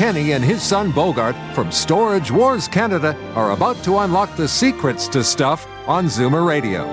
Kenny 0.00 0.32
and 0.32 0.42
his 0.42 0.62
son 0.62 0.90
Bogart 0.92 1.36
from 1.54 1.70
Storage 1.70 2.30
Wars 2.30 2.66
Canada 2.66 3.14
are 3.34 3.50
about 3.50 3.84
to 3.84 3.98
unlock 3.98 4.34
the 4.34 4.48
secrets 4.48 5.06
to 5.08 5.22
stuff 5.22 5.66
on 5.86 6.06
Zoomer 6.06 6.48
Radio. 6.48 6.86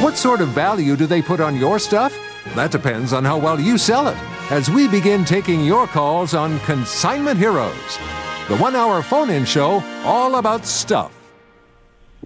What 0.00 0.16
sort 0.16 0.40
of 0.40 0.50
value 0.50 0.94
do 0.94 1.06
they 1.06 1.20
put 1.20 1.40
on 1.40 1.56
your 1.56 1.80
stuff? 1.80 2.16
That 2.54 2.70
depends 2.70 3.12
on 3.12 3.24
how 3.24 3.38
well 3.38 3.58
you 3.58 3.76
sell 3.76 4.06
it. 4.06 4.16
As 4.52 4.70
we 4.70 4.86
begin 4.86 5.24
taking 5.24 5.64
your 5.64 5.88
calls 5.88 6.34
on 6.34 6.60
Consignment 6.60 7.36
Heroes, 7.36 7.98
the 8.46 8.58
one 8.58 8.76
hour 8.76 9.02
phone 9.02 9.28
in 9.28 9.44
show 9.44 9.82
all 10.04 10.36
about 10.36 10.64
stuff. 10.64 11.12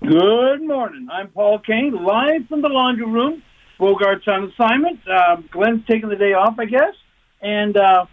Good 0.03 0.65
morning. 0.65 1.09
I'm 1.11 1.29
Paul 1.29 1.61
Kane, 1.61 2.05
live 2.05 2.47
from 2.47 2.61
the 2.61 2.69
laundry 2.69 3.07
room. 3.07 3.43
Bogart's 3.81 4.29
on 4.29 4.53
assignment. 4.53 5.01
Uh, 5.09 5.37
Glenn's 5.51 5.87
taking 5.87 6.11
the 6.11 6.17
day 6.17 6.35
off, 6.35 6.59
I 6.59 6.67
guess. 6.67 6.93
And 7.41 7.75
uh, 7.79 8.05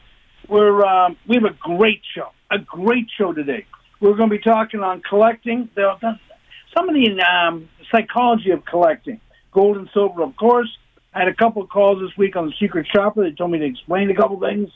we're 0.49 0.83
um, 0.85 1.17
we 1.27 1.35
have 1.35 1.45
a 1.45 1.55
great 1.59 2.01
show, 2.15 2.29
a 2.51 2.59
great 2.59 3.07
show 3.17 3.33
today. 3.33 3.65
We're 3.99 4.15
going 4.15 4.29
to 4.29 4.37
be 4.37 4.41
talking 4.41 4.81
on 4.81 5.01
collecting, 5.01 5.69
the, 5.75 5.95
some 6.75 6.89
of 6.89 6.95
the 6.95 7.21
um, 7.21 7.69
psychology 7.91 8.51
of 8.51 8.65
collecting, 8.65 9.21
gold 9.53 9.77
and 9.77 9.89
silver, 9.93 10.23
of 10.23 10.35
course. 10.35 10.69
I 11.13 11.19
had 11.19 11.27
a 11.29 11.33
couple 11.33 11.61
of 11.61 11.69
calls 11.69 12.01
this 12.01 12.15
week 12.17 12.35
on 12.35 12.47
the 12.47 12.53
Secret 12.59 12.87
Shopper. 12.93 13.23
They 13.23 13.33
told 13.33 13.51
me 13.51 13.59
to 13.59 13.65
explain 13.65 14.09
a 14.09 14.15
couple 14.15 14.37
things. 14.39 14.69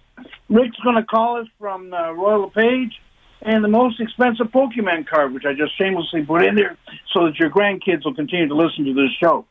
Rick's 0.48 0.78
going 0.84 0.96
to 0.96 1.04
call 1.04 1.42
us 1.42 1.48
from 1.60 1.94
uh, 1.94 2.14
Royal 2.14 2.44
LePage 2.44 2.94
and 3.42 3.62
the 3.62 3.68
most 3.68 4.00
expensive 4.00 4.48
Pokemon 4.48 5.08
card, 5.08 5.34
which 5.34 5.44
I 5.46 5.54
just 5.54 5.78
shamelessly 5.78 6.24
put 6.24 6.46
in 6.46 6.56
there 6.56 6.78
so 7.14 7.26
that 7.26 7.38
your 7.40 7.50
grandkids 7.50 8.06
will 8.06 8.16
continue 8.16 8.48
to 8.48 8.56
listen 8.56 8.86
to 8.86 8.94
this 8.94 9.12
show. 9.22 9.46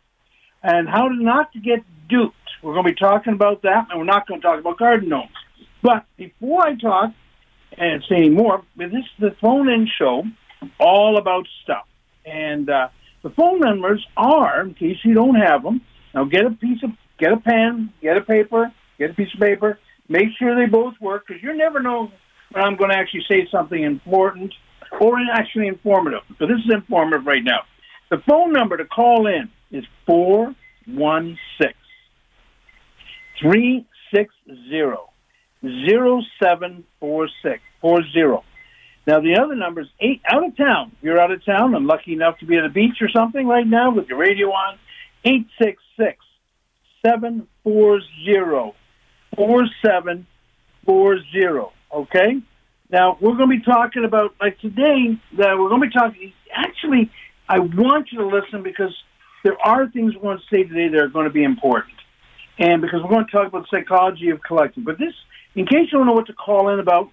And 0.62 0.88
how 0.88 1.08
not 1.08 1.52
to 1.52 1.60
get 1.60 1.84
duped. 2.08 2.34
We're 2.62 2.72
going 2.72 2.86
to 2.86 2.92
be 2.92 2.98
talking 2.98 3.34
about 3.34 3.62
that, 3.62 3.86
and 3.90 3.98
we're 3.98 4.04
not 4.04 4.26
going 4.26 4.40
to 4.40 4.46
talk 4.46 4.58
about 4.58 4.78
garden 4.78 5.08
gnomes. 5.08 5.30
But 5.82 6.04
before 6.16 6.66
I 6.66 6.74
talk 6.74 7.12
and 7.76 8.02
say 8.08 8.16
any 8.16 8.30
more, 8.30 8.62
this 8.76 8.92
is 8.92 9.04
the 9.18 9.36
phone-in 9.40 9.88
show, 9.98 10.24
all 10.80 11.18
about 11.18 11.46
stuff. 11.62 11.86
And 12.24 12.68
uh, 12.68 12.88
the 13.22 13.30
phone 13.30 13.60
numbers 13.60 14.04
are, 14.16 14.62
in 14.62 14.74
case 14.74 14.98
you 15.04 15.14
don't 15.14 15.36
have 15.36 15.62
them, 15.62 15.80
now 16.14 16.24
get 16.24 16.46
a 16.46 16.50
piece 16.50 16.82
of, 16.82 16.90
get 17.18 17.32
a 17.32 17.36
pen, 17.36 17.92
get 18.02 18.16
a 18.16 18.22
paper, 18.22 18.72
get 18.98 19.10
a 19.10 19.14
piece 19.14 19.32
of 19.34 19.40
paper. 19.40 19.78
Make 20.08 20.28
sure 20.38 20.56
they 20.56 20.70
both 20.70 20.94
work 21.00 21.26
because 21.26 21.42
you 21.42 21.54
never 21.56 21.80
know 21.80 22.10
when 22.50 22.64
I'm 22.64 22.76
going 22.76 22.90
to 22.90 22.96
actually 22.96 23.24
say 23.28 23.46
something 23.50 23.82
important 23.82 24.54
or 25.00 25.18
actually 25.32 25.68
informative. 25.68 26.22
So 26.38 26.46
this 26.46 26.58
is 26.64 26.72
informative 26.72 27.26
right 27.26 27.44
now. 27.44 27.60
The 28.10 28.18
phone 28.26 28.52
number 28.52 28.78
to 28.78 28.86
call 28.86 29.26
in 29.26 29.50
is 29.70 29.84
416 30.06 31.74
360 33.40 35.17
0746 35.62 37.62
40. 37.80 38.04
Now, 39.06 39.20
the 39.20 39.38
other 39.38 39.54
number 39.54 39.80
is 39.80 39.88
8 40.00 40.20
out 40.30 40.44
of 40.44 40.54
town. 40.56 40.92
If 40.98 41.04
you're 41.04 41.18
out 41.18 41.30
of 41.30 41.42
town, 41.44 41.74
I'm 41.74 41.86
lucky 41.86 42.12
enough 42.12 42.38
to 42.40 42.46
be 42.46 42.58
at 42.58 42.64
a 42.64 42.68
beach 42.68 43.00
or 43.00 43.08
something 43.08 43.46
right 43.46 43.66
now 43.66 43.90
with 43.90 44.08
your 44.08 44.18
radio 44.18 44.48
on. 44.48 44.78
866 45.24 46.18
740 47.04 48.74
4740. 49.34 51.72
Okay? 51.92 52.40
Now, 52.90 53.18
we're 53.20 53.36
going 53.36 53.50
to 53.50 53.56
be 53.56 53.62
talking 53.62 54.04
about, 54.04 54.34
like 54.40 54.58
today, 54.60 55.18
that 55.36 55.58
we're 55.58 55.68
going 55.68 55.82
to 55.82 55.88
be 55.88 55.92
talking, 55.92 56.32
actually, 56.52 57.10
I 57.48 57.60
want 57.60 58.12
you 58.12 58.18
to 58.18 58.26
listen 58.26 58.62
because 58.62 58.94
there 59.42 59.58
are 59.60 59.88
things 59.88 60.14
we're 60.14 60.22
going 60.22 60.38
to 60.38 60.44
say 60.50 60.64
today 60.64 60.88
that 60.88 61.00
are 61.00 61.08
going 61.08 61.26
to 61.26 61.32
be 61.32 61.44
important. 61.44 61.94
And 62.58 62.82
because 62.82 63.02
we're 63.02 63.10
going 63.10 63.26
to 63.26 63.30
talk 63.30 63.46
about 63.46 63.66
the 63.70 63.78
psychology 63.78 64.30
of 64.30 64.42
collecting. 64.42 64.84
But 64.84 64.98
this, 64.98 65.14
in 65.58 65.66
case 65.66 65.88
you 65.90 65.98
don't 65.98 66.06
know 66.06 66.12
what 66.12 66.26
to 66.26 66.32
call 66.32 66.68
in 66.72 66.78
about, 66.78 67.10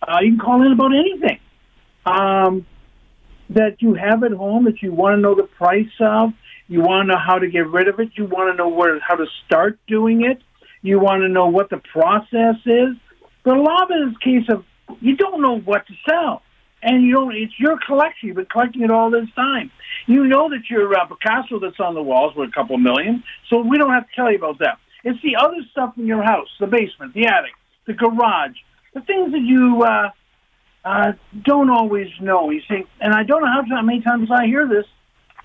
uh, 0.00 0.18
you 0.22 0.30
can 0.30 0.38
call 0.38 0.64
in 0.64 0.72
about 0.72 0.92
anything 0.94 1.38
um, 2.06 2.66
that 3.50 3.76
you 3.80 3.94
have 3.94 4.24
at 4.24 4.32
home 4.32 4.64
that 4.64 4.82
you 4.82 4.92
want 4.92 5.16
to 5.16 5.20
know 5.20 5.34
the 5.34 5.42
price 5.42 5.92
of. 6.00 6.30
You 6.68 6.80
want 6.80 7.06
to 7.06 7.12
know 7.12 7.18
how 7.18 7.38
to 7.38 7.48
get 7.48 7.68
rid 7.68 7.88
of 7.88 8.00
it. 8.00 8.10
You 8.14 8.24
want 8.24 8.52
to 8.52 8.56
know 8.56 8.68
where 8.68 8.98
how 9.00 9.16
to 9.16 9.26
start 9.44 9.78
doing 9.86 10.24
it. 10.24 10.38
You 10.80 10.98
want 10.98 11.22
to 11.22 11.28
know 11.28 11.48
what 11.48 11.68
the 11.70 11.82
process 11.92 12.56
is. 12.64 12.96
But 13.44 13.56
a 13.58 13.62
lot 13.62 13.84
of 13.84 13.90
it 13.90 14.08
is 14.08 14.14
a 14.16 14.24
case 14.24 14.48
of 14.48 14.64
you 15.00 15.16
don't 15.16 15.42
know 15.42 15.58
what 15.58 15.86
to 15.86 15.94
sell 16.08 16.42
and 16.82 17.04
you 17.04 17.14
don't. 17.14 17.34
It's 17.36 17.58
your 17.58 17.78
collection. 17.86 18.28
You've 18.28 18.36
been 18.36 18.46
collecting 18.46 18.82
it 18.82 18.90
all 18.90 19.10
this 19.10 19.28
time. 19.36 19.70
You 20.06 20.26
know 20.26 20.48
that 20.48 20.68
your 20.70 20.92
uh, 20.94 21.06
Picasso 21.06 21.60
that's 21.60 21.78
on 21.78 21.94
the 21.94 22.02
walls 22.02 22.34
worth 22.34 22.48
a 22.48 22.52
couple 22.52 22.78
million, 22.78 23.22
so 23.48 23.60
we 23.60 23.76
don't 23.76 23.90
have 23.90 24.08
to 24.08 24.14
tell 24.16 24.30
you 24.30 24.38
about 24.38 24.58
that. 24.60 24.78
It's 25.04 25.20
the 25.22 25.36
other 25.36 25.58
stuff 25.70 25.94
in 25.98 26.06
your 26.06 26.22
house, 26.22 26.48
the 26.60 26.66
basement, 26.66 27.14
the 27.14 27.26
attic, 27.26 27.52
the 27.86 27.92
garage, 27.92 28.56
the 28.94 29.00
things 29.00 29.32
that 29.32 29.40
you 29.40 29.82
uh, 29.82 30.10
uh, 30.84 31.12
don't 31.44 31.70
always 31.70 32.08
know. 32.20 32.50
You 32.50 32.62
think, 32.68 32.86
and 33.00 33.14
I 33.14 33.22
don't 33.24 33.42
know 33.42 33.48
how 33.48 33.82
many 33.82 34.02
times 34.02 34.28
I 34.30 34.46
hear 34.46 34.68
this. 34.68 34.86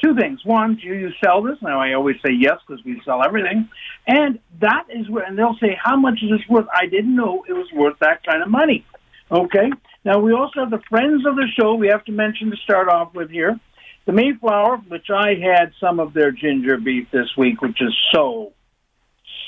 Two 0.03 0.15
things. 0.15 0.45
One, 0.45 0.75
do 0.75 0.87
you 0.87 1.09
sell 1.23 1.41
this? 1.41 1.57
Now 1.61 1.81
I 1.81 1.93
always 1.93 2.17
say 2.23 2.31
yes 2.31 2.59
because 2.67 2.83
we 2.85 3.01
sell 3.03 3.23
everything, 3.23 3.67
and 4.05 4.39
that 4.61 4.85
is 4.89 5.09
where. 5.09 5.23
And 5.23 5.37
they'll 5.37 5.57
say, 5.59 5.75
"How 5.83 5.95
much 5.95 6.19
is 6.21 6.29
this 6.29 6.47
worth?" 6.47 6.67
I 6.71 6.85
didn't 6.85 7.15
know 7.15 7.43
it 7.49 7.53
was 7.53 7.67
worth 7.73 7.97
that 7.99 8.23
kind 8.23 8.43
of 8.43 8.49
money. 8.49 8.85
Okay. 9.31 9.71
Now 10.05 10.19
we 10.19 10.33
also 10.33 10.61
have 10.61 10.69
the 10.69 10.81
friends 10.89 11.25
of 11.25 11.35
the 11.35 11.47
show. 11.59 11.73
We 11.73 11.87
have 11.87 12.05
to 12.05 12.11
mention 12.11 12.51
to 12.51 12.57
start 12.57 12.89
off 12.89 13.13
with 13.13 13.29
here, 13.29 13.59
the 14.05 14.13
Mayflower, 14.13 14.77
which 14.87 15.09
I 15.09 15.33
had 15.35 15.73
some 15.79 15.99
of 15.99 16.13
their 16.13 16.31
ginger 16.31 16.77
beef 16.77 17.07
this 17.11 17.29
week, 17.37 17.61
which 17.61 17.81
is 17.81 17.93
so, 18.13 18.53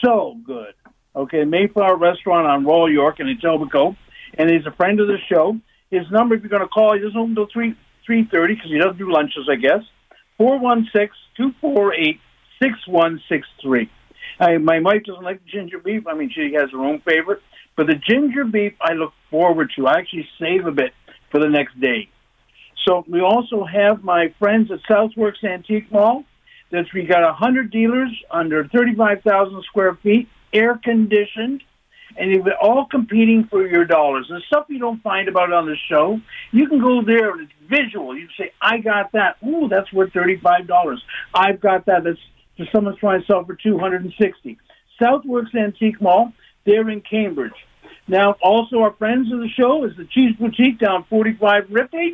so 0.03 0.35
good. 0.45 0.73
Okay, 1.15 1.43
Mayflower 1.43 1.97
Restaurant 1.97 2.47
on 2.47 2.65
Royal 2.65 2.91
York 2.91 3.19
in 3.19 3.27
Etobicoke, 3.27 3.97
and 4.37 4.49
he's 4.49 4.65
a 4.65 4.71
friend 4.71 4.99
of 4.99 5.07
the 5.07 5.17
show. 5.27 5.57
His 5.89 6.03
number, 6.11 6.35
if 6.35 6.41
you're 6.41 6.49
going 6.49 6.61
to 6.61 6.67
call, 6.67 6.93
he 6.93 6.99
doesn't 6.99 7.17
open 7.17 7.31
until 7.31 7.47
three 7.51 7.75
three 8.05 8.27
thirty 8.31 8.55
because 8.55 8.69
he 8.69 8.77
doesn't 8.77 8.97
do 8.97 9.11
lunches, 9.11 9.49
I 9.51 9.55
guess. 9.55 9.81
Four 10.37 10.59
one 10.59 10.87
six 10.95 11.15
two 11.35 11.51
four 11.59 11.93
eight 11.93 12.19
six 12.61 12.73
one 12.87 13.19
six 13.27 13.47
three. 13.61 13.89
My 14.39 14.79
wife 14.79 15.03
doesn't 15.05 15.23
like 15.23 15.43
ginger 15.45 15.79
beef. 15.79 16.07
I 16.07 16.13
mean, 16.13 16.31
she 16.33 16.53
has 16.53 16.69
her 16.71 16.79
own 16.79 17.01
favorite. 17.01 17.41
But 17.75 17.87
the 17.87 17.95
ginger 17.95 18.45
beef, 18.45 18.73
I 18.79 18.93
look 18.93 19.13
forward 19.29 19.71
to. 19.75 19.87
I 19.87 19.99
actually 19.99 20.27
save 20.39 20.65
a 20.65 20.71
bit 20.71 20.93
for 21.31 21.39
the 21.39 21.49
next 21.49 21.79
day. 21.79 22.09
So 22.87 23.03
we 23.07 23.21
also 23.21 23.65
have 23.65 24.03
my 24.03 24.33
friends 24.39 24.69
at 24.71 24.79
Southworks 24.89 25.43
Antique 25.43 25.91
Mall. 25.91 26.23
That's 26.71 26.93
we 26.93 27.03
got 27.03 27.23
a 27.23 27.33
hundred 27.33 27.71
dealers 27.71 28.11
under 28.29 28.67
thirty-five 28.67 29.23
thousand 29.23 29.63
square 29.63 29.97
feet, 30.03 30.29
air 30.53 30.79
conditioned, 30.83 31.63
and 32.17 32.45
they're 32.45 32.57
all 32.57 32.85
competing 32.85 33.45
for 33.49 33.67
your 33.67 33.85
dollars. 33.85 34.27
And 34.29 34.41
stuff 34.43 34.65
you 34.69 34.79
don't 34.79 35.01
find 35.01 35.27
about 35.27 35.53
on 35.53 35.65
the 35.65 35.77
show, 35.89 36.19
you 36.51 36.67
can 36.67 36.79
go 36.79 37.01
there 37.01 37.31
and 37.31 37.41
it's 37.41 37.51
visual. 37.69 38.17
You 38.17 38.27
say, 38.37 38.51
"I 38.61 38.79
got 38.79 39.11
that. 39.13 39.37
Ooh, 39.45 39.67
that's 39.69 39.91
worth 39.93 40.13
thirty-five 40.13 40.67
dollars. 40.67 41.01
I've 41.33 41.59
got 41.59 41.85
that. 41.85 42.03
That's 42.03 42.19
for 42.57 42.65
someone's 42.73 42.99
trying 42.99 43.21
to 43.21 43.25
sell 43.25 43.45
for 43.45 43.55
two 43.55 43.77
hundred 43.77 44.03
and 44.03 44.13
sixty. 44.19 44.57
Southworks 45.01 45.55
Antique 45.55 46.01
Mall. 46.01 46.33
They're 46.65 46.89
in 46.89 47.01
Cambridge. 47.01 47.53
Now, 48.07 48.35
also 48.41 48.79
our 48.79 48.93
friends 48.93 49.31
of 49.31 49.39
the 49.39 49.49
show 49.49 49.85
is 49.85 49.95
the 49.95 50.05
Cheese 50.05 50.35
Boutique 50.35 50.79
down 50.79 51.05
45 51.09 51.67
Ripley, 51.69 52.13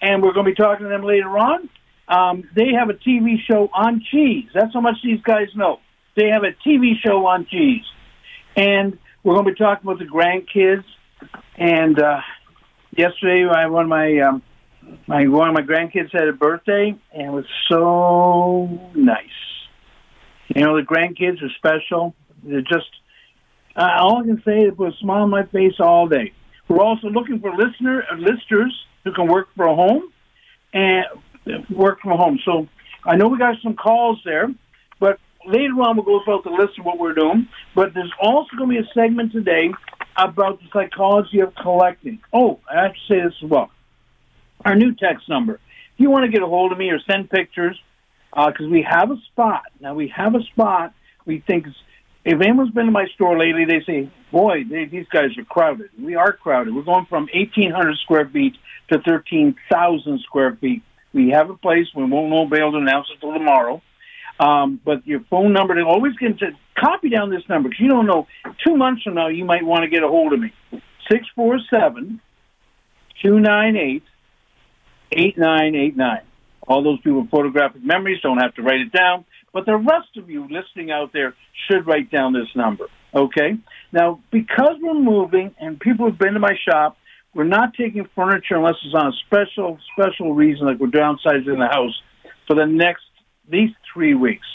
and 0.00 0.22
we're 0.22 0.32
going 0.32 0.46
to 0.46 0.52
be 0.52 0.54
talking 0.54 0.84
to 0.84 0.88
them 0.88 1.02
later 1.02 1.36
on. 1.36 1.68
Um, 2.06 2.48
they 2.54 2.72
have 2.78 2.90
a 2.90 2.94
TV 2.94 3.36
show 3.50 3.68
on 3.72 4.02
cheese. 4.10 4.48
That's 4.54 4.72
how 4.72 4.80
much 4.80 4.96
these 5.02 5.20
guys 5.22 5.48
know. 5.56 5.80
They 6.14 6.28
have 6.28 6.42
a 6.44 6.52
TV 6.66 6.92
show 7.04 7.26
on 7.26 7.46
cheese, 7.46 7.84
and 8.56 8.98
we're 9.22 9.34
going 9.34 9.46
to 9.46 9.52
be 9.52 9.58
talking 9.58 9.88
about 9.88 9.98
the 9.98 10.04
grandkids. 10.04 10.84
And 11.56 11.98
uh, 12.00 12.20
yesterday, 12.96 13.48
I, 13.48 13.66
one 13.66 13.84
of 13.84 13.88
my 13.88 14.18
um, 14.18 14.42
my 15.06 15.26
one 15.28 15.48
of 15.48 15.54
my 15.54 15.62
grandkids 15.62 16.12
had 16.12 16.28
a 16.28 16.32
birthday, 16.32 16.94
and 17.12 17.26
it 17.26 17.30
was 17.30 17.46
so 17.68 18.90
nice. 18.94 19.16
You 20.54 20.64
know, 20.64 20.76
the 20.76 20.82
grandkids 20.82 21.42
are 21.42 21.50
special. 21.56 22.14
They're 22.42 22.60
just 22.60 22.90
uh, 23.76 23.88
all 23.98 24.18
I 24.18 24.26
can 24.26 24.42
say 24.44 24.60
is 24.62 24.74
put 24.76 24.88
a 24.88 24.96
smile 24.98 25.22
on 25.22 25.30
my 25.30 25.44
face 25.46 25.74
all 25.80 26.08
day. 26.08 26.32
We're 26.68 26.82
also 26.82 27.08
looking 27.08 27.40
for 27.40 27.54
listener 27.54 28.04
uh, 28.10 28.16
listers 28.16 28.74
who 29.04 29.12
can 29.12 29.28
work 29.28 29.48
from 29.56 29.74
home 29.76 30.12
and 30.72 31.04
work 31.70 32.00
from 32.00 32.18
home. 32.18 32.38
So 32.44 32.68
I 33.04 33.16
know 33.16 33.28
we 33.28 33.38
got 33.38 33.56
some 33.62 33.74
calls 33.74 34.20
there, 34.24 34.48
later 35.46 35.74
on 35.80 35.96
we'll 35.96 36.04
go 36.04 36.20
about 36.20 36.44
the 36.44 36.50
list 36.50 36.78
of 36.78 36.84
what 36.84 36.98
we're 36.98 37.14
doing. 37.14 37.48
But 37.74 37.94
there's 37.94 38.12
also 38.20 38.56
going 38.56 38.70
to 38.70 38.82
be 38.82 38.88
a 38.88 38.92
segment 38.92 39.32
today 39.32 39.70
about 40.16 40.60
the 40.60 40.66
psychology 40.72 41.40
of 41.40 41.54
collecting. 41.54 42.20
Oh, 42.32 42.60
I 42.70 42.82
have 42.82 42.92
to 42.92 43.00
say 43.08 43.20
this 43.22 43.34
as 43.42 43.50
well. 43.50 43.70
Our 44.64 44.76
new 44.76 44.94
text 44.94 45.28
number. 45.28 45.54
If 45.54 45.98
you 45.98 46.10
want 46.10 46.24
to 46.24 46.30
get 46.30 46.42
a 46.42 46.46
hold 46.46 46.72
of 46.72 46.78
me 46.78 46.90
or 46.90 47.00
send 47.10 47.30
pictures, 47.30 47.80
because 48.30 48.66
uh, 48.66 48.68
we 48.68 48.86
have 48.88 49.10
a 49.10 49.16
spot. 49.30 49.64
Now, 49.80 49.94
we 49.94 50.08
have 50.08 50.34
a 50.34 50.42
spot 50.42 50.94
we 51.24 51.42
think 51.46 51.66
if 52.24 52.40
anyone's 52.40 52.70
been 52.70 52.86
to 52.86 52.92
my 52.92 53.06
store 53.14 53.38
lately, 53.38 53.64
they 53.64 53.82
say, 53.84 54.10
boy, 54.30 54.64
they, 54.68 54.84
these 54.84 55.06
guys 55.12 55.36
are 55.38 55.44
crowded. 55.44 55.90
We 55.98 56.14
are 56.14 56.32
crowded. 56.32 56.74
We're 56.74 56.82
going 56.82 57.06
from 57.06 57.28
1,800 57.34 57.98
square 57.98 58.28
feet 58.28 58.54
to 58.92 59.00
13,000 59.00 60.20
square 60.20 60.56
feet. 60.60 60.82
We 61.12 61.30
have 61.30 61.50
a 61.50 61.56
place. 61.56 61.86
We 61.94 62.04
won't 62.04 62.30
know, 62.30 62.46
be 62.46 62.58
able 62.58 62.72
to 62.72 62.78
announce 62.78 63.08
it 63.12 63.20
till 63.20 63.32
tomorrow. 63.32 63.82
Um, 64.40 64.80
but 64.84 65.06
your 65.06 65.20
phone 65.30 65.52
number, 65.52 65.74
to 65.74 65.82
always 65.82 66.14
get 66.16 66.38
to 66.38 66.50
copy 66.76 67.08
down 67.08 67.30
this 67.30 67.42
number 67.48 67.68
because 67.68 67.80
you 67.80 67.88
don't 67.88 68.06
know. 68.06 68.26
Two 68.66 68.76
months 68.76 69.02
from 69.02 69.14
now, 69.14 69.28
you 69.28 69.44
might 69.44 69.64
want 69.64 69.82
to 69.82 69.88
get 69.88 70.02
a 70.02 70.08
hold 70.08 70.32
of 70.32 70.40
me. 70.40 70.52
Six 71.10 71.26
four 71.34 71.58
seven 71.70 72.20
two 73.22 73.38
nine 73.38 73.76
eight 73.76 74.02
eight 75.12 75.38
nine 75.38 75.74
eight 75.74 75.96
nine. 75.96 76.22
All 76.66 76.82
those 76.82 77.00
people 77.00 77.22
with 77.22 77.30
photographic 77.30 77.82
memories 77.84 78.20
don't 78.22 78.38
have 78.38 78.54
to 78.54 78.62
write 78.62 78.80
it 78.80 78.92
down, 78.92 79.24
but 79.52 79.66
the 79.66 79.76
rest 79.76 80.16
of 80.16 80.30
you 80.30 80.48
listening 80.48 80.90
out 80.90 81.12
there 81.12 81.34
should 81.68 81.86
write 81.86 82.10
down 82.10 82.32
this 82.32 82.48
number. 82.54 82.86
Okay? 83.14 83.58
Now, 83.92 84.20
because 84.30 84.76
we're 84.80 84.94
moving 84.94 85.54
and 85.58 85.78
people 85.78 86.06
have 86.06 86.18
been 86.18 86.34
to 86.34 86.40
my 86.40 86.56
shop, 86.68 86.96
we're 87.34 87.44
not 87.44 87.74
taking 87.74 88.08
furniture 88.14 88.56
unless 88.56 88.76
it's 88.84 88.94
on 88.94 89.08
a 89.08 89.12
special, 89.26 89.78
special 89.92 90.34
reason, 90.34 90.66
like 90.66 90.78
we're 90.78 90.86
downsizing 90.88 91.58
the 91.58 91.68
house 91.70 92.00
for 92.46 92.54
the 92.54 92.66
next 92.66 93.02
these 93.52 93.70
three 93.92 94.14
weeks. 94.14 94.46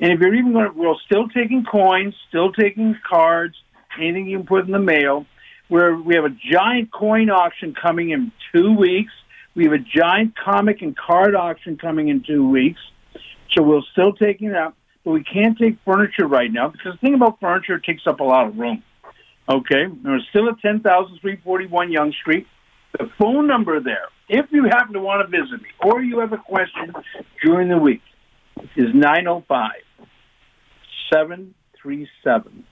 And 0.00 0.12
if 0.12 0.20
you're 0.20 0.34
even 0.34 0.52
going 0.52 0.72
to, 0.72 0.78
we're 0.78 0.94
still 1.06 1.28
taking 1.28 1.64
coins, 1.64 2.14
still 2.28 2.52
taking 2.52 2.96
cards, 3.08 3.54
anything 3.98 4.26
you 4.26 4.38
can 4.38 4.46
put 4.46 4.66
in 4.66 4.72
the 4.72 4.78
mail. 4.78 5.26
Where 5.68 5.96
we 5.96 6.14
have 6.16 6.24
a 6.24 6.36
giant 6.52 6.92
coin 6.92 7.30
auction 7.30 7.74
coming 7.74 8.10
in 8.10 8.30
two 8.54 8.76
weeks. 8.76 9.12
We 9.54 9.64
have 9.64 9.72
a 9.72 9.78
giant 9.78 10.34
comic 10.36 10.82
and 10.82 10.96
card 10.96 11.34
auction 11.34 11.78
coming 11.78 12.08
in 12.08 12.22
two 12.22 12.46
weeks. 12.46 12.80
So 13.52 13.62
we're 13.62 13.80
still 13.92 14.12
taking 14.12 14.50
that, 14.52 14.74
but 15.04 15.12
we 15.12 15.24
can't 15.24 15.58
take 15.58 15.78
furniture 15.84 16.26
right 16.26 16.50
now 16.52 16.68
because 16.68 16.92
the 16.92 16.98
thing 16.98 17.14
about 17.14 17.40
furniture 17.40 17.74
it 17.74 17.84
takes 17.84 18.02
up 18.06 18.20
a 18.20 18.24
lot 18.24 18.48
of 18.48 18.58
room. 18.58 18.82
Okay, 19.48 19.86
we're 20.04 20.20
still 20.30 20.48
at 20.48 20.60
10,341 20.60 21.92
Yonge 21.92 22.14
Street. 22.20 22.46
The 22.98 23.10
phone 23.18 23.46
number 23.46 23.80
there, 23.80 24.08
if 24.28 24.46
you 24.50 24.64
happen 24.64 24.92
to 24.94 25.00
want 25.00 25.28
to 25.28 25.40
visit 25.40 25.60
me 25.62 25.68
or 25.82 26.02
you 26.02 26.20
have 26.20 26.32
a 26.32 26.38
question 26.38 26.92
during 27.42 27.68
the 27.68 27.78
week, 27.78 28.02
is 28.76 28.94
905 28.94 29.70
737 31.12 32.64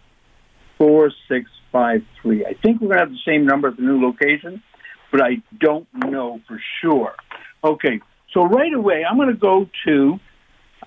4653. 0.79 2.47
I 2.47 2.55
think 2.55 2.81
we're 2.81 2.88
going 2.88 2.99
to 2.99 3.05
have 3.05 3.11
the 3.11 3.19
same 3.27 3.44
number 3.44 3.69
at 3.69 3.77
the 3.77 3.82
new 3.82 4.00
location, 4.03 4.62
but 5.12 5.21
I 5.21 5.43
don't 5.59 5.87
know 5.94 6.41
for 6.49 6.61
sure. 6.81 7.15
Okay, 7.62 8.00
so 8.32 8.44
right 8.44 8.73
away, 8.73 9.05
I'm 9.05 9.17
going 9.17 9.29
to 9.29 9.35
go 9.35 9.69
to 9.87 10.19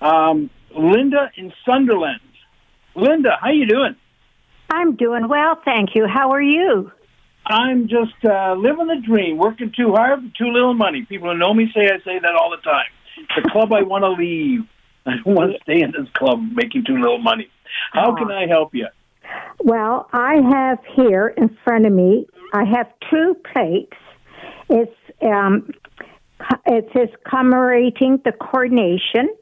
um, 0.00 0.50
Linda 0.76 1.30
in 1.36 1.52
Sunderland. 1.64 2.20
Linda, 2.96 3.38
how 3.40 3.50
you 3.50 3.66
doing? 3.66 3.96
I'm 4.70 4.96
doing 4.96 5.28
well, 5.28 5.60
thank 5.64 5.94
you. 5.94 6.06
How 6.06 6.32
are 6.32 6.42
you? 6.42 6.90
I'm 7.46 7.88
just 7.88 8.24
uh, 8.24 8.54
living 8.54 8.86
the 8.86 9.00
dream, 9.06 9.36
working 9.36 9.72
too 9.76 9.92
hard 9.92 10.20
for 10.20 10.38
too 10.38 10.50
little 10.50 10.74
money. 10.74 11.04
People 11.08 11.30
who 11.30 11.38
know 11.38 11.52
me 11.52 11.70
say 11.74 11.84
I 11.86 11.98
say 11.98 12.18
that 12.18 12.34
all 12.34 12.50
the 12.50 12.62
time. 12.62 12.86
The 13.36 13.48
club 13.50 13.72
I 13.72 13.82
want 13.82 14.02
to 14.02 14.10
leave. 14.10 14.62
I 15.06 15.16
don't 15.24 15.34
want 15.34 15.52
to 15.52 15.58
stay 15.62 15.82
in 15.82 15.92
this 15.92 16.10
club 16.14 16.40
making 16.54 16.84
too 16.86 16.96
little 16.96 17.18
money. 17.18 17.48
How 17.92 18.14
can 18.14 18.30
I 18.30 18.46
help 18.46 18.74
you? 18.74 18.86
Well, 19.60 20.08
I 20.12 20.36
have 20.50 20.78
here 20.94 21.28
in 21.28 21.56
front 21.64 21.86
of 21.86 21.92
me, 21.92 22.26
I 22.52 22.64
have 22.64 22.86
two 23.10 23.36
plates. 23.52 23.96
It's 24.68 24.96
um, 25.22 25.70
it 26.66 26.88
says 26.92 27.08
commemorating 27.28 28.20
the 28.24 28.32
coronation. 28.32 29.34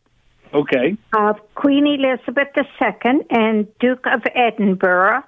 Okay. 0.55 0.97
Of 1.17 1.37
Queen 1.55 1.87
Elizabeth 1.87 2.49
II 2.57 3.21
and 3.31 3.67
Duke 3.79 4.05
of 4.07 4.23
Edinburgh, 4.35 5.23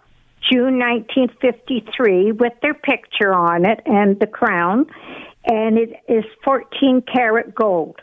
June 0.50 0.78
1953, 0.78 2.32
with 2.32 2.52
their 2.60 2.74
picture 2.74 3.32
on 3.32 3.64
it 3.64 3.80
and 3.86 4.20
the 4.20 4.26
crown, 4.26 4.86
and 5.46 5.78
it 5.78 5.94
is 6.08 6.24
14 6.44 7.02
karat 7.10 7.54
gold. 7.54 7.96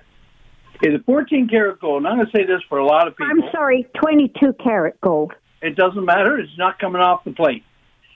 Is 0.84 0.96
it 0.96 1.06
14 1.06 1.48
karat 1.48 1.80
gold? 1.80 1.98
And 2.04 2.08
I'm 2.08 2.18
going 2.18 2.28
to 2.28 2.32
say 2.36 2.46
this 2.46 2.62
for 2.68 2.80
a 2.80 2.86
lot 2.86 3.08
of 3.08 3.16
people. 3.16 3.28
I'm 3.32 3.52
sorry, 3.52 3.88
22 4.00 4.54
karat 4.64 5.00
gold. 5.02 5.34
It 5.62 5.76
doesn't 5.76 6.04
matter. 6.04 6.40
It's 6.40 6.58
not 6.58 6.80
coming 6.80 7.02
off 7.02 7.24
the 7.24 7.32
plate. 7.32 7.64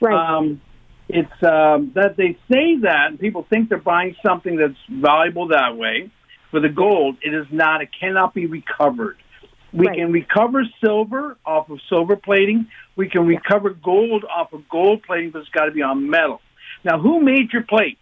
Right. 0.02 0.16
Um, 0.38 0.62
it's 1.08 1.32
um, 1.44 1.92
that 1.94 2.16
they 2.18 2.38
say 2.52 2.78
that, 2.82 3.08
and 3.10 3.20
people 3.20 3.46
think 3.48 3.70
they're 3.70 3.78
buying 3.78 4.16
something 4.26 4.56
that's 4.56 4.74
valuable 4.90 5.50
that 5.50 5.78
way. 5.78 6.12
For 6.50 6.60
the 6.60 6.70
gold, 6.70 7.18
it 7.22 7.34
is 7.34 7.46
not. 7.52 7.82
It 7.82 7.90
cannot 8.00 8.34
be 8.34 8.48
recovered. 8.48 9.18
We 9.72 9.88
Right. 9.88 9.98
can 9.98 10.12
recover 10.12 10.64
silver 10.84 11.38
off 11.46 11.70
of 11.70 11.80
silver 11.90 12.16
plating. 12.16 12.68
We 12.96 13.10
can 13.10 13.28
recover 13.28 13.72
gold 13.72 14.24
off 14.24 14.54
of 14.54 14.68
gold 14.70 15.04
plating, 15.04 15.32
but 15.32 15.40
it's 15.40 15.50
got 15.50 15.66
to 15.66 15.72
be 15.72 15.82
on 15.82 16.10
metal. 16.10 16.42
Now, 16.84 16.98
who 16.98 17.20
made 17.22 17.52
your 17.52 17.64
plate? 17.64 17.98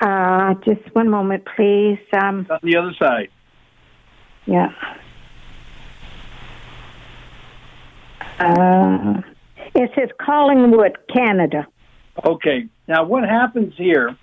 Uh, 0.00 0.54
just 0.64 0.94
one 0.94 1.10
moment, 1.10 1.44
please. 1.56 1.98
Um, 2.12 2.46
On 2.48 2.60
the 2.62 2.76
other 2.76 2.92
side. 2.98 3.28
Yeah. 4.48 4.68
Uh, 8.40 9.20
it 9.74 9.90
says 9.94 10.08
Collingwood, 10.18 10.96
Canada. 11.12 11.66
Okay. 12.24 12.66
Now, 12.86 13.04
what 13.04 13.24
happens 13.28 13.74
here 13.76 14.16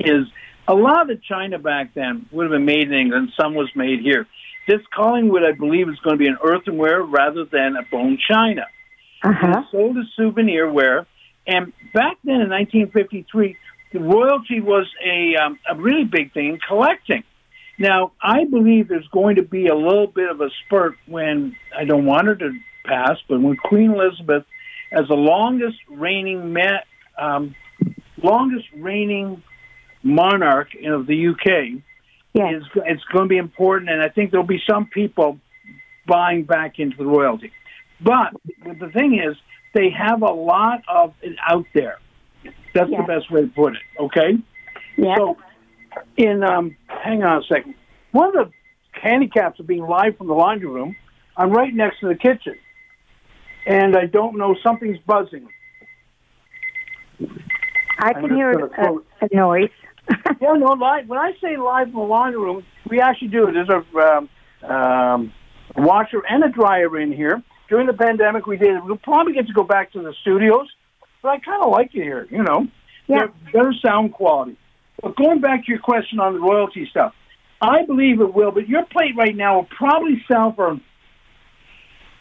is 0.00 0.26
a 0.66 0.74
lot 0.74 1.10
of 1.10 1.22
china 1.22 1.58
back 1.58 1.92
then 1.94 2.26
would 2.32 2.44
have 2.44 2.52
been 2.52 2.64
made 2.64 2.88
in 2.88 2.94
England. 2.94 3.32
Some 3.38 3.54
was 3.54 3.68
made 3.74 4.00
here. 4.00 4.26
This 4.66 4.80
Collingwood, 4.92 5.42
I 5.44 5.52
believe, 5.52 5.88
is 5.88 5.98
going 6.02 6.18
to 6.18 6.18
be 6.18 6.28
an 6.28 6.38
earthenware 6.42 7.02
rather 7.02 7.44
than 7.44 7.76
a 7.76 7.82
bone 7.90 8.18
china. 8.28 8.66
Uh 9.22 9.32
huh. 9.32 9.62
Sold 9.70 9.98
as 9.98 10.06
souvenirware. 10.18 11.04
And 11.46 11.72
back 11.92 12.16
then 12.24 12.40
in 12.40 12.48
1953, 12.48 13.56
the 13.92 14.00
royalty 14.00 14.60
was 14.60 14.86
a, 15.04 15.36
um, 15.36 15.58
a 15.70 15.76
really 15.76 16.04
big 16.04 16.32
thing 16.32 16.48
in 16.48 16.58
collecting. 16.66 17.22
Now, 17.78 18.12
I 18.22 18.44
believe 18.44 18.88
there's 18.88 19.08
going 19.08 19.36
to 19.36 19.42
be 19.42 19.66
a 19.66 19.74
little 19.74 20.06
bit 20.06 20.30
of 20.30 20.40
a 20.40 20.48
spurt 20.64 20.94
when, 21.06 21.56
I 21.76 21.84
don't 21.84 22.06
want 22.06 22.26
her 22.26 22.34
to 22.36 22.52
pass, 22.84 23.18
but 23.28 23.40
when 23.40 23.56
Queen 23.56 23.92
Elizabeth, 23.92 24.44
as 24.92 25.08
the 25.08 25.14
longest 25.14 25.78
reigning 25.90 26.52
ma- 26.52 26.80
um, 27.18 27.54
longest 28.22 28.66
reigning 28.74 29.42
monarch 30.02 30.68
of 30.86 31.06
the 31.06 31.28
UK, 31.28 31.82
Yes. 32.32 32.54
is 32.56 32.62
it's 32.84 33.04
going 33.04 33.24
to 33.24 33.28
be 33.28 33.38
important, 33.38 33.90
and 33.90 34.02
I 34.02 34.10
think 34.10 34.30
there'll 34.30 34.46
be 34.46 34.60
some 34.68 34.86
people 34.86 35.38
buying 36.06 36.44
back 36.44 36.78
into 36.78 36.96
the 36.98 37.06
royalty. 37.06 37.50
But 38.00 38.34
the 38.62 38.90
thing 38.92 39.18
is, 39.18 39.36
they 39.74 39.88
have 39.90 40.20
a 40.22 40.32
lot 40.32 40.82
of 40.86 41.14
it 41.22 41.36
out 41.46 41.64
there. 41.74 41.98
That's 42.74 42.90
the 42.90 43.04
best 43.06 43.30
way 43.30 43.42
to 43.42 43.46
put 43.48 43.72
it. 43.74 43.82
Okay. 43.98 44.36
So, 45.16 45.38
in 46.18 46.44
um, 46.44 46.76
hang 47.06 47.22
on 47.22 47.42
a 47.42 47.46
second. 47.46 47.74
One 48.12 48.28
of 48.36 48.48
the 48.48 48.52
handicaps 49.00 49.60
of 49.60 49.66
being 49.66 49.86
live 49.86 50.16
from 50.16 50.26
the 50.28 50.34
laundry 50.34 50.68
room, 50.68 50.96
I'm 51.36 51.50
right 51.50 51.72
next 51.74 52.00
to 52.00 52.08
the 52.08 52.14
kitchen, 52.14 52.56
and 53.66 53.96
I 53.96 54.06
don't 54.06 54.36
know 54.38 54.56
something's 54.62 54.98
buzzing. 55.06 55.48
I 57.98 58.12
can 58.12 58.34
hear 58.34 58.50
a, 58.52 58.68
close- 58.68 59.04
a 59.20 59.34
noise. 59.34 59.70
Yeah, 60.40 60.52
no, 60.52 60.72
live. 60.74 61.08
When 61.08 61.18
I 61.18 61.32
say 61.42 61.56
live 61.56 61.86
from 61.86 61.94
the 62.00 62.06
laundry 62.06 62.40
room, 62.40 62.62
we 62.90 63.00
actually 63.00 63.28
do 63.28 63.48
it. 63.48 63.52
There's 63.54 63.68
a 63.70 63.82
um, 63.98 64.28
um, 64.70 65.32
washer 65.76 66.22
and 66.28 66.44
a 66.44 66.48
dryer 66.50 67.00
in 67.00 67.10
here. 67.10 67.42
During 67.70 67.86
the 67.86 67.94
pandemic, 67.94 68.46
we 68.46 68.56
did. 68.58 68.76
It. 68.76 68.84
We'll 68.84 68.98
probably 68.98 69.32
get 69.32 69.46
to 69.48 69.52
go 69.54 69.64
back 69.64 69.92
to 69.92 70.02
the 70.02 70.12
studios, 70.20 70.68
but 71.22 71.30
I 71.30 71.38
kind 71.38 71.64
of 71.64 71.70
like 71.72 71.94
it 71.94 72.02
here. 72.02 72.28
You 72.30 72.42
know, 72.44 72.66
Yeah. 73.08 73.28
better 73.52 73.72
sound 73.84 74.12
quality. 74.12 74.56
But 75.02 75.16
going 75.16 75.40
back 75.40 75.64
to 75.66 75.70
your 75.70 75.80
question 75.80 76.20
on 76.20 76.34
the 76.34 76.40
royalty 76.40 76.86
stuff, 76.90 77.14
I 77.60 77.84
believe 77.84 78.20
it 78.20 78.34
will. 78.34 78.50
But 78.50 78.68
your 78.68 78.84
plate 78.84 79.14
right 79.16 79.36
now 79.36 79.56
will 79.56 79.68
probably 79.76 80.24
sell 80.28 80.52
for 80.54 80.78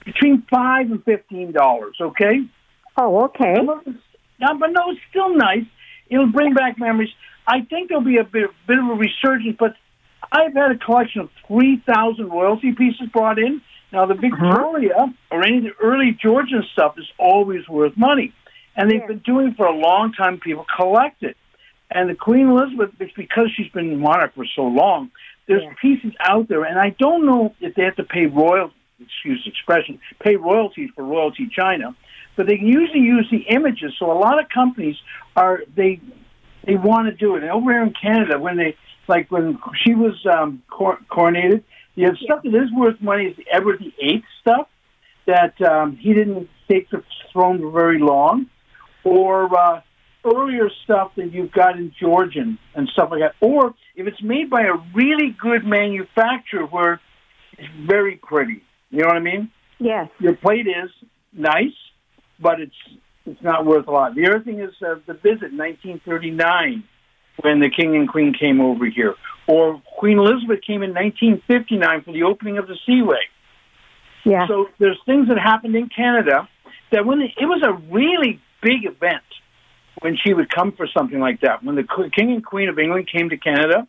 between 0.05 0.43
five 0.53 0.91
and 0.91 1.03
fifteen 1.03 1.51
dollars. 1.51 1.95
Okay. 1.99 2.41
Oh, 2.97 3.25
okay. 3.25 3.55
No, 3.55 4.57
but 4.59 4.67
no, 4.71 4.91
it's 4.91 4.99
still 5.09 5.35
nice. 5.35 5.65
It'll 6.09 6.31
bring 6.31 6.53
back 6.53 6.77
memories. 6.77 7.09
I 7.47 7.61
think 7.61 7.89
there'll 7.89 8.03
be 8.03 8.17
a 8.17 8.23
bit, 8.23 8.49
bit 8.67 8.79
of 8.79 8.85
a 8.85 8.93
resurgence, 8.93 9.55
but 9.59 9.75
I've 10.31 10.53
had 10.53 10.71
a 10.71 10.77
collection 10.77 11.21
of 11.21 11.29
3,000 11.47 12.29
royalty 12.29 12.73
pieces 12.73 13.07
brought 13.11 13.37
in. 13.37 13.61
Now, 13.91 14.05
the 14.05 14.13
uh-huh. 14.13 14.21
Victoria 14.29 15.13
or 15.31 15.43
any 15.43 15.57
of 15.57 15.63
the 15.63 15.73
early 15.81 16.17
Georgian 16.21 16.63
stuff 16.73 16.95
is 16.97 17.05
always 17.17 17.67
worth 17.67 17.95
money. 17.95 18.33
And 18.75 18.89
they've 18.89 18.99
Yeah. 19.01 19.07
been 19.07 19.19
doing 19.19 19.47
it 19.49 19.57
for 19.57 19.65
a 19.65 19.75
long 19.75 20.13
time. 20.13 20.39
People 20.39 20.65
collect 20.75 21.23
it. 21.23 21.37
And 21.91 22.09
the 22.09 22.15
Queen 22.15 22.47
Elizabeth, 22.49 22.91
it's 22.99 23.13
because 23.13 23.51
she's 23.55 23.71
been 23.71 23.99
monarch 23.99 24.33
for 24.35 24.45
so 24.55 24.63
long, 24.63 25.11
there's 25.47 25.63
Yeah. 25.63 25.73
pieces 25.81 26.13
out 26.19 26.47
there. 26.47 26.63
And 26.63 26.79
I 26.79 26.89
don't 26.89 27.25
know 27.25 27.53
if 27.61 27.75
they 27.75 27.83
have 27.83 27.95
to 27.97 28.03
pay 28.03 28.25
royal 28.25 28.71
excuse 28.99 29.43
the 29.43 29.49
expression, 29.49 29.99
pay 30.19 30.35
royalties 30.35 30.89
for 30.95 31.03
Royalty 31.03 31.47
China, 31.51 31.95
but 32.35 32.47
they 32.47 32.57
can 32.57 32.67
usually 32.67 33.01
use 33.01 33.27
the 33.29 33.45
images. 33.49 33.93
So 33.99 34.11
a 34.11 34.17
lot 34.17 34.39
of 34.39 34.49
companies 34.49 34.95
are 35.35 35.63
they 35.75 35.99
they 36.63 36.75
want 36.75 37.07
to 37.07 37.13
do 37.13 37.35
it. 37.35 37.43
And 37.43 37.51
over 37.51 37.71
here 37.71 37.83
in 37.83 37.93
Canada, 37.93 38.39
when 38.39 38.57
they 38.57 38.75
like 39.07 39.29
when 39.31 39.59
she 39.83 39.93
was 39.93 40.13
um, 40.25 40.63
cor- 40.69 40.99
coronated, 41.11 41.63
the 41.95 42.17
stuff 42.23 42.41
that 42.43 42.55
is 42.55 42.71
worth 42.71 42.99
money 43.01 43.25
is 43.25 43.37
the 43.37 43.45
Edward 43.51 43.79
the 43.79 43.93
Eighth 44.01 44.25
stuff 44.41 44.67
that 45.25 45.59
um, 45.61 45.97
he 45.97 46.13
didn't 46.13 46.49
take 46.69 46.89
the 46.89 47.03
throne 47.31 47.59
for 47.59 47.71
very 47.71 47.99
long, 47.99 48.47
or 49.03 49.57
uh, 49.57 49.81
earlier 50.25 50.69
stuff 50.83 51.11
that 51.17 51.31
you've 51.31 51.51
got 51.51 51.77
in 51.77 51.93
Georgian 51.99 52.57
and 52.73 52.87
stuff 52.89 53.09
like 53.11 53.21
that. 53.21 53.35
Or 53.39 53.73
if 53.95 54.07
it's 54.07 54.21
made 54.21 54.49
by 54.49 54.63
a 54.63 54.73
really 54.93 55.35
good 55.39 55.65
manufacturer 55.65 56.65
where 56.65 56.99
it's 57.57 57.69
very 57.87 58.17
pretty. 58.17 58.61
You 58.89 59.01
know 59.01 59.07
what 59.07 59.17
I 59.17 59.21
mean? 59.21 59.51
Yes. 59.79 60.09
Your 60.19 60.35
plate 60.35 60.67
is 60.67 60.89
nice, 61.33 61.75
but 62.39 62.59
it's 62.59 62.75
it's 63.25 63.41
not 63.41 63.65
worth 63.65 63.87
a 63.87 63.91
lot. 63.91 64.13
The 64.13 64.27
other 64.27 64.39
thing 64.39 64.59
is 64.59 64.69
uh, 64.81 64.95
the 65.07 65.13
visit, 65.13 65.51
1939, 65.51 66.83
when 67.41 67.59
the 67.59 67.69
king 67.69 67.95
and 67.95 68.07
queen 68.07 68.35
came 68.39 68.61
over 68.61 68.85
here, 68.85 69.15
or 69.47 69.81
Queen 69.97 70.19
Elizabeth 70.19 70.59
came 70.61 70.83
in 70.83 70.93
1959 70.93 72.03
for 72.03 72.13
the 72.13 72.23
opening 72.23 72.59
of 72.59 72.67
the 72.67 72.75
Seaway. 72.85 73.25
Yeah. 74.25 74.47
So 74.47 74.67
there's 74.79 74.99
things 75.05 75.27
that 75.27 75.39
happened 75.39 75.75
in 75.75 75.89
Canada 75.89 76.47
that 76.91 77.05
when 77.05 77.21
it 77.21 77.33
was 77.41 77.63
a 77.63 77.73
really 77.91 78.39
big 78.61 78.85
event 78.85 79.23
when 80.01 80.17
she 80.17 80.33
would 80.33 80.49
come 80.53 80.71
for 80.73 80.87
something 80.87 81.19
like 81.19 81.41
that. 81.41 81.63
When 81.63 81.75
the 81.75 81.83
King 82.15 82.31
and 82.33 82.45
Queen 82.45 82.69
of 82.69 82.77
England 82.79 83.09
came 83.11 83.29
to 83.29 83.37
Canada, 83.37 83.87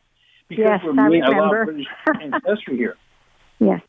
because 0.49 0.65
yes, 0.67 0.81
we're 0.85 0.93
I 1.01 1.07
a 1.07 1.21
lot 1.21 1.51
remember. 1.51 1.61
of 1.63 1.67
British 1.67 1.87
ancestry 2.23 2.77
here. 2.77 2.97
Yes. 3.59 3.81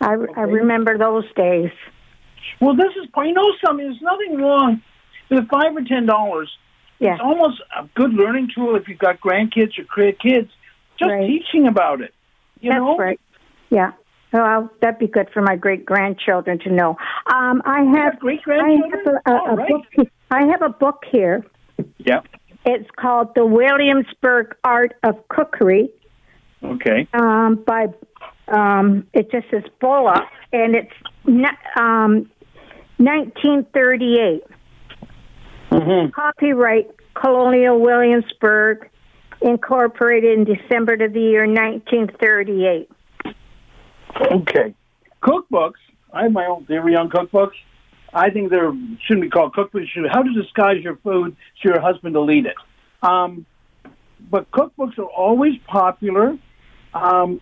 I, 0.00 0.14
I 0.14 0.40
remember 0.44 0.96
those 0.96 1.30
days. 1.36 1.70
Well, 2.58 2.74
this 2.74 2.92
is 2.96 3.06
you 3.14 3.32
know 3.34 3.52
something. 3.62 3.84
There's 3.84 4.00
nothing 4.00 4.38
wrong 4.40 4.80
with 5.30 5.46
five 5.50 5.76
or 5.76 5.82
ten 5.86 6.06
dollars. 6.06 6.50
Yeah. 6.98 7.12
It's 7.12 7.20
almost 7.22 7.60
a 7.78 7.86
good 7.94 8.14
learning 8.14 8.48
tool 8.54 8.76
if 8.76 8.88
you've 8.88 8.98
got 8.98 9.20
grandkids 9.20 9.78
or 9.78 9.84
kids. 10.12 10.48
Just 10.98 11.10
Right. 11.10 11.26
teaching 11.26 11.66
about 11.68 12.00
it. 12.00 12.14
You 12.60 12.70
That's 12.70 12.80
know, 12.80 12.96
right. 12.96 13.20
Yeah. 13.68 13.92
Well, 14.32 14.70
that'd 14.80 14.98
be 14.98 15.06
good 15.06 15.28
for 15.32 15.42
my 15.42 15.56
great 15.56 15.84
grandchildren 15.84 16.58
to 16.60 16.70
know. 16.72 16.96
Um, 17.32 17.62
I 17.64 17.82
have 17.96 18.18
great 18.18 18.40
I 18.46 18.52
have 18.70 18.80
grandchildren. 18.80 19.18
a, 19.26 19.30
a 19.32 19.54
right. 19.54 19.68
book. 19.96 20.08
I 20.30 20.46
have 20.46 20.62
a 20.62 20.68
book 20.68 21.04
here. 21.10 21.44
Yeah. 21.98 22.20
It's 22.64 22.88
called 22.96 23.34
The 23.34 23.46
Williamsburg 23.46 24.54
Art 24.64 24.94
of 25.02 25.16
Cookery 25.28 25.90
Okay. 26.62 27.08
um, 27.12 27.62
by 27.66 27.86
um, 28.48 29.06
it 29.12 29.30
just 29.30 29.46
says 29.50 29.62
Bullock, 29.80 30.24
and 30.52 30.74
it's 30.74 30.92
um, 31.78 32.30
1938. 32.96 34.42
Mm-hmm. 35.70 36.10
Copyright 36.10 36.86
Colonial 37.14 37.80
Williamsburg, 37.80 38.88
incorporated 39.42 40.38
in 40.38 40.44
December 40.44 40.94
of 40.94 41.12
the 41.12 41.20
year 41.20 41.46
1938. 41.46 42.90
Okay. 44.32 44.74
Cookbooks. 45.22 45.72
I 46.12 46.22
have 46.24 46.32
my 46.32 46.46
own 46.46 46.64
theory 46.64 46.96
on 46.96 47.10
cookbooks. 47.10 47.52
I 48.12 48.30
think 48.30 48.50
there 48.50 48.72
shouldn't 49.06 49.22
be 49.22 49.30
called 49.30 49.54
cookbooks. 49.54 49.88
Should 49.88 50.06
how 50.10 50.22
to 50.22 50.32
disguise 50.32 50.82
your 50.82 50.96
food 50.96 51.36
so 51.62 51.70
your 51.70 51.80
husband 51.80 52.14
will 52.14 52.30
eat 52.30 52.46
it. 52.46 52.56
Um, 53.02 53.46
but 54.30 54.50
cookbooks 54.50 54.98
are 54.98 55.04
always 55.04 55.54
popular. 55.66 56.36
Um, 56.94 57.40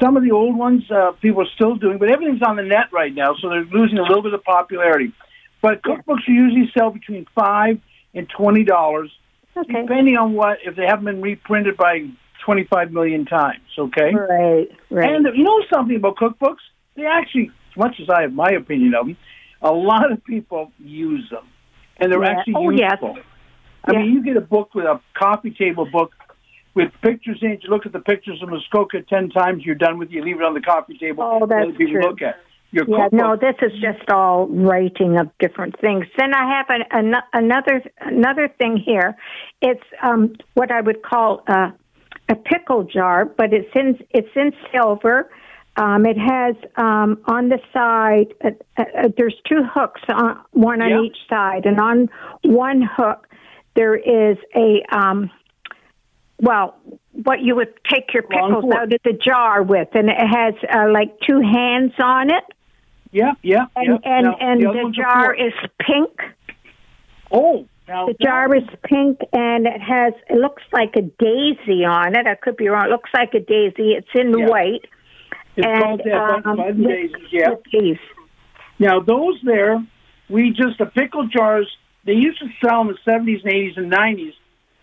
some 0.00 0.16
of 0.16 0.22
the 0.22 0.30
old 0.32 0.56
ones 0.56 0.82
uh, 0.90 1.12
people 1.20 1.42
are 1.42 1.50
still 1.54 1.76
doing, 1.76 1.98
but 1.98 2.10
everything's 2.10 2.42
on 2.42 2.56
the 2.56 2.62
net 2.62 2.86
right 2.92 3.14
now, 3.14 3.34
so 3.40 3.48
they're 3.48 3.64
losing 3.64 3.98
a 3.98 4.02
little 4.02 4.22
bit 4.22 4.34
of 4.34 4.44
popularity. 4.44 5.12
But 5.60 5.82
cookbooks 5.82 6.26
usually 6.26 6.70
sell 6.76 6.90
between 6.90 7.26
five 7.34 7.80
and 8.14 8.28
twenty 8.28 8.64
dollars, 8.64 9.10
Okay. 9.56 9.82
depending 9.82 10.16
on 10.16 10.34
what 10.34 10.58
if 10.64 10.76
they 10.76 10.86
haven't 10.86 11.04
been 11.04 11.20
reprinted 11.20 11.76
by 11.76 12.08
twenty-five 12.44 12.92
million 12.92 13.24
times. 13.24 13.62
Okay. 13.78 14.14
Right, 14.14 14.68
right. 14.90 15.14
And 15.14 15.26
you 15.36 15.44
know 15.44 15.62
something 15.72 15.96
about 15.96 16.16
cookbooks? 16.16 16.62
They 16.94 17.06
actually, 17.06 17.50
as 17.70 17.76
much 17.76 17.96
as 18.00 18.08
I 18.10 18.22
have 18.22 18.32
my 18.32 18.50
opinion 18.50 18.94
of 18.94 19.06
them, 19.06 19.16
a 19.62 19.72
lot 19.72 20.10
of 20.12 20.22
people 20.24 20.72
use 20.78 21.28
them, 21.30 21.44
and 21.98 22.10
they're 22.12 22.22
Yeah. 22.22 22.30
actually 22.38 22.54
Oh, 22.56 22.70
yes. 22.70 22.98
I 23.84 23.92
Yeah. 23.92 23.98
mean, 23.98 24.12
you 24.12 24.22
get 24.22 24.36
a 24.36 24.40
book 24.40 24.74
with 24.74 24.84
a 24.84 25.00
coffee 25.14 25.50
table 25.50 25.86
book 25.86 26.12
with 26.74 26.90
pictures 27.02 27.38
in 27.42 27.52
it. 27.52 27.64
You 27.64 27.70
look 27.70 27.84
at 27.86 27.92
the 27.92 28.00
pictures 28.00 28.42
of 28.42 28.48
Muskoka 28.48 29.02
ten 29.02 29.28
times. 29.30 29.64
You're 29.64 29.74
done 29.74 29.98
with 29.98 30.08
it. 30.08 30.14
You 30.14 30.22
leave 30.22 30.36
it 30.40 30.44
on 30.44 30.54
the 30.54 30.60
coffee 30.60 30.96
table. 30.98 31.24
Oh, 31.24 31.46
that's 31.46 31.66
let 31.66 31.76
people 31.76 31.94
true. 31.94 32.02
look 32.02 32.22
at 32.22 32.38
your 32.70 32.86
Yeah, 32.88 33.08
cookbook. 33.08 33.12
no, 33.12 33.36
this 33.36 33.56
is 33.60 33.72
just 33.80 34.08
all 34.10 34.46
writing 34.48 35.18
of 35.18 35.30
different 35.38 35.78
things. 35.80 36.06
Then 36.16 36.32
I 36.34 36.48
have 36.56 36.66
an, 36.70 36.82
an, 36.90 37.22
another 37.32 37.82
another 38.00 38.48
thing 38.48 38.76
here. 38.76 39.16
It's 39.60 39.84
um, 40.02 40.34
what 40.54 40.70
I 40.70 40.80
would 40.80 41.02
call 41.02 41.42
a, 41.48 41.72
a 42.28 42.34
pickle 42.36 42.84
jar, 42.84 43.24
but 43.26 43.52
it's 43.52 43.70
in 43.74 43.98
it's 44.10 44.34
in 44.34 44.52
silver. 44.72 45.28
Um, 45.76 46.04
it 46.04 46.18
has 46.18 46.54
um, 46.76 47.18
on 47.26 47.48
the 47.48 47.58
side. 47.72 48.34
Uh, 48.44 48.50
uh, 48.76 49.08
there's 49.16 49.36
two 49.48 49.62
hooks, 49.64 50.02
on, 50.08 50.38
one 50.50 50.82
on 50.82 50.90
Yeah. 50.90 51.00
each 51.02 51.16
side, 51.28 51.64
and 51.64 51.80
on 51.80 52.10
one 52.42 52.82
hook 52.82 53.26
there 53.74 53.94
is 53.96 54.36
a 54.54 54.82
um, 54.94 55.30
well, 56.40 56.76
what 57.12 57.40
you 57.40 57.54
would 57.56 57.72
take 57.88 58.12
your 58.12 58.24
pickles 58.24 58.64
out 58.74 58.92
of 58.92 59.00
the 59.04 59.12
jar 59.12 59.62
with, 59.62 59.88
and 59.94 60.10
it 60.10 60.16
has 60.18 60.54
uh, 60.74 60.90
like 60.90 61.18
two 61.20 61.40
hands 61.40 61.92
on 62.02 62.30
it. 62.30 62.44
Yeah, 63.12 63.32
yeah, 63.42 63.66
And 63.76 64.00
yeah. 64.02 64.10
and 64.10 64.24
Now, 64.26 64.36
and 64.40 64.66
other 64.66 64.82
the 64.84 64.90
jar 64.90 65.34
is 65.34 65.52
pink. 65.80 66.20
Oh, 67.30 67.66
now 67.88 68.06
The 68.06 68.14
jar 68.22 68.54
is 68.54 68.64
pink, 68.84 69.20
and 69.32 69.66
it 69.66 69.80
has 69.80 70.12
it 70.28 70.36
looks 70.36 70.62
like 70.72 70.96
a 70.96 71.02
daisy 71.02 71.84
on 71.84 72.16
it. 72.16 72.26
I 72.26 72.34
could 72.34 72.56
be 72.56 72.68
wrong. 72.68 72.86
It 72.86 72.90
looks 72.90 73.10
like 73.14 73.34
a 73.34 73.40
daisy. 73.40 73.92
It's 73.92 74.08
in 74.14 74.36
Yeah. 74.38 74.46
white. 74.46 74.84
It's 75.56 75.66
and, 75.66 75.82
called 75.82 76.00
that 76.04 76.46
um, 76.46 76.82
Daisies. 76.82 77.28
Yeah. 77.30 77.50
these. 77.72 77.98
Now 78.78 79.00
those 79.00 79.38
there, 79.44 79.84
we 80.28 80.50
just 80.50 80.78
the 80.78 80.86
pickle 80.86 81.28
jars. 81.28 81.68
They 82.04 82.14
used 82.14 82.40
to 82.40 82.48
sell 82.64 82.80
in 82.80 82.88
the 82.88 82.98
seventies 83.04 83.40
and 83.44 83.52
eighties 83.52 83.76
and 83.76 83.90
nineties. 83.90 84.34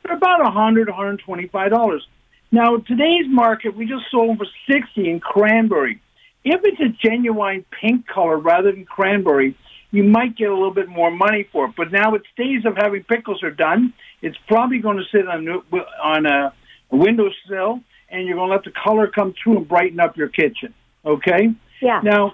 They're 0.04 0.16
about 0.16 0.48
a 0.48 0.52
hundred, 0.52 0.88
one 0.88 0.98
hundred 0.98 1.20
twenty-five 1.26 1.72
dollars. 1.72 2.08
Now 2.52 2.78
today's 2.78 3.26
market, 3.28 3.76
we 3.76 3.86
just 3.86 4.06
sold 4.12 4.38
for 4.38 4.48
sixty 4.72 5.10
in 5.10 5.20
cranberry. 5.20 6.02
If 6.44 6.62
it's 6.64 6.80
a 6.80 7.08
genuine 7.08 7.66
pink 7.82 8.08
color 8.08 8.38
rather 8.38 8.72
than 8.72 8.86
cranberry, 8.86 9.58
you 9.92 10.04
might 10.04 10.38
get 10.38 10.50
a 10.50 10.54
little 10.54 10.74
bit 10.74 10.88
more 10.88 11.12
money 11.12 11.48
for 11.52 11.66
it. 11.66 11.74
But 11.76 11.92
now 11.92 12.16
its 12.16 12.28
days 12.38 12.64
of 12.66 12.78
having 12.78 13.04
pickles 13.04 13.44
are 13.44 13.52
done. 13.52 13.94
It's 14.22 14.38
probably 14.48 14.80
going 14.80 14.98
to 14.98 15.04
sit 15.12 15.28
on 15.28 15.48
on 16.02 16.26
a, 16.26 16.54
a 16.92 16.96
windowsill, 16.96 17.82
and 18.10 18.26
you're 18.26 18.36
going 18.36 18.50
to 18.50 18.56
let 18.56 18.64
the 18.64 18.72
color 18.72 19.08
come 19.08 19.34
through 19.42 19.58
and 19.58 19.68
brighten 19.68 20.00
up 20.00 20.18
your 20.18 20.30
kitchen. 20.30 20.74
Okay. 21.06 21.50
Yeah. 21.82 22.02
Now, 22.04 22.34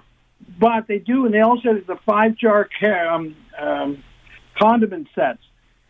but 0.59 0.87
they 0.87 0.99
do, 0.99 1.25
and 1.25 1.33
they 1.33 1.41
also 1.41 1.73
have 1.73 1.87
the 1.87 1.97
five 2.05 2.35
jar 2.37 2.67
um, 2.83 3.35
um, 3.57 4.03
condiment 4.57 5.07
sets. 5.15 5.39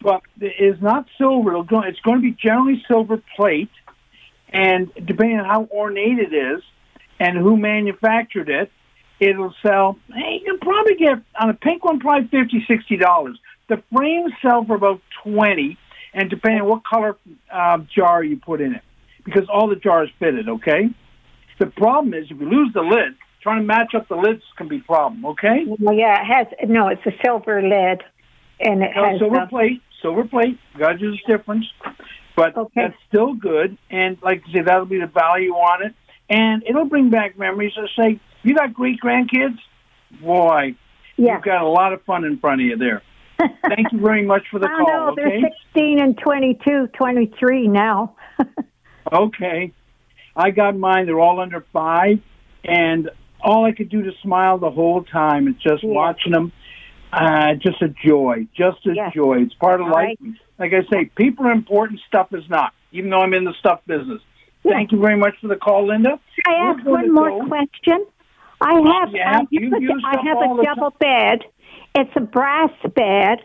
But 0.01 0.21
it 0.39 0.53
is 0.59 0.81
not 0.81 1.07
silver. 1.17 1.51
It'll 1.51 1.63
go, 1.63 1.81
it's 1.81 1.99
going 2.01 2.17
to 2.17 2.21
be 2.21 2.37
generally 2.39 2.83
silver 2.87 3.21
plate, 3.35 3.71
and 4.49 4.91
depending 4.93 5.39
on 5.39 5.45
how 5.45 5.67
ornate 5.71 6.19
it 6.19 6.33
is 6.33 6.61
and 7.19 7.37
who 7.37 7.57
manufactured 7.57 8.49
it, 8.49 8.71
it'll 9.19 9.55
sell. 9.63 9.97
Hey, 10.13 10.41
you 10.43 10.51
can 10.51 10.59
probably 10.59 10.95
get 10.95 11.17
on 11.39 11.49
a 11.49 11.53
pink 11.53 11.83
one 11.83 11.99
probably 11.99 12.27
fifty, 12.27 12.63
sixty 12.67 12.97
dollars. 12.97 13.39
The 13.67 13.81
frames 13.91 14.33
sell 14.41 14.63
for 14.65 14.75
about 14.75 15.01
twenty, 15.23 15.77
and 16.13 16.29
depending 16.29 16.61
on 16.61 16.67
what 16.67 16.85
color 16.85 17.17
uh, 17.51 17.79
jar 17.95 18.23
you 18.23 18.37
put 18.37 18.61
in 18.61 18.75
it, 18.75 18.83
because 19.25 19.43
all 19.51 19.67
the 19.67 19.75
jars 19.75 20.09
fitted. 20.19 20.47
Okay. 20.47 20.89
The 21.59 21.67
problem 21.67 22.13
is 22.13 22.25
if 22.29 22.39
you 22.39 22.49
lose 22.49 22.73
the 22.73 22.81
lid, 22.81 23.15
trying 23.41 23.59
to 23.61 23.65
match 23.65 23.93
up 23.95 24.07
the 24.07 24.15
lids 24.15 24.41
can 24.57 24.67
be 24.67 24.77
a 24.77 24.81
problem. 24.81 25.25
Okay. 25.25 25.65
Well, 25.79 25.95
yeah, 25.95 26.21
it 26.21 26.25
has 26.25 26.47
no. 26.69 26.87
It's 26.87 27.05
a 27.05 27.11
silver 27.23 27.61
lid, 27.61 28.03
and 28.59 28.83
it 28.83 28.91
No, 28.95 29.09
has 29.11 29.19
silver 29.19 29.45
plate, 29.49 29.81
silver 30.01 30.25
plate. 30.25 30.57
Got 30.77 30.93
to 30.93 30.97
do 30.97 31.11
the 31.11 31.17
difference, 31.27 31.65
but 32.35 32.55
Okay. 32.57 32.71
that's 32.75 32.95
still 33.07 33.33
good. 33.33 33.77
And 33.89 34.17
like 34.21 34.43
I 34.49 34.53
say, 34.53 34.61
that'll 34.61 34.85
be 34.85 34.99
the 34.99 35.07
value 35.07 35.53
on 35.53 35.85
it, 35.85 35.93
and 36.29 36.63
it'll 36.67 36.85
bring 36.85 37.09
back 37.09 37.37
memories. 37.37 37.73
of 37.77 37.89
say, 37.97 38.19
you 38.43 38.53
got 38.55 38.73
great 38.73 38.99
grandkids, 38.99 39.57
boy, 40.21 40.75
yeah. 41.17 41.35
you've 41.35 41.43
got 41.43 41.61
a 41.63 41.67
lot 41.69 41.93
of 41.93 42.03
fun 42.03 42.25
in 42.25 42.37
front 42.39 42.61
of 42.61 42.67
you 42.67 42.77
there. 42.77 43.01
Thank 43.67 43.91
you 43.91 43.99
very 43.99 44.25
much 44.25 44.43
for 44.51 44.59
the 44.59 44.67
I 44.67 44.77
call. 44.77 44.87
know 44.87 45.09
okay, 45.11 45.41
they're 45.41 45.51
16 45.73 45.99
and 45.99 46.17
22, 46.17 46.87
23 46.97 47.67
now. 47.67 48.15
okay. 49.11 49.71
I 50.35 50.51
got 50.51 50.77
mine. 50.77 51.05
They're 51.05 51.19
all 51.19 51.39
under 51.39 51.65
five, 51.71 52.19
and 52.63 53.09
all 53.41 53.65
I 53.65 53.71
could 53.71 53.89
do 53.89 54.03
to 54.03 54.11
smile 54.21 54.57
the 54.57 54.71
whole 54.71 55.03
time 55.03 55.47
is 55.47 55.55
just 55.55 55.83
Yeah. 55.83 55.89
watching 55.91 56.31
them. 56.31 56.51
Uh, 57.13 57.53
just 57.53 57.81
a 57.81 57.87
joy, 57.87 58.45
just 58.53 58.85
a 58.87 58.93
Yes. 58.93 59.13
joy. 59.13 59.41
It's 59.43 59.53
part 59.53 59.79
of 59.79 59.87
All 59.87 59.93
life. 59.93 60.17
Like 60.59 60.73
I 60.73 60.83
say, 60.91 61.05
people 61.15 61.47
are 61.47 61.51
important. 61.53 62.01
Stuff 62.07 62.33
is 62.33 62.49
not. 62.49 62.73
Even 62.91 63.09
though 63.09 63.19
I'm 63.21 63.33
in 63.33 63.45
the 63.45 63.53
stuff 63.53 63.79
business. 63.87 64.21
Yeah. 64.63 64.73
Thank 64.73 64.91
you 64.91 64.99
very 64.99 65.15
much 65.15 65.35
for 65.39 65.47
the 65.47 65.55
call, 65.55 65.85
Linda. 65.87 66.19
I 66.45 66.53
ask 66.55 66.83
one 66.85 67.13
more 67.13 67.29
go- 67.29 67.47
question. 67.47 68.05
I 68.59 68.73
have. 68.73 69.13
Yeah, 69.13 69.39
I, 69.39 69.47
you 69.49 69.79
use 69.79 70.03
I 70.05 70.17
have 70.25 70.37
a 70.39 70.63
double 70.63 70.89
bed. 70.99 71.45
It's 71.93 72.11
a 72.17 72.21
brass 72.21 72.71
bed, 72.93 73.39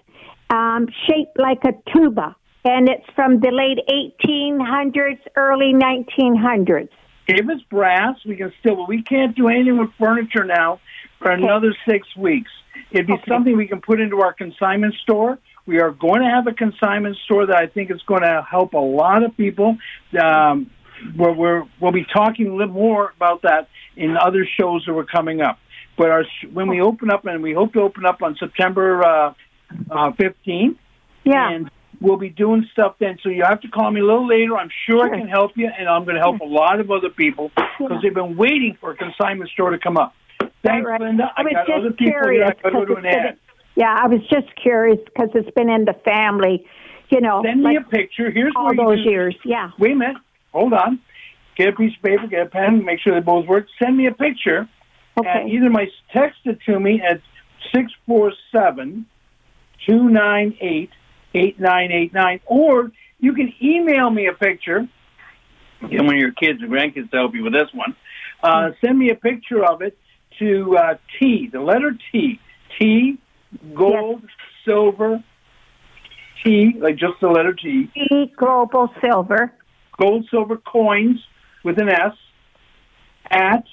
um, 0.51 0.89
shaped 1.07 1.39
like 1.39 1.63
a 1.65 1.73
tuba, 1.93 2.35
and 2.65 2.89
it's 2.89 3.07
from 3.15 3.41
the 3.41 3.51
late 3.51 3.79
1800s, 3.89 5.19
early 5.37 5.73
1900s. 5.73 6.89
If 7.27 7.49
it's 7.49 7.63
brass, 7.65 8.17
we 8.27 8.37
can 8.37 8.53
still, 8.61 8.77
but 8.77 8.89
we 8.89 9.03
can't 9.03 9.37
do 9.37 9.49
anything 9.49 9.79
with 9.79 9.91
furniture 9.99 10.45
now 10.45 10.81
for 11.19 11.31
another 11.31 11.75
six 11.89 12.07
weeks. 12.17 12.51
It'd 12.91 13.07
be 13.07 13.13
Okay. 13.15 13.23
something 13.29 13.57
we 13.57 13.69
can 13.69 13.81
put 13.81 14.01
into 14.01 14.21
our 14.21 14.33
consignment 14.33 14.95
store. 15.03 15.39
We 15.67 15.81
are 15.81 15.91
going 15.91 16.23
to 16.23 16.29
have 16.29 16.47
a 16.47 16.53
consignment 16.53 17.17
store 17.25 17.47
that 17.47 17.57
I 17.57 17.67
think 17.67 17.91
is 17.91 18.03
going 18.03 18.23
to 18.23 18.45
help 18.49 18.75
a 18.75 18.79
lot 18.79 19.23
of 19.23 19.37
people. 19.37 19.77
Um, 20.21 20.71
where 21.17 21.33
we're, 21.33 21.65
we'll 21.81 21.93
be 21.93 22.05
talking 22.13 22.49
a 22.49 22.55
little 22.55 22.75
more 22.75 23.13
about 23.17 23.43
that 23.43 23.69
in 23.97 24.17
other 24.17 24.47
shows 24.59 24.85
that 24.87 24.93
are 24.93 25.05
coming 25.05 25.41
up. 25.41 25.59
But 25.97 26.11
our, 26.11 26.25
when 26.53 26.69
we 26.69 26.81
open 26.81 27.11
up, 27.11 27.25
and 27.27 27.43
we 27.43 27.53
hope 27.53 27.73
to 27.75 27.81
open 27.81 28.05
up 28.07 28.23
on 28.23 28.37
September 28.37 29.03
uh, 29.05 29.35
uh, 29.91 30.11
15th, 30.13 30.77
Yeah. 31.25 31.51
and 31.51 31.71
we'll 32.01 32.17
be 32.17 32.29
doing 32.31 32.67
stuff 32.73 32.97
then. 32.99 33.19
So 33.23 33.29
you 33.29 33.43
have 33.45 33.61
to 33.61 33.69
call 33.69 33.91
me 33.91 34.01
a 34.01 34.05
little 34.05 34.27
later. 34.27 34.57
I'm 34.57 34.71
sure 34.87 35.05
I 35.05 35.19
can 35.19 35.29
help 35.29 35.53
you, 35.57 35.69
and 35.79 35.89
I'm 35.89 36.05
going 36.05 36.17
to 36.17 36.21
help 36.21 36.41
a 36.41 36.45
lot 36.45 36.81
of 36.81 36.91
other 36.91 37.11
people 37.11 37.51
because 37.79 38.01
they've 38.03 38.15
been 38.15 38.37
waiting 38.37 38.77
for 38.81 38.93
a 38.93 38.97
consignment 38.97 39.51
store 39.51 39.71
to 39.71 39.79
come 39.79 39.97
up. 39.97 40.15
Thanks, 40.65 40.87
Right. 40.87 41.01
Linda. 41.01 41.31
I, 41.37 41.43
was 41.43 41.53
got 41.53 41.67
just 41.67 41.79
other 41.79 41.91
people 41.91 42.07
here. 42.07 42.23
curious 42.23 42.51
I 42.51 42.63
got 42.63 42.69
to 42.79 42.87
go 42.87 42.95
to 42.95 42.95
an 42.97 43.07
ad. 43.07 43.39
Yeah, 43.77 43.97
I 43.99 44.09
was 44.09 44.21
just 44.29 44.55
curious 44.61 44.99
because 45.05 45.31
it's 45.35 45.51
been 45.55 45.71
in 45.71 45.85
the 45.85 45.95
family, 46.05 46.67
you 47.09 47.21
know, 47.21 47.43
Send 47.45 47.63
me 47.63 47.77
a 47.77 47.81
picture. 47.83 48.31
Here's 48.31 48.53
all 48.57 48.75
those 48.75 48.99
years. 49.05 49.35
Yeah. 49.45 49.71
Wait 49.79 49.93
a 49.93 49.97
minute. 49.97 50.17
Hold 50.53 50.73
on. 50.73 51.01
Get 51.57 51.69
a 51.69 51.73
piece 51.73 51.95
of 51.97 52.03
paper, 52.03 52.27
get 52.27 52.47
a 52.47 52.51
pen, 52.51 52.85
make 52.85 53.01
sure 53.01 53.15
they 53.15 53.21
both 53.21 53.47
work. 53.47 53.67
Send 53.83 53.97
me 53.97 54.07
a 54.07 54.13
picture. 54.13 54.69
Okay. 55.19 55.29
And 55.29 55.51
either 55.51 55.71
my 55.71 55.87
text 56.13 56.41
it 56.45 56.59
to 56.67 56.79
me 56.81 57.01
at 57.03 57.21
647 57.75 59.07
298 59.87 60.91
8989, 61.35 62.41
or 62.47 62.93
you 63.19 63.33
can 63.35 63.53
email 63.63 64.11
me 64.11 64.27
a 64.27 64.33
picture. 64.33 64.89
Get 65.89 66.03
one 66.03 66.15
of 66.15 66.21
your 66.21 66.33
kids 66.33 66.63
or 66.63 66.67
grandkids 66.67 67.11
to 67.11 67.17
help 67.17 67.35
you 67.35 67.45
with 67.45 67.53
this 67.53 67.69
one. 67.73 67.97
Uh, 68.43 68.71
send 68.85 68.99
me 68.99 69.11
a 69.11 69.15
picture 69.15 69.65
of 69.65 69.83
it 69.83 69.97
to 70.39 70.77
uh, 70.77 70.95
T, 71.19 71.49
the 71.53 71.61
letter 71.61 71.97
T, 72.13 72.41
T, 72.79 73.19
gold, 73.75 74.23
silver, 74.65 75.23
T, 76.45 76.75
like 76.79 76.97
just 76.97 77.21
the 77.21 77.29
letter 77.29 77.53
T. 77.53 77.91
T, 77.95 78.33
Global 78.37 78.91
Silver. 79.01 79.53
gold, 79.99 80.27
silver 80.31 80.57
coins 80.57 81.21
with 81.65 81.79
an 81.79 81.89
S 81.89 82.15
at 83.31 83.65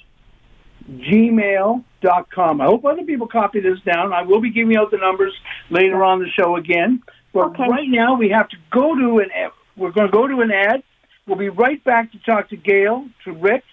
gmail.com. 0.89 2.61
I 2.61 2.65
hope 2.65 2.85
other 2.85 3.03
people 3.03 3.27
copy 3.27 3.59
this 3.59 3.79
down. 3.81 4.13
I 4.13 4.21
will 4.21 4.41
be 4.41 4.51
giving 4.51 4.77
out 4.77 4.91
the 4.91 4.97
numbers 4.97 5.33
later 5.69 6.03
on 6.03 6.19
the 6.19 6.29
show 6.29 6.55
again. 6.55 7.01
But 7.33 7.47
Okay. 7.49 7.67
right 7.69 7.87
now 7.89 8.15
we 8.15 8.29
have 8.29 8.47
to 8.49 8.57
go 8.71 8.95
to 8.95 9.19
an 9.19 9.29
ad. 9.35 9.51
We're 9.75 9.91
going 9.91 10.07
to 10.07 10.11
go 10.11 10.27
to 10.27 10.41
an 10.41 10.51
ad. 10.51 10.83
We'll 11.27 11.37
be 11.37 11.49
right 11.49 11.83
back 11.83 12.11
to 12.13 12.19
talk 12.19 12.49
to 12.49 12.55
Gail, 12.57 13.05
to 13.25 13.33
Rick, 13.33 13.63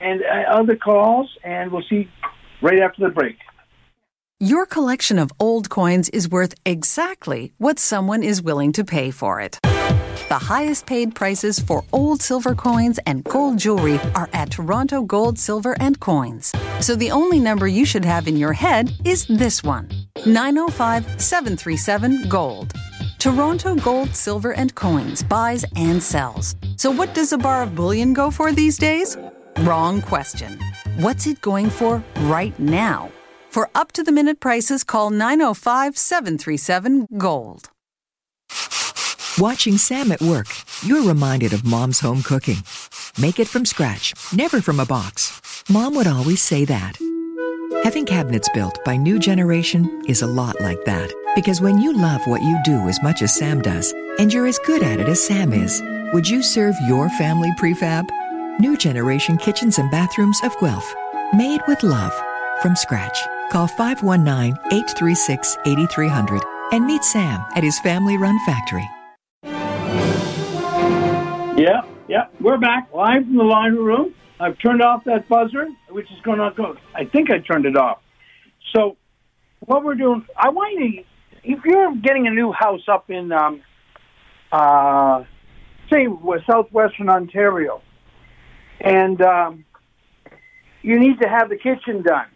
and 0.00 0.22
uh, 0.22 0.50
other 0.50 0.76
calls, 0.76 1.30
and 1.44 1.70
we'll 1.70 1.84
see 1.88 2.08
right 2.60 2.80
after 2.80 3.02
the 3.02 3.08
break. 3.10 3.36
Your 4.40 4.66
collection 4.66 5.18
of 5.18 5.30
old 5.38 5.70
coins 5.70 6.08
is 6.10 6.28
worth 6.28 6.54
exactly 6.66 7.52
what 7.58 7.78
someone 7.78 8.22
is 8.24 8.42
willing 8.42 8.72
to 8.72 8.84
pay 8.84 9.10
for 9.12 9.40
it. 9.40 9.58
The 10.28 10.38
highest 10.38 10.86
paid 10.86 11.14
prices 11.14 11.60
for 11.60 11.84
old 11.92 12.20
silver 12.20 12.54
coins 12.54 12.98
and 13.06 13.22
gold 13.24 13.58
jewelry 13.58 14.00
are 14.16 14.28
at 14.32 14.50
Toronto 14.50 15.02
Gold, 15.02 15.38
Silver, 15.38 15.76
and 15.78 16.00
Coins. 16.00 16.52
So 16.80 16.96
the 16.96 17.10
only 17.12 17.38
number 17.38 17.68
you 17.68 17.84
should 17.84 18.04
have 18.04 18.26
in 18.26 18.36
your 18.36 18.52
head 18.52 18.90
is 19.04 19.26
this 19.26 19.62
one 19.62 19.88
905 20.26 21.20
737 21.20 22.28
Gold. 22.28 22.72
Toronto 23.24 23.74
Gold, 23.76 24.14
Silver, 24.14 24.52
and 24.52 24.74
Coins 24.74 25.22
buys 25.22 25.64
and 25.76 26.02
sells. 26.02 26.56
So 26.76 26.90
what 26.90 27.14
does 27.14 27.32
a 27.32 27.38
bar 27.38 27.62
of 27.62 27.74
bullion 27.74 28.12
go 28.12 28.30
for 28.30 28.52
these 28.52 28.76
days? 28.76 29.16
Wrong 29.60 30.02
question. 30.02 30.60
What's 30.96 31.26
it 31.26 31.40
going 31.40 31.70
for 31.70 32.04
right 32.24 32.52
now? 32.60 33.10
For 33.48 33.70
up 33.74 33.92
to 33.92 34.02
the 34.02 34.12
minute 34.12 34.40
prices, 34.40 34.84
call 34.84 35.08
905 35.08 35.96
737 35.96 37.08
Gold. 37.16 37.70
Watching 39.38 39.78
Sam 39.78 40.12
at 40.12 40.20
work, 40.20 40.48
you're 40.82 41.08
reminded 41.08 41.54
of 41.54 41.64
mom's 41.64 42.00
home 42.00 42.22
cooking. 42.22 42.58
Make 43.18 43.40
it 43.40 43.48
from 43.48 43.64
scratch, 43.64 44.12
never 44.34 44.60
from 44.60 44.80
a 44.80 44.84
box. 44.84 45.64
Mom 45.70 45.94
would 45.94 46.06
always 46.06 46.42
say 46.42 46.66
that. 46.66 46.98
Having 47.84 48.04
cabinets 48.04 48.50
built 48.52 48.84
by 48.84 48.96
New 48.98 49.18
Generation 49.18 50.02
is 50.06 50.20
a 50.20 50.26
lot 50.26 50.60
like 50.60 50.84
that. 50.84 51.10
Because 51.34 51.60
when 51.60 51.78
you 51.78 51.92
love 51.92 52.24
what 52.26 52.42
you 52.42 52.56
do 52.64 52.88
as 52.88 53.02
much 53.02 53.20
as 53.20 53.34
Sam 53.34 53.60
does, 53.60 53.92
and 54.20 54.32
you're 54.32 54.46
as 54.46 54.60
good 54.60 54.84
at 54.84 55.00
it 55.00 55.08
as 55.08 55.26
Sam 55.26 55.52
is, 55.52 55.82
would 56.12 56.28
you 56.28 56.44
serve 56.44 56.76
your 56.86 57.08
family 57.10 57.50
prefab? 57.58 58.08
New 58.60 58.76
Generation 58.76 59.36
Kitchens 59.36 59.78
and 59.78 59.90
Bathrooms 59.90 60.38
of 60.44 60.56
Guelph. 60.60 60.94
Made 61.34 61.60
with 61.66 61.82
love. 61.82 62.12
From 62.62 62.76
scratch. 62.76 63.18
Call 63.50 63.66
519 63.66 64.56
836 64.70 65.56
8300 65.66 66.40
and 66.70 66.86
meet 66.86 67.02
Sam 67.02 67.44
at 67.56 67.64
his 67.64 67.80
family 67.80 68.16
run 68.16 68.38
factory. 68.46 68.88
Yeah, 71.56 71.82
yeah, 72.06 72.26
we're 72.40 72.58
back 72.58 72.88
live 72.94 73.24
from 73.24 73.36
the 73.36 73.42
laundry 73.42 73.82
room. 73.82 74.14
I've 74.38 74.56
turned 74.58 74.82
off 74.82 75.02
that 75.04 75.28
buzzer, 75.28 75.68
which 75.88 76.10
is 76.12 76.20
going 76.22 76.38
to 76.38 76.52
go. 76.56 76.76
I 76.94 77.06
think 77.06 77.32
I 77.32 77.38
turned 77.38 77.66
it 77.66 77.76
off. 77.76 77.98
So, 78.72 78.96
what 79.60 79.82
we're 79.82 79.94
doing, 79.94 80.24
I 80.36 80.50
want 80.50 80.74
you 80.74 81.02
to, 81.02 81.04
if 81.44 81.64
you're 81.64 81.94
getting 81.96 82.26
a 82.26 82.30
new 82.30 82.52
house 82.52 82.82
up 82.88 83.10
in, 83.10 83.30
um, 83.32 83.62
uh, 84.50 85.24
say, 85.92 86.06
southwestern 86.50 87.08
Ontario, 87.08 87.82
and 88.80 89.20
um, 89.22 89.64
you 90.82 90.98
need 90.98 91.20
to 91.20 91.28
have 91.28 91.48
the 91.48 91.56
kitchen 91.56 92.02
done. 92.02 92.26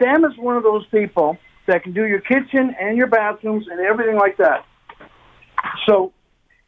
Sam 0.00 0.24
is 0.24 0.36
one 0.38 0.56
of 0.56 0.62
those 0.62 0.86
people 0.86 1.36
that 1.66 1.82
can 1.82 1.92
do 1.92 2.06
your 2.06 2.20
kitchen 2.20 2.74
and 2.80 2.96
your 2.96 3.06
bathrooms 3.06 3.66
and 3.70 3.80
everything 3.80 4.16
like 4.16 4.36
that. 4.38 4.64
So, 5.86 6.12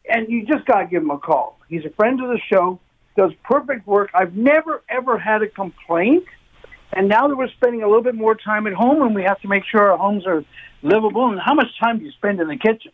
and 0.08 0.28
you 0.28 0.46
just 0.46 0.66
got 0.66 0.80
to 0.82 0.86
give 0.86 1.02
him 1.02 1.10
a 1.10 1.18
call. 1.18 1.58
He's 1.68 1.84
a 1.84 1.90
friend 1.90 2.20
of 2.22 2.28
the 2.28 2.40
show, 2.52 2.78
does 3.16 3.32
perfect 3.44 3.86
work. 3.86 4.10
I've 4.14 4.34
never, 4.34 4.82
ever 4.88 5.18
had 5.18 5.42
a 5.42 5.48
complaint. 5.48 6.24
And 6.92 7.08
now 7.08 7.26
that 7.26 7.36
we're 7.36 7.48
spending 7.48 7.82
a 7.82 7.86
little 7.86 8.02
bit 8.02 8.14
more 8.14 8.34
time 8.34 8.66
at 8.66 8.74
home 8.74 9.00
and 9.02 9.14
we 9.14 9.22
have 9.22 9.40
to 9.40 9.48
make 9.48 9.64
sure 9.64 9.90
our 9.90 9.96
homes 9.96 10.26
are 10.26 10.44
livable, 10.82 11.30
and 11.30 11.40
how 11.40 11.54
much 11.54 11.68
time 11.80 11.98
do 11.98 12.04
you 12.04 12.12
spend 12.12 12.40
in 12.40 12.48
the 12.48 12.56
kitchen? 12.56 12.92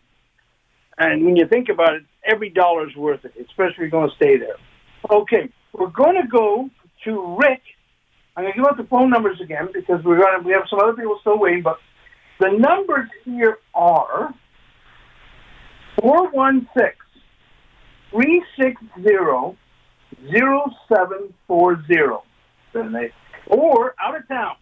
And 0.98 1.24
when 1.24 1.37
you 1.37 1.46
think 1.46 1.68
about 1.68 1.94
it, 1.94 2.03
every 2.24 2.51
dollar's 2.51 2.94
worth 2.96 3.24
it, 3.24 3.33
especially 3.40 3.72
if 3.72 3.79
you're 3.79 3.90
going 3.90 4.11
to 4.11 4.16
stay 4.16 4.37
there. 4.37 4.57
Okay, 5.11 5.48
we're 5.72 5.88
going 5.88 6.20
to 6.20 6.27
go 6.27 6.68
to 7.05 7.37
Rick. 7.38 7.62
I'm 8.37 8.44
going 8.44 8.53
to 8.53 8.59
give 8.59 8.66
out 8.66 8.77
the 8.77 8.85
phone 8.85 9.11
numbers 9.11 9.40
again 9.40 9.68
because 9.72 10.05
we're 10.05 10.18
going 10.18 10.40
to, 10.40 10.46
we 10.46 10.53
have 10.53 10.64
some 10.68 10.81
other 10.81 10.92
people 10.92 11.18
still 11.20 11.38
waiting, 11.38 11.62
but 11.62 11.79
the 12.40 12.51
numbers 12.51 13.09
here 13.24 13.59
are 13.74 14.35
416 16.01 16.92
360 18.11 19.57
0740. 20.79 23.12
Or 23.46 23.94
out 24.03 24.16
of 24.16 24.27
town. 24.29 24.57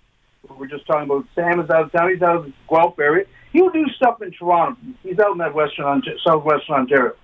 We're 0.58 0.66
just 0.66 0.86
talking 0.86 1.04
about 1.04 1.24
Sam 1.34 1.60
is 1.60 1.70
out 1.70 1.84
of 1.84 1.92
town. 1.92 2.10
He's 2.12 2.20
out 2.22 2.36
of 2.36 2.44
the 2.44 2.52
Guelph 2.68 2.98
area. 2.98 3.24
He'll 3.52 3.70
do 3.70 3.86
stuff 3.96 4.20
in 4.22 4.32
Toronto. 4.32 4.78
He's 5.02 5.18
out 5.18 5.32
in 5.32 5.38
that 5.38 5.54
western, 5.54 6.02
southwestern 6.26 6.74
Ontario. 6.74 7.14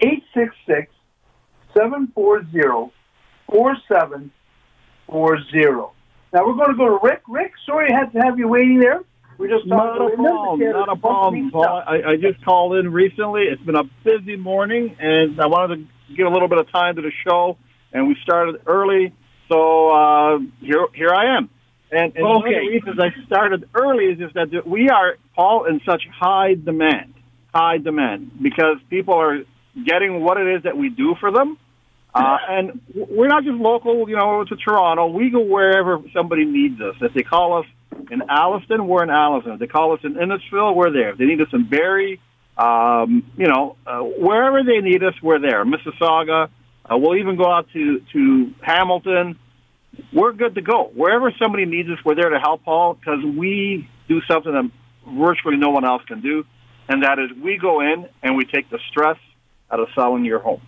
866 0.00 0.90
740 1.74 2.90
4740. 3.50 5.92
Now 6.32 6.46
we're 6.46 6.54
going 6.54 6.70
to 6.70 6.76
go 6.76 6.88
to 6.88 6.98
Rick. 7.02 7.22
Rick, 7.28 7.52
sorry 7.66 7.92
I 7.92 7.98
had 7.98 8.12
to 8.12 8.20
have 8.20 8.38
you 8.38 8.48
waiting 8.48 8.80
there. 8.80 9.02
We're 9.38 9.48
just 9.48 9.66
Not 9.66 9.98
talking 9.98 10.14
a 10.14 10.16
problem. 10.22 10.70
Not 10.70 10.88
a 10.88 10.96
problem, 10.96 11.50
Paul. 11.50 11.82
I, 11.86 12.12
I 12.12 12.16
just 12.16 12.42
called 12.44 12.76
in 12.76 12.90
recently. 12.92 13.42
It's 13.42 13.60
been 13.62 13.76
a 13.76 13.84
busy 14.04 14.36
morning, 14.36 14.96
and 15.00 15.40
I 15.40 15.46
wanted 15.46 15.88
to 16.08 16.14
give 16.14 16.26
a 16.26 16.30
little 16.30 16.48
bit 16.48 16.58
of 16.58 16.70
time 16.70 16.96
to 16.96 17.02
the 17.02 17.10
show, 17.26 17.56
and 17.92 18.08
we 18.08 18.16
started 18.22 18.60
early, 18.66 19.12
so 19.48 19.90
uh, 19.90 20.38
here 20.60 20.86
here 20.94 21.12
I 21.12 21.38
am. 21.38 21.50
And, 21.92 22.16
and 22.16 22.24
one 22.24 22.36
of 22.38 22.44
the 22.44 22.56
reasons 22.56 22.98
I 22.98 23.10
started 23.26 23.68
early 23.74 24.06
is 24.06 24.18
just 24.18 24.34
that 24.34 24.66
we 24.66 24.88
are, 24.88 25.16
all 25.36 25.66
in 25.66 25.80
such 25.84 26.02
high 26.10 26.54
demand, 26.54 27.12
high 27.54 27.76
demand, 27.76 28.30
because 28.40 28.78
people 28.88 29.14
are 29.14 29.40
getting 29.86 30.22
what 30.22 30.38
it 30.38 30.56
is 30.56 30.62
that 30.62 30.76
we 30.76 30.88
do 30.88 31.14
for 31.20 31.30
them. 31.30 31.58
Uh, 32.14 32.36
and 32.48 32.80
we're 32.94 33.28
not 33.28 33.44
just 33.44 33.56
local, 33.56 34.08
you 34.08 34.16
know, 34.16 34.44
to 34.44 34.56
Toronto. 34.56 35.06
We 35.08 35.30
go 35.30 35.40
wherever 35.40 35.98
somebody 36.14 36.44
needs 36.44 36.80
us. 36.80 36.94
If 37.00 37.14
they 37.14 37.22
call 37.22 37.58
us 37.60 37.66
in 38.10 38.22
Alliston, 38.28 38.86
we're 38.86 39.02
in 39.02 39.10
Alliston. 39.10 39.52
If 39.52 39.60
they 39.60 39.66
call 39.66 39.92
us 39.92 40.00
in 40.02 40.14
Innisfil, 40.14 40.74
we're 40.74 40.92
there. 40.92 41.10
If 41.10 41.18
they 41.18 41.24
need 41.24 41.40
us 41.40 41.48
in 41.52 41.68
Barrie, 41.68 42.20
um, 42.56 43.24
you 43.36 43.46
know, 43.46 43.76
uh, 43.86 44.00
wherever 44.00 44.62
they 44.62 44.80
need 44.80 45.02
us, 45.02 45.14
we're 45.22 45.40
there. 45.40 45.64
Mississauga. 45.64 46.48
Uh, 46.84 46.98
we'll 46.98 47.16
even 47.16 47.36
go 47.36 47.50
out 47.50 47.68
to 47.72 48.00
to 48.12 48.52
Hamilton. 48.60 49.38
We're 50.12 50.32
good 50.32 50.54
to 50.54 50.62
go. 50.62 50.90
Wherever 50.94 51.32
somebody 51.38 51.64
needs 51.64 51.88
us, 51.88 51.98
we're 52.04 52.14
there 52.14 52.30
to 52.30 52.38
help, 52.38 52.64
Paul, 52.64 52.94
because 52.94 53.24
we 53.24 53.88
do 54.08 54.20
something 54.30 54.52
that 54.52 54.70
virtually 55.06 55.56
no 55.56 55.70
one 55.70 55.84
else 55.84 56.02
can 56.06 56.20
do, 56.20 56.44
and 56.88 57.02
that 57.02 57.18
is 57.18 57.30
we 57.42 57.58
go 57.58 57.80
in 57.80 58.08
and 58.22 58.36
we 58.36 58.44
take 58.44 58.70
the 58.70 58.78
stress 58.90 59.16
out 59.70 59.80
of 59.80 59.88
selling 59.94 60.24
your 60.24 60.38
home. 60.38 60.60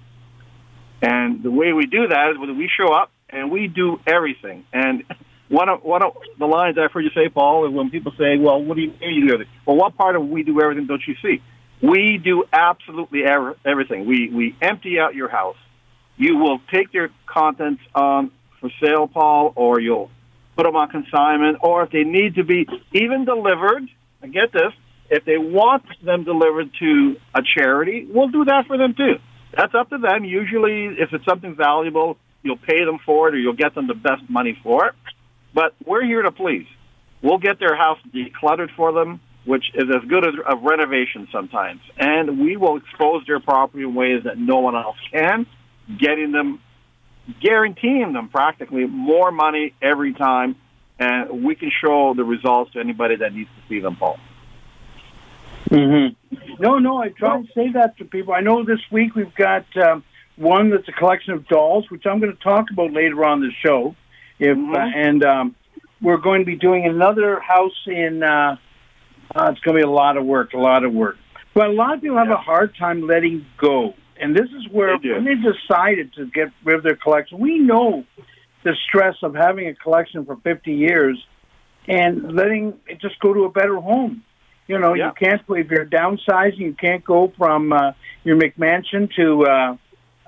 And 1.02 1.42
the 1.42 1.50
way 1.50 1.72
we 1.72 1.86
do 1.86 2.08
that 2.08 2.30
is 2.32 2.38
when 2.38 2.56
we 2.56 2.70
show 2.74 2.92
up 2.92 3.10
and 3.28 3.50
we 3.50 3.66
do 3.68 4.00
everything. 4.06 4.64
And 4.72 5.04
one 5.48 5.68
of 5.68 5.82
one 5.82 6.02
of 6.02 6.16
the 6.38 6.46
lines 6.46 6.78
I've 6.78 6.92
heard 6.92 7.04
you 7.04 7.10
say, 7.14 7.28
Paul, 7.28 7.66
is 7.66 7.72
when 7.72 7.90
people 7.90 8.12
say, 8.18 8.38
"Well, 8.38 8.62
what 8.62 8.76
do 8.76 8.82
you 8.82 8.92
you 9.00 9.26
do 9.26 9.34
everything?" 9.34 9.52
Well, 9.66 9.76
what 9.76 9.96
part 9.96 10.16
of 10.16 10.26
we 10.26 10.42
do 10.42 10.60
everything 10.60 10.86
don't 10.86 11.02
you 11.06 11.16
see? 11.20 11.42
We 11.82 12.18
do 12.22 12.44
absolutely 12.52 13.24
everything. 13.24 14.06
We 14.06 14.30
we 14.30 14.56
empty 14.62 14.98
out 14.98 15.14
your 15.14 15.28
house. 15.28 15.56
You 16.16 16.36
will 16.38 16.60
take 16.72 16.94
your 16.94 17.10
contents 17.26 17.82
on 17.94 18.30
for 18.64 18.86
sale, 18.86 19.06
Paul, 19.06 19.52
or 19.56 19.78
you'll 19.78 20.10
put 20.56 20.64
them 20.64 20.74
on 20.74 20.88
consignment, 20.88 21.58
or 21.60 21.82
if 21.82 21.90
they 21.90 22.04
need 22.04 22.36
to 22.36 22.44
be 22.44 22.66
even 22.92 23.26
delivered. 23.26 23.82
I 24.22 24.28
get 24.28 24.52
this. 24.52 24.72
If 25.10 25.26
they 25.26 25.36
want 25.36 25.84
them 26.02 26.24
delivered 26.24 26.70
to 26.80 27.16
a 27.34 27.42
charity, 27.42 28.06
we'll 28.08 28.28
do 28.28 28.46
that 28.46 28.66
for 28.66 28.78
them 28.78 28.94
too. 28.94 29.16
That's 29.54 29.74
up 29.74 29.90
to 29.90 29.98
them. 29.98 30.24
Usually, 30.24 30.86
if 30.86 31.12
it's 31.12 31.26
something 31.26 31.54
valuable, 31.54 32.16
you'll 32.42 32.56
pay 32.56 32.84
them 32.84 32.98
for 33.04 33.28
it, 33.28 33.34
or 33.34 33.38
you'll 33.38 33.52
get 33.52 33.74
them 33.74 33.86
the 33.86 33.94
best 33.94 34.22
money 34.30 34.58
for 34.62 34.86
it. 34.86 34.94
But 35.52 35.74
we're 35.84 36.04
here 36.04 36.22
to 36.22 36.32
please. 36.32 36.66
We'll 37.22 37.38
get 37.38 37.58
their 37.58 37.76
house 37.76 37.98
decluttered 38.14 38.74
for 38.76 38.92
them, 38.92 39.20
which 39.44 39.64
is 39.74 39.84
as 39.94 40.08
good 40.08 40.26
as 40.26 40.34
a 40.48 40.56
renovation 40.56 41.28
sometimes. 41.30 41.82
And 41.98 42.40
we 42.40 42.56
will 42.56 42.78
expose 42.78 43.26
their 43.26 43.40
property 43.40 43.84
in 43.84 43.94
ways 43.94 44.24
that 44.24 44.38
no 44.38 44.60
one 44.60 44.74
else 44.74 44.96
can, 45.12 45.46
getting 45.98 46.32
them, 46.32 46.60
guaranteeing 47.40 48.12
them 48.12 48.28
practically 48.28 48.86
more 48.86 49.30
money 49.30 49.74
every 49.80 50.12
time. 50.12 50.56
And 50.98 51.44
we 51.44 51.54
can 51.56 51.70
show 51.84 52.14
the 52.14 52.24
results 52.24 52.72
to 52.72 52.80
anybody 52.80 53.16
that 53.16 53.34
needs 53.34 53.50
to 53.50 53.68
see 53.68 53.80
them, 53.80 53.96
Paul. 53.96 54.18
Mm-hmm. 55.70 56.62
No, 56.62 56.78
no, 56.78 56.98
I 56.98 57.08
try 57.08 57.36
and 57.36 57.48
say 57.54 57.72
that 57.72 57.96
to 57.98 58.04
people. 58.04 58.32
I 58.32 58.40
know 58.40 58.64
this 58.64 58.80
week 58.92 59.14
we've 59.16 59.34
got 59.34 59.64
um, 59.76 60.04
one 60.36 60.70
that's 60.70 60.86
a 60.88 60.92
collection 60.92 61.32
of 61.32 61.48
dolls, 61.48 61.90
which 61.90 62.06
I'm 62.06 62.20
going 62.20 62.32
to 62.36 62.42
talk 62.42 62.66
about 62.70 62.92
later 62.92 63.24
on 63.24 63.40
the 63.40 63.50
show. 63.64 63.96
If 64.38 64.56
mm-hmm. 64.56 64.74
uh, 64.74 64.78
and 64.78 65.24
um, 65.24 65.56
we're 66.00 66.18
going 66.18 66.40
to 66.40 66.46
be 66.46 66.56
doing 66.56 66.86
another 66.86 67.40
house 67.40 67.86
in. 67.86 68.22
Uh, 68.22 68.56
uh, 69.34 69.50
it's 69.50 69.60
going 69.60 69.76
to 69.76 69.80
be 69.80 69.88
a 69.88 69.90
lot 69.90 70.16
of 70.16 70.24
work, 70.24 70.52
a 70.52 70.58
lot 70.58 70.84
of 70.84 70.92
work. 70.92 71.16
But 71.54 71.68
a 71.68 71.72
lot 71.72 71.94
of 71.94 72.02
people 72.02 72.18
have 72.18 72.28
yeah. 72.28 72.34
a 72.34 72.38
hard 72.38 72.74
time 72.76 73.06
letting 73.06 73.46
go, 73.56 73.94
and 74.20 74.34
this 74.34 74.48
is 74.50 74.68
where 74.70 74.98
they 74.98 75.10
when 75.10 75.24
they 75.24 75.34
decided 75.34 76.12
to 76.14 76.26
get 76.26 76.52
rid 76.64 76.76
of 76.76 76.82
their 76.82 76.96
collection, 76.96 77.38
we 77.38 77.58
know 77.58 78.04
the 78.62 78.74
stress 78.86 79.16
of 79.22 79.34
having 79.34 79.68
a 79.68 79.74
collection 79.74 80.24
for 80.24 80.36
50 80.36 80.72
years 80.72 81.22
and 81.86 82.34
letting 82.34 82.78
it 82.86 83.00
just 83.00 83.18
go 83.20 83.34
to 83.34 83.44
a 83.44 83.50
better 83.50 83.76
home. 83.76 84.24
You 84.66 84.78
know, 84.78 84.94
yeah. 84.94 85.08
you 85.08 85.12
can't 85.28 85.42
if 85.46 85.70
you're 85.70 85.84
downsizing, 85.84 86.58
you 86.58 86.74
can't 86.74 87.04
go 87.04 87.32
from 87.36 87.72
uh, 87.72 87.92
your 88.22 88.38
McMansion 88.38 89.12
to 89.16 89.44
uh, 89.44 89.76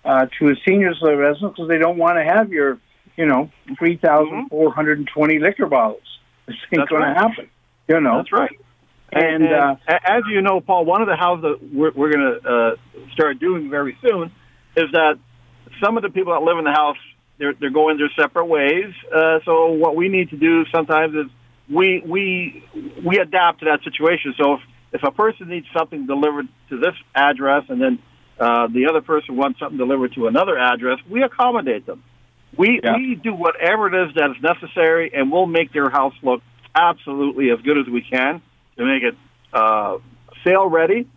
uh, 0.05 0.27
to 0.39 0.51
a 0.51 0.55
seniors 0.69 1.01
residence 1.03 1.55
because 1.57 1.69
they 1.69 1.79
don't 1.79 1.97
want 1.97 2.19
to 2.19 2.25
have 2.25 2.53
your 2.53 2.79
you 3.17 3.27
know, 3.27 3.51
3,420 3.79 5.35
mm-hmm. 5.35 5.45
liquor 5.45 5.67
bottles. 5.67 6.03
This 6.47 6.55
ain't 6.79 6.89
going 6.89 7.03
right. 7.03 7.15
to 7.15 7.21
happen. 7.21 7.51
You 7.89 8.01
know? 8.01 8.19
That's 8.19 8.31
right. 8.31 8.57
And, 9.13 9.45
and 9.45 9.55
uh, 9.55 9.77
as 9.89 10.23
you 10.31 10.43
know, 10.43 10.61
Paul, 10.61 10.85
one 10.85 11.01
of 11.01 11.09
the 11.09 11.17
houses 11.17 11.43
that 11.43 11.75
we're, 11.75 11.93
we're 11.95 12.13
going 12.13 12.41
to 12.43 12.49
uh, 12.49 12.77
start 13.13 13.39
doing 13.39 13.71
very 13.71 13.97
soon 14.03 14.33
is 14.77 14.91
that 14.93 15.19
some 15.83 15.97
of 15.97 16.03
the 16.03 16.11
people 16.11 16.33
that 16.33 16.43
live 16.43 16.59
in 16.59 16.65
the 16.65 16.73
house, 16.73 16.97
they're, 17.39 17.55
they're 17.55 17.71
going 17.71 17.99
their 17.99 18.11
separate 18.19 18.47
ways. 18.47 18.93
Uh, 19.15 19.39
so 19.45 19.73
what 19.73 19.95
we 19.95 20.09
need 20.09 20.31
to 20.31 20.37
do 20.37 20.65
sometimes 20.75 21.15
is 21.15 21.27
we, 21.73 22.03
we, 22.05 22.65
we 23.05 23.19
adapt 23.19 23.61
to 23.61 23.67
that 23.67 23.81
situation. 23.85 24.35
So 24.41 24.55
if, 24.55 24.61
if 24.93 25.03
a 25.03 25.13
person 25.13 25.49
needs 25.49 25.67
something 25.77 26.07
delivered 26.07 26.49
to 26.71 26.79
this 26.79 26.95
address 27.15 27.65
and 27.69 27.81
then 27.81 27.99
uh, 28.39 28.67
the 28.69 28.87
other 28.89 29.01
person 29.01 29.37
wants 29.37 29.61
something 29.61 29.79
delivered 29.79 30.15
to 30.15 30.27
another 30.27 30.59
address, 30.59 30.99
we 31.09 31.23
accommodate 31.23 31.87
them. 31.87 32.03
We 32.57 32.81
yeah. 32.83 32.97
we 32.97 33.15
do 33.15 33.35
whatever 33.35 33.87
it 33.89 34.09
is 34.09 34.15
that 34.15 34.31
is 34.31 34.43
necessary, 34.43 35.11
and 35.13 35.31
we'll 35.31 35.47
make 35.47 35.73
their 35.73 35.91
house 35.91 36.15
look 36.23 36.43
absolutely 36.75 37.51
as 37.51 37.61
good 37.61 37.77
as 37.77 37.87
we 37.87 38.03
can 38.03 38.41
to 38.77 38.85
make 38.85 39.03
it 39.03 39.15
uh, 39.53 39.99
sale 40.45 40.69
ready 40.69 41.09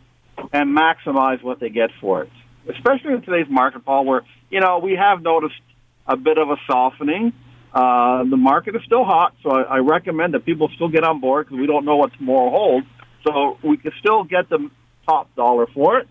and 0.54 0.78
maximize 0.78 1.44
what 1.44 1.60
they 1.60 1.70
get 1.70 1.90
for 2.00 2.24
it. 2.24 2.30
Especially 2.70 3.14
in 3.14 3.22
today's 3.22 3.50
market, 3.50 3.84
Paul, 3.86 4.06
where 4.06 4.22
you 4.50 4.60
know 4.60 4.80
we 4.80 4.96
have 4.96 5.22
noticed 5.22 5.62
a 6.08 6.16
bit 6.16 6.38
of 6.38 6.50
a 6.50 6.58
softening. 6.68 7.34
Uh, 7.74 8.24
the 8.24 8.38
market 8.38 8.76
is 8.76 8.82
still 8.86 9.04
hot, 9.04 9.36
so 9.44 9.52
I, 9.52 9.62
I 9.62 9.78
recommend 9.78 10.34
that 10.34 10.46
people 10.46 10.70
still 10.76 10.90
get 10.90 11.04
on 11.04 11.20
board 11.20 11.46
because 11.46 11.60
we 11.60 11.68
don't 11.68 11.86
know 11.86 11.98
what 11.98 12.14
tomorrow 12.14 12.50
holds. 12.50 12.88
So 13.24 13.58
we 13.64 13.78
can 13.78 13.92
still 14.00 14.24
get 14.24 14.50
the 14.50 14.70
top 15.08 15.34
dollar 15.36 15.68
for 15.68 16.00
it, 16.00 16.08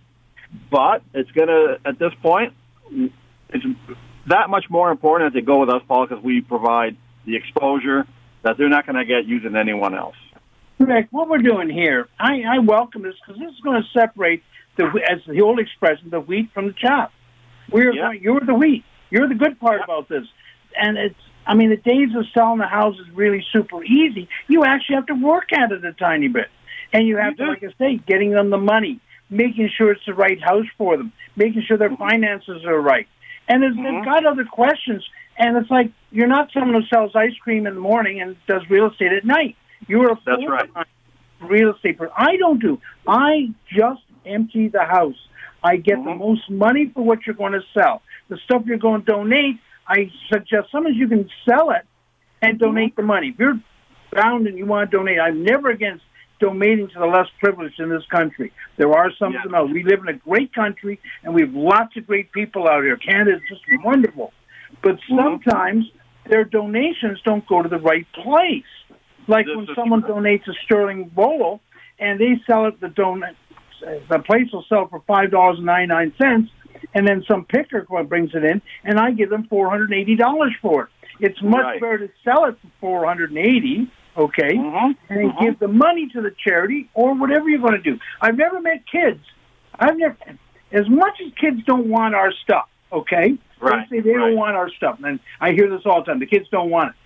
but 0.71 1.03
it's 1.15 1.31
gonna 1.33 1.79
at 1.85 1.99
this 1.99 2.13
point 2.23 2.55
it's 3.51 3.65
that 4.27 4.51
much 4.51 4.67
more 4.69 4.91
important 4.91 5.33
that 5.33 5.39
they 5.39 5.45
go 5.45 5.61
with 5.61 5.71
us, 5.71 5.83
Paul, 5.89 6.07
because 6.07 6.23
we 6.23 6.41
provide 6.41 6.97
the 7.25 7.37
exposure 7.37 8.07
that 8.43 8.57
they're 8.59 8.69
not 8.69 8.87
going 8.87 8.97
to 8.97 9.05
get 9.05 9.27
using 9.27 9.57
anyone 9.57 9.95
else. 9.95 10.17
Rick, 10.79 11.09
what 11.11 11.29
we're 11.29 11.39
doing 11.39 11.71
here, 11.71 12.09
I, 12.19 12.43
I 12.43 12.59
welcome 12.61 13.03
this 13.03 13.15
because 13.21 13.41
this 13.41 13.51
is 13.51 13.61
going 13.61 13.83
to 13.83 13.89
separate 13.99 14.43
the, 14.77 14.85
as 15.11 15.21
the 15.27 15.41
old 15.41 15.59
expression, 15.59 16.11
the 16.11 16.21
wheat 16.21 16.51
from 16.53 16.69
the 16.69 16.73
chaff. 16.73 17.13
We're 17.71 17.93
yeah. 17.93 18.03
going, 18.03 18.23
you're 18.23 18.41
the 18.41 18.55
wheat. 18.55 18.85
You're 19.11 19.29
the 19.29 19.35
good 19.35 19.59
part 19.59 19.81
about 19.83 20.09
this, 20.09 20.25
and 20.77 20.99
it's. 20.99 21.15
I 21.47 21.55
mean, 21.55 21.71
the 21.71 21.77
days 21.77 22.15
of 22.15 22.27
selling 22.35 22.59
the 22.59 22.67
house 22.67 22.95
is 22.99 23.09
really 23.15 23.43
super 23.55 23.83
easy. 23.83 24.29
You 24.49 24.67
actually 24.67 24.97
have 24.97 25.07
to 25.07 25.15
work 25.15 25.51
at 25.55 25.73
it 25.73 25.83
a 25.83 25.95
tiny 25.95 26.29
bit, 26.29 26.49
and 26.93 27.09
you 27.09 27.17
have 27.17 27.33
you 27.33 27.37
to, 27.37 27.45
do. 27.45 27.51
like 27.51 27.65
I 27.65 27.79
say, 27.79 27.97
getting 28.07 28.33
them 28.33 28.51
the 28.51 28.59
money, 28.59 29.01
making 29.31 29.71
sure 29.75 29.91
it's 29.91 30.05
the 30.05 30.13
right 30.13 30.39
house 30.43 30.67
for 30.77 30.99
them, 30.99 31.11
making 31.37 31.63
sure 31.67 31.79
their 31.79 31.89
mm-hmm. 31.89 32.03
finances 32.03 32.67
are 32.67 32.79
right 32.79 33.09
and 33.49 33.63
mm-hmm. 33.63 33.83
they've 33.83 34.05
got 34.05 34.27
other 34.27 34.45
questions. 34.45 35.05
And 35.37 35.57
it's 35.57 35.71
like 35.71 35.91
you're 36.11 36.29
not 36.29 36.51
someone 36.53 36.81
who 36.81 36.87
sells 36.89 37.13
ice 37.15 37.37
cream 37.43 37.67
in 37.67 37.75
the 37.75 37.81
morning 37.81 38.21
and 38.21 38.37
does 38.47 38.63
real 38.69 38.91
estate 38.91 39.13
at 39.13 39.25
night. 39.25 39.57
You're 39.87 40.13
a 40.13 40.21
that's 40.25 40.43
right. 40.49 40.69
Real 41.41 41.75
estate 41.75 41.99
person. 41.99 42.13
I 42.17 42.37
don't 42.37 42.61
do. 42.61 42.81
I 43.07 43.51
just 43.73 44.03
empty 44.27 44.69
the 44.69 44.85
house. 44.85 45.15
I 45.63 45.77
get 45.77 45.99
mm-hmm. 45.99 46.09
the 46.09 46.15
most 46.15 46.51
money 46.51 46.91
for 46.93 47.05
what 47.05 47.27
you're 47.27 47.37
going 47.37 47.53
to 47.53 47.63
sell. 47.73 48.03
The 48.29 48.39
stuff 48.45 48.63
you're 48.67 48.79
going 48.79 49.05
to 49.05 49.13
donate, 49.13 49.57
I 49.87 50.11
suggest 50.33 50.69
sometimes 50.71 50.97
you 50.97 51.09
can 51.09 51.29
sell 51.49 51.71
it 51.71 51.87
and 52.43 52.59
donate 52.59 52.93
mm-hmm. 52.93 53.01
the 53.03 53.07
money. 53.07 53.29
If 53.29 53.39
you're 53.39 53.61
bound 54.13 54.47
and 54.47 54.59
you 54.59 54.67
want 54.67 54.91
to 54.91 54.97
donate, 54.97 55.19
I'm 55.19 55.43
never 55.45 55.71
against 55.71 56.05
donating 56.41 56.89
to 56.89 56.99
the 56.99 57.07
less 57.07 57.27
privileged 57.41 57.81
in 57.81 57.89
this 57.89 58.05
country. 58.11 58.53
There 58.77 58.93
are 58.93 59.11
some 59.19 59.33
yeah. 59.33 59.43
know. 59.51 59.65
We 59.65 59.83
live 59.83 60.01
in 60.01 60.09
a 60.09 60.19
great 60.19 60.55
country, 60.55 61.01
and 61.23 61.35
we 61.35 61.43
have 61.43 61.55
lots 61.55 61.97
of 61.97 62.07
great 62.07 62.33
people 62.33 62.69
out 62.69 62.85
here. 62.85 62.97
Canada 62.97 63.37
is 63.37 63.43
just 63.49 63.63
wonderful. 63.85 64.33
But 64.83 64.97
mm-hmm. 64.97 65.17
sometimes 65.17 65.87
mm-hmm. 65.87 66.31
their 66.31 66.45
donations 66.45 67.21
don't 67.25 67.47
go 67.47 67.63
to 67.63 67.69
the 67.69 67.79
right 67.79 68.07
place. 68.13 68.65
Like 69.29 69.47
this 69.47 69.57
when 69.57 69.69
someone 69.75 70.03
true. 70.03 70.15
donates 70.15 70.49
a 70.49 70.55
sterling 70.65 71.11
bolo, 71.15 71.61
and 71.99 72.19
they 72.19 72.41
sell 72.47 72.67
it, 72.67 72.81
the 72.81 72.89
donate, 72.89 73.37
the 74.09 74.19
place 74.21 74.51
will 74.53 74.65
sell 74.69 74.89
for 74.89 75.01
five 75.07 75.31
dollars 75.31 75.59
and 75.59 75.67
ninety 75.67 75.87
nine 75.87 76.15
cents, 76.21 76.51
and 76.95 77.07
then 77.07 77.25
some 77.29 77.45
picker 77.45 77.87
brings 78.05 78.35
it 78.35 78.45
in, 78.45 78.63
and 78.85 78.99
I 78.99 79.13
give 79.13 79.31
them 79.31 79.47
four 79.49 79.69
hundred 79.71 79.91
and 79.91 80.01
eighty 80.01 80.17
dollars 80.17 80.55
for 80.61 80.85
it. 80.85 80.89
It's 81.21 81.43
much 81.43 81.63
right. 81.63 81.81
better 81.81 81.99
to 81.99 82.13
sell 82.25 82.47
it 82.47 82.57
for 82.63 82.71
four 82.81 83.07
hundred 83.07 83.31
and 83.31 83.39
eighty 83.39 83.91
okay, 84.19 84.55
mm-hmm. 84.55 85.13
and 85.13 85.31
mm-hmm. 85.31 85.45
give 85.45 85.59
the 85.59 85.69
money 85.69 86.09
to 86.13 86.21
the 86.21 86.35
charity 86.45 86.91
or 86.95 87.15
whatever 87.15 87.49
you're 87.49 87.61
going 87.61 87.73
to 87.73 87.79
do. 87.79 87.99
I've 88.21 88.37
never 88.37 88.61
met 88.61 88.83
kids. 88.91 89.21
I've 89.79 89.97
never, 89.97 90.17
as 90.73 90.89
much 90.89 91.21
as 91.25 91.33
kids 91.41 91.61
don't 91.65 91.87
want 91.87 92.15
our 92.15 92.33
stuff, 92.43 92.69
okay, 92.93 93.39
right, 93.61 93.89
they 93.89 93.99
say 93.99 94.01
they 94.01 94.11
right. 94.11 94.31
don't 94.31 94.37
want 94.37 94.57
our 94.57 94.71
stuff, 94.71 94.99
and 95.05 95.21
I 95.41 95.53
hear 95.53 95.71
this 95.71 95.83
all 95.87 96.01
the 96.01 96.07
time. 96.07 96.19
The 96.19 96.27
kids 96.27 96.47
don't 96.51 96.71
want 96.71 96.91
it. 96.91 96.97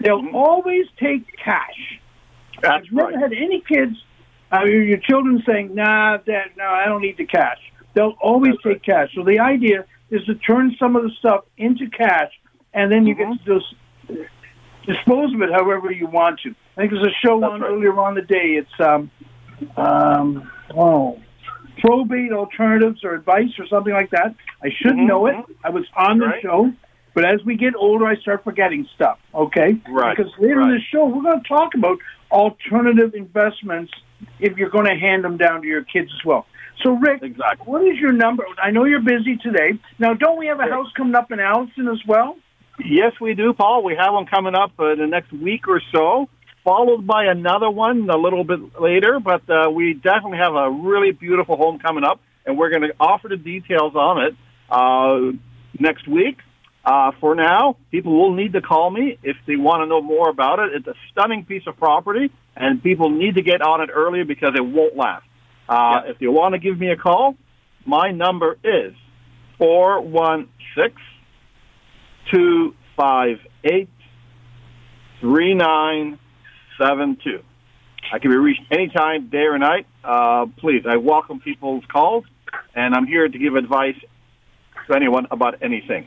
They'll 0.00 0.26
always 0.34 0.86
take 0.98 1.24
cash. 1.36 2.00
That's 2.62 2.86
I've 2.86 2.92
never 2.92 3.08
right. 3.08 3.20
had 3.20 3.32
any 3.32 3.62
kids, 3.66 3.96
uh, 4.52 4.64
your 4.64 4.98
children 4.98 5.42
saying, 5.46 5.74
"Nah, 5.74 6.18
Dad, 6.18 6.50
no, 6.56 6.64
I 6.64 6.86
don't 6.86 7.02
need 7.02 7.16
the 7.16 7.26
cash." 7.26 7.58
They'll 7.94 8.16
always 8.20 8.52
That's 8.52 8.62
take 8.62 8.88
right. 8.88 9.08
cash. 9.08 9.14
So 9.14 9.24
the 9.24 9.40
idea 9.40 9.84
is 10.10 10.24
to 10.24 10.34
turn 10.34 10.76
some 10.78 10.96
of 10.96 11.02
the 11.02 11.10
stuff 11.18 11.44
into 11.56 11.88
cash, 11.90 12.32
and 12.72 12.90
then 12.92 13.06
you 13.06 13.14
mm-hmm. 13.14 13.32
get 13.32 13.44
to 13.44 13.60
just 13.60 13.74
dispose 14.86 15.34
of 15.34 15.42
it 15.42 15.50
however 15.52 15.90
you 15.90 16.06
want 16.06 16.40
to. 16.40 16.54
I 16.76 16.82
think 16.82 16.92
there's 16.92 17.06
a 17.06 17.26
show 17.26 17.40
That's 17.40 17.52
on 17.52 17.60
right. 17.60 17.70
earlier 17.70 17.98
on 17.98 18.14
the 18.14 18.22
day. 18.22 18.60
It's 18.60 18.80
um, 18.80 19.10
um, 19.76 20.50
oh, 20.74 21.20
probate 21.78 22.32
alternatives 22.32 23.04
or 23.04 23.14
advice 23.14 23.58
or 23.58 23.66
something 23.66 23.92
like 23.92 24.10
that. 24.10 24.34
I 24.62 24.70
should 24.80 24.92
mm-hmm. 24.92 25.06
know 25.06 25.26
it. 25.26 25.36
I 25.64 25.70
was 25.70 25.84
on 25.96 26.18
the 26.18 26.26
right. 26.26 26.42
show, 26.42 26.72
but 27.16 27.24
as 27.24 27.42
we 27.46 27.56
get 27.56 27.74
older, 27.74 28.06
I 28.06 28.16
start 28.16 28.44
forgetting 28.44 28.86
stuff. 28.94 29.18
Okay, 29.34 29.80
right? 29.88 30.14
Because 30.14 30.30
later 30.38 30.56
right. 30.58 30.68
in 30.68 30.74
the 30.74 30.80
show, 30.92 31.06
we're 31.06 31.22
going 31.22 31.42
to 31.42 31.48
talk 31.48 31.74
about 31.74 31.96
alternative 32.30 33.14
investments 33.14 33.90
if 34.38 34.58
you're 34.58 34.68
going 34.68 34.84
to 34.84 34.94
hand 34.94 35.24
them 35.24 35.38
down 35.38 35.62
to 35.62 35.66
your 35.66 35.82
kids 35.82 36.10
as 36.12 36.22
well. 36.26 36.44
So, 36.82 36.90
Rick, 36.90 37.22
exactly. 37.22 37.64
what 37.64 37.82
is 37.86 37.98
your 37.98 38.12
number? 38.12 38.44
I 38.62 38.70
know 38.70 38.84
you're 38.84 39.00
busy 39.00 39.38
today. 39.38 39.80
Now, 39.98 40.12
don't 40.12 40.38
we 40.38 40.48
have 40.48 40.60
a 40.60 40.64
house 40.64 40.88
coming 40.94 41.14
up 41.14 41.32
in 41.32 41.40
Alliston 41.40 41.88
as 41.90 42.06
well? 42.06 42.36
Yes, 42.84 43.12
we 43.18 43.32
do, 43.32 43.54
Paul. 43.54 43.82
We 43.82 43.96
have 43.98 44.12
one 44.12 44.26
coming 44.26 44.54
up 44.54 44.72
uh, 44.78 44.94
the 44.94 45.06
next 45.06 45.32
week 45.32 45.68
or 45.68 45.80
so, 45.94 46.28
followed 46.64 47.06
by 47.06 47.24
another 47.24 47.70
one 47.70 48.10
a 48.10 48.18
little 48.18 48.44
bit 48.44 48.78
later. 48.78 49.20
But 49.20 49.48
uh, 49.48 49.70
we 49.70 49.94
definitely 49.94 50.36
have 50.36 50.54
a 50.54 50.70
really 50.70 51.12
beautiful 51.12 51.56
home 51.56 51.78
coming 51.78 52.04
up, 52.04 52.20
and 52.44 52.58
we're 52.58 52.68
going 52.68 52.82
to 52.82 52.94
offer 53.00 53.28
the 53.28 53.38
details 53.38 53.94
on 53.94 54.22
it 54.22 54.34
uh, 54.68 55.34
next 55.80 56.06
week. 56.06 56.36
Uh, 56.86 57.10
for 57.20 57.34
now, 57.34 57.76
people 57.90 58.16
will 58.16 58.32
need 58.32 58.52
to 58.52 58.62
call 58.62 58.90
me 58.90 59.18
if 59.24 59.36
they 59.48 59.56
want 59.56 59.82
to 59.82 59.86
know 59.86 60.00
more 60.00 60.28
about 60.30 60.60
it. 60.60 60.70
It's 60.72 60.86
a 60.86 60.94
stunning 61.10 61.44
piece 61.44 61.64
of 61.66 61.76
property, 61.76 62.30
and 62.54 62.80
people 62.80 63.10
need 63.10 63.34
to 63.34 63.42
get 63.42 63.60
on 63.60 63.80
it 63.80 63.90
early 63.92 64.22
because 64.22 64.52
it 64.54 64.64
won't 64.64 64.96
last. 64.96 65.26
Uh, 65.68 66.02
If 66.06 66.20
you 66.20 66.30
want 66.30 66.54
to 66.54 66.60
give 66.60 66.78
me 66.78 66.90
a 66.90 66.96
call, 66.96 67.34
my 67.84 68.12
number 68.12 68.56
is 68.62 68.94
four 69.58 70.00
one 70.00 70.48
six 70.76 70.94
two 72.32 72.76
five 72.96 73.38
eight 73.64 73.88
three 75.20 75.54
nine 75.54 76.20
seven 76.78 77.18
two. 77.22 77.42
I 78.12 78.20
can 78.20 78.30
be 78.30 78.36
reached 78.36 78.62
anytime, 78.70 79.28
day 79.28 79.46
or 79.46 79.58
night. 79.58 79.88
Uh, 80.04 80.46
please, 80.58 80.84
I 80.88 80.98
welcome 80.98 81.40
people's 81.40 81.84
calls, 81.90 82.24
and 82.76 82.94
I'm 82.94 83.08
here 83.08 83.28
to 83.28 83.38
give 83.38 83.56
advice 83.56 83.96
to 84.88 84.94
anyone 84.94 85.26
about 85.32 85.62
anything. 85.62 86.06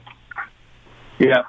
Yeah. 1.19 1.43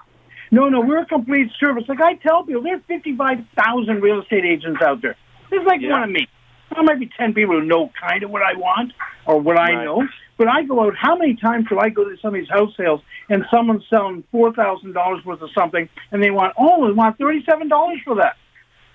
No, 0.51 0.69
no, 0.69 0.81
we're 0.81 0.99
a 0.99 1.07
complete 1.07 1.51
service. 1.61 1.85
Like 1.89 2.01
I 2.01 2.15
tell 2.15 2.45
people, 2.45 2.63
there's 2.63 2.83
55,000 2.89 4.03
real 4.03 4.21
estate 4.21 4.45
agents 4.45 4.83
out 4.83 5.01
there. 5.01 5.17
There's 5.51 5.65
like 5.67 5.81
Yeah. 5.81 5.93
one 5.93 6.03
of 6.03 6.11
me. 6.11 6.29
There 6.75 6.83
might 6.83 7.01
be 7.01 7.11
10 7.19 7.35
people 7.35 7.59
who 7.59 7.67
know 7.67 7.91
kind 8.01 8.23
of 8.23 8.31
what 8.31 8.43
I 8.43 8.55
want 8.55 8.93
or 9.27 9.41
what 9.41 9.59
I 9.59 9.85
know. 9.85 10.07
But 10.39 10.49
I 10.49 10.63
go 10.63 10.81
out, 10.85 10.95
how 10.97 11.17
many 11.17 11.35
times 11.35 11.67
do 11.69 11.79
I 11.79 11.89
go 11.89 12.05
to 12.05 12.17
somebody's 12.23 12.49
house 12.49 12.73
sales 12.77 13.01
and 13.29 13.45
someone's 13.51 13.85
selling 13.91 14.25
$4,000 14.33 15.25
worth 15.25 15.43
of 15.43 15.51
something 15.53 15.89
and 16.13 16.23
they 16.23 16.31
want, 16.31 16.55
oh, 16.57 16.87
they 16.87 16.93
want 16.93 17.19
$37 17.19 18.03
for 18.05 18.17
that. 18.17 18.37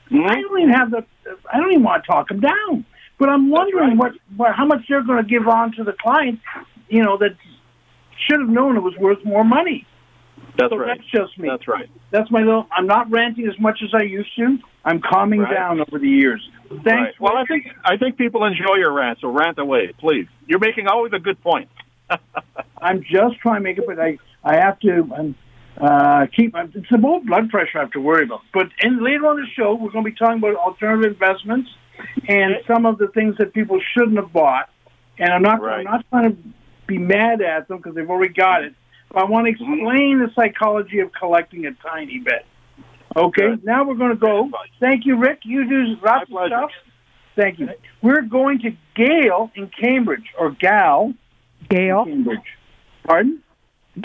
Hmm? 0.10 0.26
I 0.26 0.42
don't 0.42 0.60
even 0.60 0.74
have 0.74 0.92
the, 0.92 1.06
I 1.52 1.60
don't 1.60 1.72
even 1.72 1.84
want 1.84 2.04
to 2.04 2.08
talk 2.08 2.30
them 2.30 2.40
down. 2.40 2.86
But 3.18 3.30
I'm 3.30 3.50
wondering 3.50 3.90
right. 3.90 3.98
what, 3.98 4.12
what, 4.36 4.56
how 4.56 4.66
much 4.66 4.82
they're 4.90 5.04
going 5.04 5.24
to 5.24 5.30
give 5.30 5.48
on 5.48 5.72
to 5.74 5.84
the 5.84 5.94
client, 5.94 6.40
you 6.90 7.04
know, 7.04 7.18
that 7.18 7.36
should 8.28 8.40
have 8.40 8.50
known 8.50 8.76
it 8.78 8.82
was 8.82 8.96
worth 8.98 9.24
more 9.24 9.44
money. 9.44 9.86
That's 10.58 10.72
so 10.72 10.78
right. 10.78 10.98
that's 10.98 11.10
just 11.10 11.38
me. 11.38 11.50
That's 11.50 11.68
right. 11.68 11.90
That's 12.12 12.30
my 12.32 12.40
little. 12.42 12.68
I'm 12.72 12.88
not 12.88 13.10
ranting 13.12 13.48
as 13.48 13.60
much 13.60 13.80
as 13.84 13.90
I 13.94 14.04
used 14.04 14.36
to. 14.38 14.58
I'm 14.84 15.02
calming 15.02 15.42
Right. 15.42 15.54
down 15.54 15.82
over 15.82 16.00
the 16.00 16.08
years. 16.08 16.48
Thanks. 16.70 16.86
Right. 16.86 17.14
Well, 17.20 17.38
I 17.38 17.46
think 17.46 17.68
I 17.84 17.98
think 17.98 18.18
people 18.18 18.46
enjoy 18.46 18.76
your 18.78 18.94
rant, 18.94 19.20
so 19.22 19.30
rant 19.30 19.58
away, 19.60 19.94
please. 20.00 20.28
You're 20.48 20.60
making 20.60 20.88
always 20.88 21.14
a 21.14 21.20
good 21.20 21.42
point. 21.42 21.70
I'm 22.82 23.04
just 23.04 23.38
trying 23.40 23.56
to 23.58 23.62
make 23.62 23.78
it, 23.78 23.86
but 23.88 24.00
I 24.00 24.18
I 24.44 24.56
have 24.56 24.80
to 24.82 25.10
um, 25.18 25.36
uh, 25.80 26.28
keep. 26.36 26.56
It's 26.56 26.90
the 26.90 26.98
more 26.98 27.22
blood 27.22 27.50
pressure 27.50 27.80
I 27.80 27.82
have 27.82 27.92
to 27.92 28.02
worry 28.02 28.24
about. 28.24 28.42
But 28.54 28.68
and 28.82 29.02
later 29.02 29.28
on 29.28 29.38
the 29.38 29.48
show, 29.56 29.74
we're 29.76 29.92
going 29.92 30.06
to 30.06 30.12
be 30.12 30.16
talking 30.16 30.38
about 30.38 30.56
alternative 30.56 31.14
investments 31.14 31.70
and 32.28 32.56
some 32.68 32.86
of 32.86 32.98
the 32.98 33.08
things 33.08 33.36
that 33.40 33.54
people 33.54 33.80
shouldn't 33.94 34.18
have 34.18 34.32
bought. 34.32 34.70
And 35.18 35.32
I'm 35.34 35.42
not. 35.42 35.62
Right. 35.62 35.80
I'm 35.80 35.84
not 35.86 36.06
trying 36.10 36.36
to 36.36 36.38
be 36.88 36.98
mad 36.98 37.42
at 37.42 37.68
them 37.68 37.78
because 37.78 37.96
they've 37.96 38.10
already 38.10 38.34
got 38.34 38.64
it. 38.64 38.74
But 39.16 39.24
I 39.24 39.30
want 39.30 39.46
to 39.46 39.52
explain 39.52 40.20
the 40.20 40.30
psychology 40.36 41.00
of 41.00 41.14
collecting 41.14 41.66
a 41.66 41.72
tiny 41.72 42.20
bit. 42.20 42.46
Okay. 43.16 43.42
Good. 43.42 43.64
Now 43.64 43.86
we're 43.88 43.96
going 43.96 44.12
to 44.12 44.18
go. 44.18 44.52
Thank 44.82 45.06
you, 45.06 45.16
Rick. 45.16 45.40
You 45.46 45.68
do 45.68 45.96
lots 46.06 46.30
My 46.30 46.44
of 46.44 46.48
stuff. 46.50 46.72
Thank 47.38 47.60
you. 47.60 47.70
We're 48.02 48.24
going 48.24 48.60
to 48.60 48.72
Gale 48.94 49.52
in 49.56 49.70
Cambridge, 49.70 50.26
or 50.38 50.52
Gal 50.52 51.14
in 51.62 51.68
Gail. 51.70 52.04
Cambridge. 52.04 52.40
Pardon? 53.06 53.42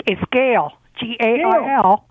It's 0.07 0.21
Gail. 0.31 0.71
G 0.97 1.17
A 1.19 1.43
I 1.43 1.75
L. 1.75 2.05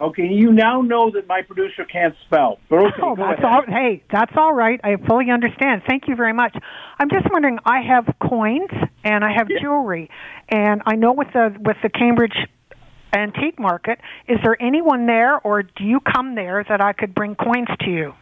Okay, 0.00 0.26
you 0.26 0.52
now 0.52 0.80
know 0.82 1.10
that 1.10 1.26
my 1.26 1.42
producer 1.42 1.84
can't 1.84 2.14
spell. 2.26 2.58
But 2.68 2.78
okay, 2.78 3.02
Oh, 3.02 3.16
that's 3.16 3.40
ahead. 3.42 3.44
all. 3.44 3.62
Hey, 3.66 4.02
that's 4.10 4.32
all 4.36 4.52
right. 4.54 4.80
I 4.84 4.96
fully 5.06 5.30
understand. 5.30 5.82
Thank 5.86 6.04
you 6.08 6.14
very 6.16 6.32
much. 6.32 6.56
I'm 6.98 7.10
just 7.10 7.26
wondering. 7.30 7.58
I 7.64 7.80
have 7.82 8.06
coins 8.22 8.70
and 9.04 9.24
I 9.24 9.32
have 9.36 9.48
jewelry, 9.60 10.08
and 10.48 10.82
I 10.86 10.94
know 10.94 11.12
with 11.12 11.28
the 11.32 11.54
with 11.60 11.76
the 11.82 11.88
Cambridge 11.90 12.36
antique 13.12 13.58
market, 13.58 13.98
is 14.28 14.38
there 14.44 14.56
anyone 14.62 15.06
there, 15.06 15.38
or 15.40 15.64
do 15.64 15.82
you 15.84 15.98
come 16.00 16.36
there 16.36 16.64
that 16.68 16.80
I 16.80 16.92
could 16.92 17.12
bring 17.14 17.34
coins 17.34 17.68
to 17.80 17.90
you? 17.90 18.14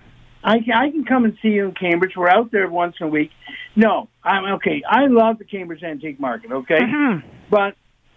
I 0.42 0.60
can, 0.60 0.72
I 0.72 0.90
can 0.90 1.04
come 1.04 1.24
and 1.26 1.36
see 1.42 1.48
you 1.48 1.66
in 1.66 1.74
Cambridge. 1.74 2.12
We're 2.16 2.30
out 2.30 2.50
there 2.50 2.68
once 2.70 2.96
a 3.02 3.06
week. 3.06 3.30
No, 3.76 4.08
I'm 4.24 4.44
okay. 4.54 4.82
I 4.88 5.06
love 5.06 5.38
the 5.38 5.44
Cambridge 5.44 5.82
Antique 5.82 6.18
Market, 6.18 6.50
okay? 6.52 6.78
Mhm. 6.80 7.22
But 7.50 7.74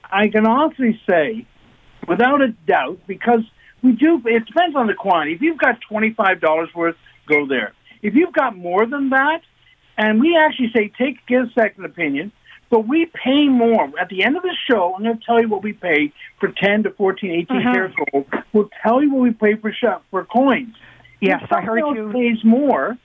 I 0.10 0.30
can 0.30 0.46
honestly 0.48 1.00
say, 1.10 1.46
without 2.08 2.42
a 2.42 2.50
doubt, 2.68 3.00
because 3.08 3.42
we 3.82 3.94
do, 3.94 4.22
it 4.26 4.46
depends 4.46 4.76
on 4.76 4.88
the 4.88 4.94
quantity. 4.94 5.34
If 5.34 5.42
you've 5.42 5.58
got 5.58 5.80
$25 5.90 6.76
worth, 6.76 6.96
go 7.28 7.48
there. 7.48 7.74
If 8.02 8.16
you've 8.16 8.34
got 8.34 8.56
more 8.56 8.86
than 8.86 9.10
that, 9.10 9.42
and 9.98 10.20
we 10.20 10.38
actually 10.38 10.72
say, 10.76 10.92
take, 10.98 11.26
get 11.28 11.42
a 11.44 11.50
second 11.54 11.86
opinion, 11.86 12.32
but 12.70 12.88
we 12.88 13.06
pay 13.08 13.48
more. 13.48 13.92
At 14.00 14.10
the 14.10 14.24
end 14.24 14.38
of 14.38 14.44
the 14.44 14.56
show, 14.70 14.96
I'm 14.96 15.04
going 15.04 15.18
to 15.20 15.26
tell 15.26 15.42
you 15.42 15.50
what 15.50 15.62
we 15.62 15.74
pay 15.74 16.14
for 16.40 16.50
10 16.50 16.84
to 16.84 16.92
14, 16.92 17.30
18 17.32 17.46
Mhm. 17.58 17.74
karat 17.74 17.94
gold. 18.12 18.26
We'll 18.54 18.70
tell 18.82 19.02
you 19.04 19.12
what 19.14 19.22
we 19.24 19.32
pay 19.32 19.56
for 19.56 19.72
shop, 19.74 20.04
for 20.10 20.24
coins. 20.26 20.76
Yes, 21.20 21.42
If 21.44 21.52
I 21.52 21.62
heard 21.62 21.80
you. 21.96 22.12
pays 22.14 22.44
more, 22.44 22.98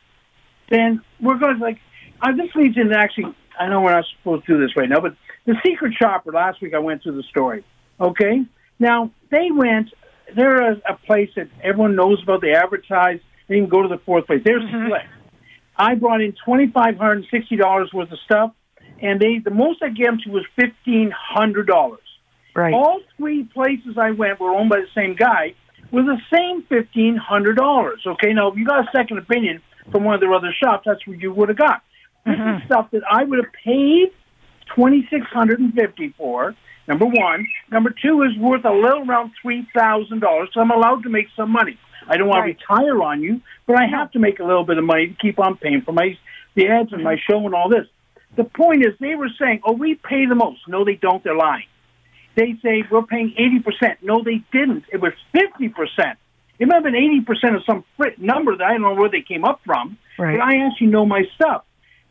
then 0.71 1.03
we're 1.21 1.37
going 1.37 1.59
to 1.59 1.63
like. 1.63 1.79
Uh, 2.23 2.33
this 2.33 2.55
leads 2.55 2.77
into 2.79 2.97
actually. 2.97 3.35
I 3.59 3.69
know 3.69 3.81
we're 3.83 3.93
not 3.93 4.05
supposed 4.19 4.47
to 4.47 4.55
do 4.55 4.61
this 4.67 4.75
right 4.77 4.89
now, 4.89 5.01
but 5.01 5.15
the 5.45 5.55
secret 5.65 5.95
shopper. 5.95 6.33
Last 6.33 6.61
week 6.63 6.73
I 6.75 6.79
went 6.79 7.03
through 7.03 7.17
the 7.17 7.23
story. 7.25 7.63
Okay, 8.01 8.43
now 8.79 9.11
they 9.31 9.51
went. 9.53 9.91
They're 10.35 10.73
a, 10.73 10.77
a 10.89 10.95
place 11.07 11.31
that 11.37 11.49
everyone 11.63 11.95
knows 11.95 12.23
about. 12.23 12.41
They 12.41 12.53
advertise. 12.53 13.21
They 13.49 13.57
even 13.57 13.69
go 13.69 13.83
to 13.83 13.89
the 13.89 13.99
fourth 14.05 14.27
place. 14.27 14.43
They're 14.45 14.61
Mhm. 14.61 14.89
slick. 14.89 15.03
I 15.77 15.95
brought 15.95 16.21
in 16.21 16.33
twenty 16.45 16.69
five 16.69 16.97
hundred 16.97 17.19
and 17.19 17.27
sixty 17.31 17.57
dollars 17.57 17.91
worth 17.93 18.11
of 18.11 18.19
stuff, 18.25 18.53
and 19.01 19.21
they 19.21 19.39
the 19.39 19.51
most 19.51 19.83
I 19.83 19.89
gave 19.91 20.07
them 20.07 20.19
to 20.25 20.31
was 20.31 20.45
fifteen 20.59 21.13
hundred 21.17 21.67
dollars. 21.67 22.01
Right. 22.55 22.73
All 22.75 23.01
three 23.19 23.45
places 23.45 23.99
I 23.99 24.13
went 24.13 24.41
were 24.41 24.51
owned 24.51 24.71
by 24.71 24.81
the 24.81 24.89
same 24.95 25.15
guy 25.15 25.55
with 25.93 26.07
the 26.07 26.19
same 26.35 26.63
fifteen 26.63 27.17
hundred 27.17 27.57
dollars. 27.59 28.03
Okay, 28.07 28.33
now 28.33 28.49
if 28.49 28.57
you 28.57 28.65
got 28.65 28.81
a 28.89 28.91
second 28.91 29.19
opinion 29.19 29.61
from 29.93 30.03
one 30.05 30.15
of 30.15 30.21
their 30.21 30.33
other 30.35 30.53
shops, 30.53 30.85
that's 30.87 31.07
what 31.07 31.21
you 31.21 31.33
would 31.33 31.49
have 31.51 31.59
got. 31.59 31.83
This 32.25 32.35
Mhm. 32.37 32.57
is 32.59 32.65
stuff 32.65 32.91
that 32.91 33.03
I 33.09 33.23
would 33.25 33.39
have 33.45 33.53
paid 33.53 34.11
twenty 34.77 35.07
six 35.11 35.27
hundred 35.27 35.59
and 35.59 35.75
fifty 35.75 36.15
for. 36.17 36.55
Number 36.87 37.07
one. 37.07 37.47
Number 37.73 37.91
two 37.91 38.23
is 38.23 38.39
worth 38.39 38.65
a 38.65 38.71
little 38.71 39.03
around 39.09 39.33
three 39.43 39.67
thousand 39.75 40.21
dollars, 40.21 40.51
so 40.55 40.61
I'm 40.61 40.71
allowed 40.71 41.03
to 41.03 41.09
make 41.09 41.27
some 41.35 41.51
money. 41.51 41.77
I 42.09 42.17
don't 42.17 42.29
want 42.29 42.43
Right. 42.43 42.57
to 42.57 42.75
retire 42.75 43.03
on 43.03 43.21
you, 43.23 43.41
but 43.67 43.77
I 43.77 43.87
have 43.87 44.13
to 44.13 44.21
make 44.21 44.39
a 44.39 44.45
little 44.45 44.63
bit 44.63 44.79
of 44.79 44.85
money 44.85 45.09
to 45.09 45.15
keep 45.15 45.41
on 45.41 45.57
paying 45.57 45.81
for 45.83 45.93
my 45.93 46.17
the 46.55 46.69
ads 46.69 46.93
and 46.93 47.03
my 47.03 47.17
mm-hmm. 47.17 47.33
show 47.33 47.45
and 47.45 47.55
all 47.55 47.69
this. 47.69 47.87
The 48.37 48.45
point 48.45 48.87
is, 48.87 48.93
they 49.01 49.15
were 49.15 49.31
saying, 49.41 49.61
"Oh, 49.65 49.73
we 49.73 49.97
pay 49.97 50.27
the 50.27 50.35
most." 50.35 50.61
No, 50.69 50.85
they 50.85 50.95
don't. 50.95 51.25
They're 51.25 51.35
lying. 51.37 51.67
They 52.37 52.55
say 52.63 52.85
we're 52.89 53.03
paying 53.03 53.35
eighty 53.37 53.59
percent. 53.59 53.99
No, 54.03 54.23
they 54.23 54.43
didn't. 54.53 54.85
It 54.93 55.01
was 55.01 55.13
fifty 55.33 55.69
percent. 55.69 56.19
It 56.59 56.69
might 56.69 56.77
have 56.77 56.85
been 56.85 56.95
eighty 56.95 57.21
percent 57.23 57.57
of 57.57 57.65
some 57.65 57.85
frit 57.97 58.21
number 58.21 58.57
that 58.57 58.65
I 58.65 58.73
don't 58.73 58.83
know 58.83 58.95
where 58.95 59.11
they 59.11 59.23
came 59.23 59.45
up 59.45 59.61
from. 59.67 59.99
Right. 60.19 60.39
But 60.39 60.45
I 60.45 60.67
actually 60.67 60.89
know 60.89 61.05
my 61.05 61.25
stuff. 61.35 61.65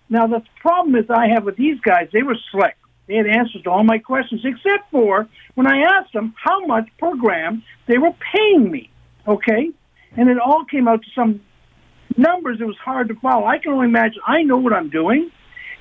Now 0.10 0.28
the 0.28 0.42
problem 0.62 0.96
is 0.96 1.10
I 1.10 1.28
have 1.34 1.44
with 1.44 1.56
these 1.58 1.80
guys, 1.82 2.10
they 2.14 2.24
were 2.24 2.38
slick. 2.52 2.76
They 3.08 3.16
had 3.16 3.28
answers 3.28 3.62
to 3.64 3.70
all 3.70 3.84
my 3.84 4.00
questions, 4.00 4.42
except 4.44 4.90
for 4.92 5.28
when 5.54 5.68
I 5.68 5.82
asked 5.82 6.14
them 6.14 6.34
how 6.44 6.66
much 6.66 6.88
per 6.98 7.16
gram 7.16 7.64
they 7.88 7.98
were 7.98 8.14
paying 8.34 8.72
me. 8.72 8.90
Okay, 9.28 9.70
and 10.18 10.30
it 10.30 10.38
all 10.40 10.66
came 10.66 10.88
out 10.88 11.02
to 11.04 11.10
some 11.16 11.42
numbers. 12.18 12.58
It 12.62 12.66
was 12.66 12.78
hard 12.78 13.08
to 13.10 13.16
follow. 13.16 13.46
I 13.46 13.58
can 13.60 13.74
only 13.74 13.88
imagine. 13.88 14.22
I 14.26 14.44
know 14.44 14.58
what 14.58 14.74
I'm 14.74 14.90
doing, 14.90 15.32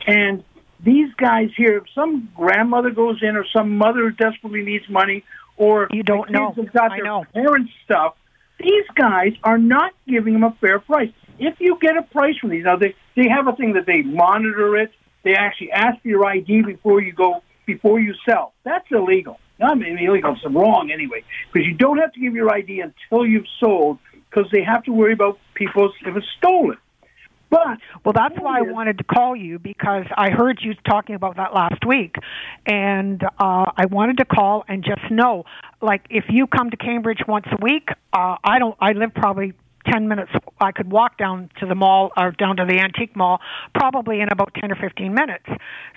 and 0.06 0.42
these 0.82 1.12
guys 1.14 1.48
here. 1.56 1.78
If 1.78 1.84
some 1.94 2.28
grandmother 2.36 2.90
goes 2.90 3.22
in, 3.22 3.36
or 3.36 3.44
some 3.54 3.76
mother 3.78 4.10
desperately 4.10 4.62
needs 4.62 4.88
money, 4.88 5.24
or 5.56 5.88
You 5.90 6.02
don't 6.02 6.26
the 6.26 6.32
know. 6.32 6.52
kids 6.52 6.66
have 6.66 6.72
got 6.74 6.92
I 6.92 6.96
their 6.96 7.04
know. 7.04 7.24
parents' 7.32 7.72
stuff. 7.84 8.16
These 8.58 8.84
guys 8.94 9.32
are 9.42 9.58
not 9.58 9.92
giving 10.06 10.32
them 10.34 10.44
a 10.44 10.56
fair 10.60 10.78
price. 10.78 11.10
If 11.38 11.60
you 11.60 11.78
get 11.80 11.96
a 11.96 12.02
price 12.02 12.36
from 12.38 12.50
these, 12.50 12.64
now 12.64 12.76
they 12.76 12.94
they 13.16 13.28
have 13.28 13.48
a 13.48 13.56
thing 13.56 13.74
that 13.74 13.86
they 13.86 14.02
monitor 14.02 14.76
it. 14.76 14.92
They 15.22 15.34
actually 15.34 15.72
ask 15.72 16.00
for 16.02 16.08
your 16.08 16.26
ID 16.26 16.62
before 16.62 17.00
you 17.00 17.12
go 17.12 17.42
before 17.66 17.98
you 17.98 18.14
sell. 18.28 18.52
That's 18.64 18.86
illegal. 18.90 19.38
I 19.60 19.74
mean, 19.74 19.98
illegal. 19.98 20.32
It's 20.32 20.44
wrong 20.54 20.90
anyway 20.92 21.24
because 21.52 21.66
you 21.66 21.74
don't 21.74 21.98
have 21.98 22.12
to 22.12 22.20
give 22.20 22.34
your 22.34 22.52
ID 22.52 22.80
until 22.80 23.26
you've 23.26 23.46
sold 23.60 23.98
because 24.28 24.50
they 24.52 24.62
have 24.62 24.84
to 24.84 24.92
worry 24.92 25.12
about 25.12 25.38
people 25.54 25.92
if 26.04 26.16
it's 26.16 26.26
stolen. 26.38 26.76
But 27.50 27.78
Well, 28.04 28.12
that's 28.12 28.34
why 28.40 28.58
I 28.58 28.62
wanted 28.62 28.98
to 28.98 29.04
call 29.04 29.36
you 29.36 29.60
because 29.60 30.06
I 30.16 30.30
heard 30.30 30.58
you 30.60 30.74
talking 30.88 31.14
about 31.14 31.36
that 31.36 31.54
last 31.54 31.86
week, 31.86 32.16
and 32.66 33.22
uh, 33.22 33.70
I 33.76 33.86
wanted 33.86 34.18
to 34.18 34.24
call 34.24 34.64
and 34.66 34.82
just 34.84 35.08
know, 35.08 35.44
like, 35.80 36.04
if 36.10 36.24
you 36.30 36.48
come 36.48 36.70
to 36.70 36.76
Cambridge 36.76 37.20
once 37.28 37.46
a 37.52 37.62
week, 37.62 37.90
uh, 38.12 38.36
I 38.42 38.58
don't. 38.58 38.76
I 38.80 38.92
live 38.92 39.14
probably 39.14 39.52
ten 39.86 40.08
minutes. 40.08 40.30
I 40.60 40.72
could 40.72 40.90
walk 40.90 41.18
down 41.18 41.50
to 41.60 41.66
the 41.66 41.74
mall 41.74 42.10
or 42.16 42.32
down 42.32 42.56
to 42.56 42.64
the 42.64 42.78
antique 42.78 43.14
mall 43.16 43.40
probably 43.74 44.20
in 44.20 44.28
about 44.30 44.54
ten 44.54 44.70
or 44.72 44.76
fifteen 44.76 45.14
minutes. 45.14 45.46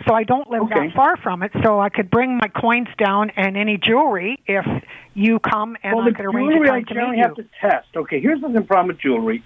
So 0.07 0.13
I 0.13 0.23
don't 0.23 0.49
live 0.49 0.63
Okay. 0.63 0.87
that 0.87 0.95
far 0.95 1.17
from 1.17 1.43
it. 1.43 1.51
So 1.63 1.79
I 1.79 1.89
could 1.89 2.09
bring 2.09 2.37
my 2.37 2.47
coins 2.47 2.87
down 2.97 3.31
and 3.35 3.57
any 3.57 3.77
jewelry 3.77 4.39
if 4.47 4.65
you 5.13 5.39
come 5.39 5.77
and 5.83 5.95
well, 5.95 6.07
I 6.07 6.11
could 6.11 6.25
arrange 6.25 6.53
a 6.53 6.57
jewelry 6.57 6.69
I 6.69 6.71
time 6.73 6.85
to 6.85 7.11
meet 7.11 7.19
have 7.19 7.35
to 7.35 7.45
test. 7.61 7.87
Okay, 7.95 8.19
here's 8.19 8.41
the 8.41 8.61
problem 8.61 8.87
with 8.87 8.99
jewelry. 8.99 9.43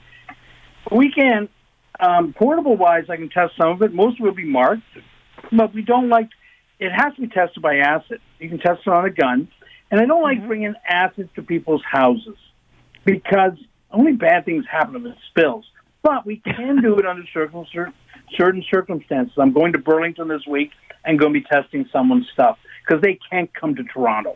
We 0.91 1.11
can, 1.11 1.47
um, 1.99 2.33
portable 2.33 2.75
wise, 2.75 3.03
I 3.09 3.15
can 3.15 3.29
test 3.29 3.53
some 3.57 3.69
of 3.69 3.81
it. 3.83 3.93
Most 3.93 4.19
will 4.19 4.33
be 4.33 4.45
marked, 4.45 4.83
but 5.51 5.73
we 5.73 5.81
don't 5.83 6.09
like. 6.09 6.29
It 6.79 6.91
has 6.91 7.13
to 7.15 7.21
be 7.21 7.27
tested 7.27 7.61
by 7.61 7.77
acid. 7.77 8.19
You 8.39 8.49
can 8.49 8.57
test 8.57 8.81
it 8.85 8.89
on 8.89 9.05
a 9.05 9.11
gun, 9.11 9.47
and 9.91 10.01
I 10.01 10.05
don't 10.05 10.23
like 10.23 10.39
Mm-hmm. 10.39 10.47
bringing 10.47 10.73
acid 10.87 11.29
to 11.35 11.43
people's 11.43 11.83
houses 11.89 12.37
because 13.05 13.53
only 13.93 14.13
bad 14.13 14.45
things 14.45 14.65
happen 14.69 14.95
if 14.95 15.05
it 15.13 15.17
spills. 15.29 15.65
But 16.03 16.25
we 16.25 16.37
can 16.37 16.81
do 16.81 16.97
it 16.97 17.05
under 17.05 17.23
circum- 17.33 17.65
cer- 17.71 17.93
certain 18.37 18.63
circumstances. 18.71 19.33
I'm 19.37 19.53
going 19.53 19.73
to 19.73 19.79
Burlington 19.79 20.27
this 20.27 20.45
week 20.47 20.71
and 21.05 21.19
going 21.19 21.33
to 21.33 21.39
be 21.39 21.45
testing 21.45 21.87
someone's 21.91 22.27
stuff 22.33 22.57
because 22.85 23.01
they 23.01 23.19
can't 23.29 23.53
come 23.53 23.75
to 23.75 23.83
Toronto. 23.83 24.35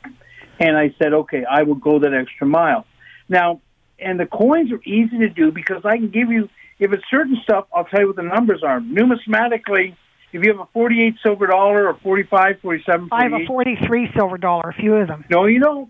And 0.59 0.77
I 0.77 0.93
said, 1.01 1.13
okay, 1.13 1.43
I 1.49 1.63
will 1.63 1.75
go 1.75 1.99
that 1.99 2.13
extra 2.13 2.47
mile. 2.47 2.85
Now, 3.27 3.61
and 3.99 4.19
the 4.19 4.25
coins 4.25 4.71
are 4.71 4.81
easy 4.85 5.17
to 5.19 5.29
do 5.29 5.51
because 5.51 5.81
I 5.85 5.97
can 5.97 6.09
give 6.09 6.29
you, 6.29 6.49
if 6.79 6.93
it's 6.93 7.03
certain 7.09 7.37
stuff, 7.43 7.65
I'll 7.73 7.85
tell 7.85 8.01
you 8.01 8.07
what 8.07 8.15
the 8.15 8.23
numbers 8.23 8.61
are. 8.63 8.79
Numismatically, 8.79 9.95
if 10.33 10.43
you 10.43 10.51
have 10.51 10.59
a 10.59 10.67
48 10.73 11.15
silver 11.23 11.47
dollar 11.47 11.87
or 11.87 11.95
45, 12.03 12.59
47, 12.61 13.09
I 13.11 13.23
have 13.23 13.33
a 13.33 13.45
43 13.45 14.11
silver 14.15 14.37
dollar, 14.37 14.69
a 14.69 14.73
few 14.73 14.95
of 14.95 15.07
them. 15.07 15.25
no, 15.29 15.45
you 15.45 15.59
don't. 15.59 15.89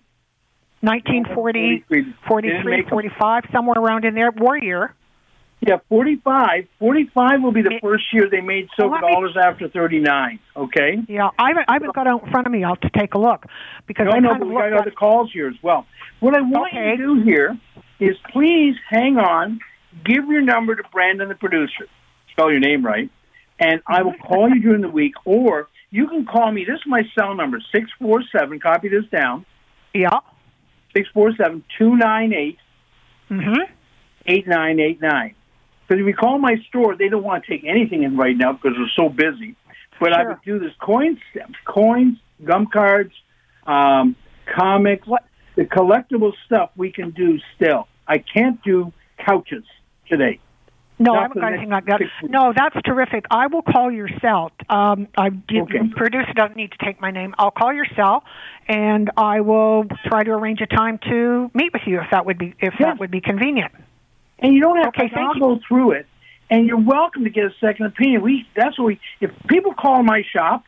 1940, 0.86 1.84
43. 1.88 2.02
Didn't 2.02 2.15
43, 2.28 2.63
make 2.78 2.86
'em. 2.86 2.89
45, 2.89 3.43
somewhere 3.52 3.78
around 3.78 4.06
in 4.06 4.13
there. 4.15 4.32
War 4.32 4.58
year. 4.58 4.93
Yeah, 5.62 5.78
45. 5.89 6.67
45 6.80 7.41
will 7.41 7.52
be 7.52 7.63
the 7.63 7.80
first 7.82 8.04
year 8.13 8.30
they 8.30 8.41
made 8.41 8.67
silver 8.78 8.95
me- 8.95 9.02
dollars 9.12 9.36
after 9.41 9.67
39, 9.67 10.38
okay? 10.56 11.00
Yeah, 11.08 11.30
I 11.39 11.48
haven't, 11.50 11.65
I 11.67 11.74
haven't 11.74 11.93
got 11.95 12.06
it 12.06 12.12
in 12.24 12.32
front 12.32 12.45
of 12.45 12.52
me. 12.54 12.63
I'll 12.63 12.76
have 12.76 12.91
to 12.91 13.00
take 13.00 13.15
a 13.15 13.17
look 13.17 13.45
because 13.88 14.06
No, 14.06 14.12
I 14.12 14.19
no, 14.19 14.36
but 14.38 14.48
we 14.48 14.54
got 14.54 14.74
other 14.74 14.91
calls 14.91 15.32
here 15.32 15.48
as 15.48 15.56
well. 15.63 15.88
What 16.19 16.36
I 16.36 16.41
want 16.41 16.74
Okay. 16.74 16.91
you 16.91 16.98
to 16.98 17.04
do 17.15 17.24
here 17.24 17.58
is 18.00 18.15
please 18.32 18.76
hang 18.89 19.17
on, 19.17 19.60
give 20.04 20.28
your 20.28 20.41
number 20.41 20.76
to 20.76 20.84
Brandon, 20.91 21.30
the 21.30 21.36
producer. 21.36 21.88
Spell 22.32 22.52
your 22.52 22.60
name 22.60 22.86
right. 22.86 23.10
And 23.58 23.82
I 23.88 24.04
will 24.04 24.13
call 24.15 24.50
you 24.50 24.62
during 24.62 24.82
the 24.82 24.89
week, 24.89 25.13
or 25.24 25.69
you 25.89 26.08
can 26.08 26.26
call 26.26 26.52
me. 26.52 26.65
This 26.65 26.76
is 26.76 26.86
my 26.86 27.04
cell 27.17 27.34
number, 27.34 27.60
647, 27.71 28.60
copy 28.60 28.89
this 28.89 29.06
down, 29.06 29.45
Yeah. 29.93 30.10
647 30.95 31.63
298 31.77 32.58
Mhm. 33.29 33.67
8989. 34.27 35.36
Because 35.88 36.01
if 36.01 36.08
you 36.08 36.13
call 36.13 36.39
my 36.39 36.55
store, 36.67 36.95
they 36.95 37.10
don't 37.10 37.23
want 37.23 37.43
to 37.43 37.51
take 37.51 37.63
anything 37.65 38.03
in 38.03 38.17
right 38.17 38.36
now 38.36 38.53
because 38.53 38.75
they're 38.77 38.89
so 38.95 39.10
busy. 39.10 39.55
But 39.99 40.13
I 40.13 40.21
Sure. 40.21 40.29
would 40.29 40.41
do 40.43 40.60
this 40.60 40.73
coins, 40.79 41.19
coins, 41.65 42.17
gum 42.43 42.67
cards, 42.67 43.13
um, 43.67 44.15
comics, 44.45 45.08
the 45.55 45.65
collectible 45.65 46.34
stuff 46.45 46.71
we 46.75 46.91
can 46.91 47.12
do 47.12 47.39
still. 47.55 47.88
I 48.08 48.17
can't 48.17 48.62
do 48.63 48.91
couches 49.17 49.65
today. 50.08 50.39
No, 50.97 51.12
Not 51.13 51.17
I 51.17 51.21
haven't 51.23 51.41
got 51.41 51.51
anything 51.53 51.69
like 51.69 51.86
that. 51.88 51.99
No, 52.23 52.53
that's 52.55 52.75
terrific. 52.86 53.25
I 53.29 53.47
will 53.47 53.62
call 53.63 53.91
your 53.91 54.08
cell. 54.21 54.51
Um, 54.69 55.08
I 55.17 55.29
did, 55.29 55.63
Okay. 55.63 55.89
producer 55.93 56.31
doesn't 56.34 56.55
need 56.55 56.71
to 56.71 56.77
take 56.86 57.01
my 57.01 57.12
name. 57.12 57.36
I'll 57.38 57.51
call 57.51 57.73
your 57.73 57.86
cell, 57.97 58.23
and 58.69 59.12
I 59.17 59.41
will 59.41 59.86
try 60.05 60.23
to 60.23 60.31
arrange 60.31 60.62
a 60.62 60.67
time 60.67 60.97
to 61.10 61.51
meet 61.53 61.73
with 61.73 61.81
you 61.86 61.99
if 61.99 62.10
that 62.12 62.25
would 62.25 62.38
be 62.38 62.53
if 62.62 62.75
Yeah. 62.79 62.88
that 62.88 62.99
would 62.99 63.12
be 63.12 63.19
convenient. 63.19 63.73
And 64.39 64.53
you 64.53 64.62
don't 64.62 64.77
have 64.77 64.88
Okay, 64.88 65.10
to. 65.10 65.19
I'll 65.19 65.34
go 65.34 65.60
through 65.67 65.91
it, 65.91 66.05
and 66.49 66.65
you're 66.65 66.77
welcome 66.79 67.25
to 67.25 67.29
get 67.29 67.43
a 67.45 67.53
second 67.60 67.88
opinion. 67.88 68.21
We 68.21 68.47
that's 68.55 68.77
what 68.79 68.86
we. 68.86 68.99
If 69.19 69.31
people 69.47 69.73
call 69.73 70.01
my 70.01 70.23
shop, 70.23 70.63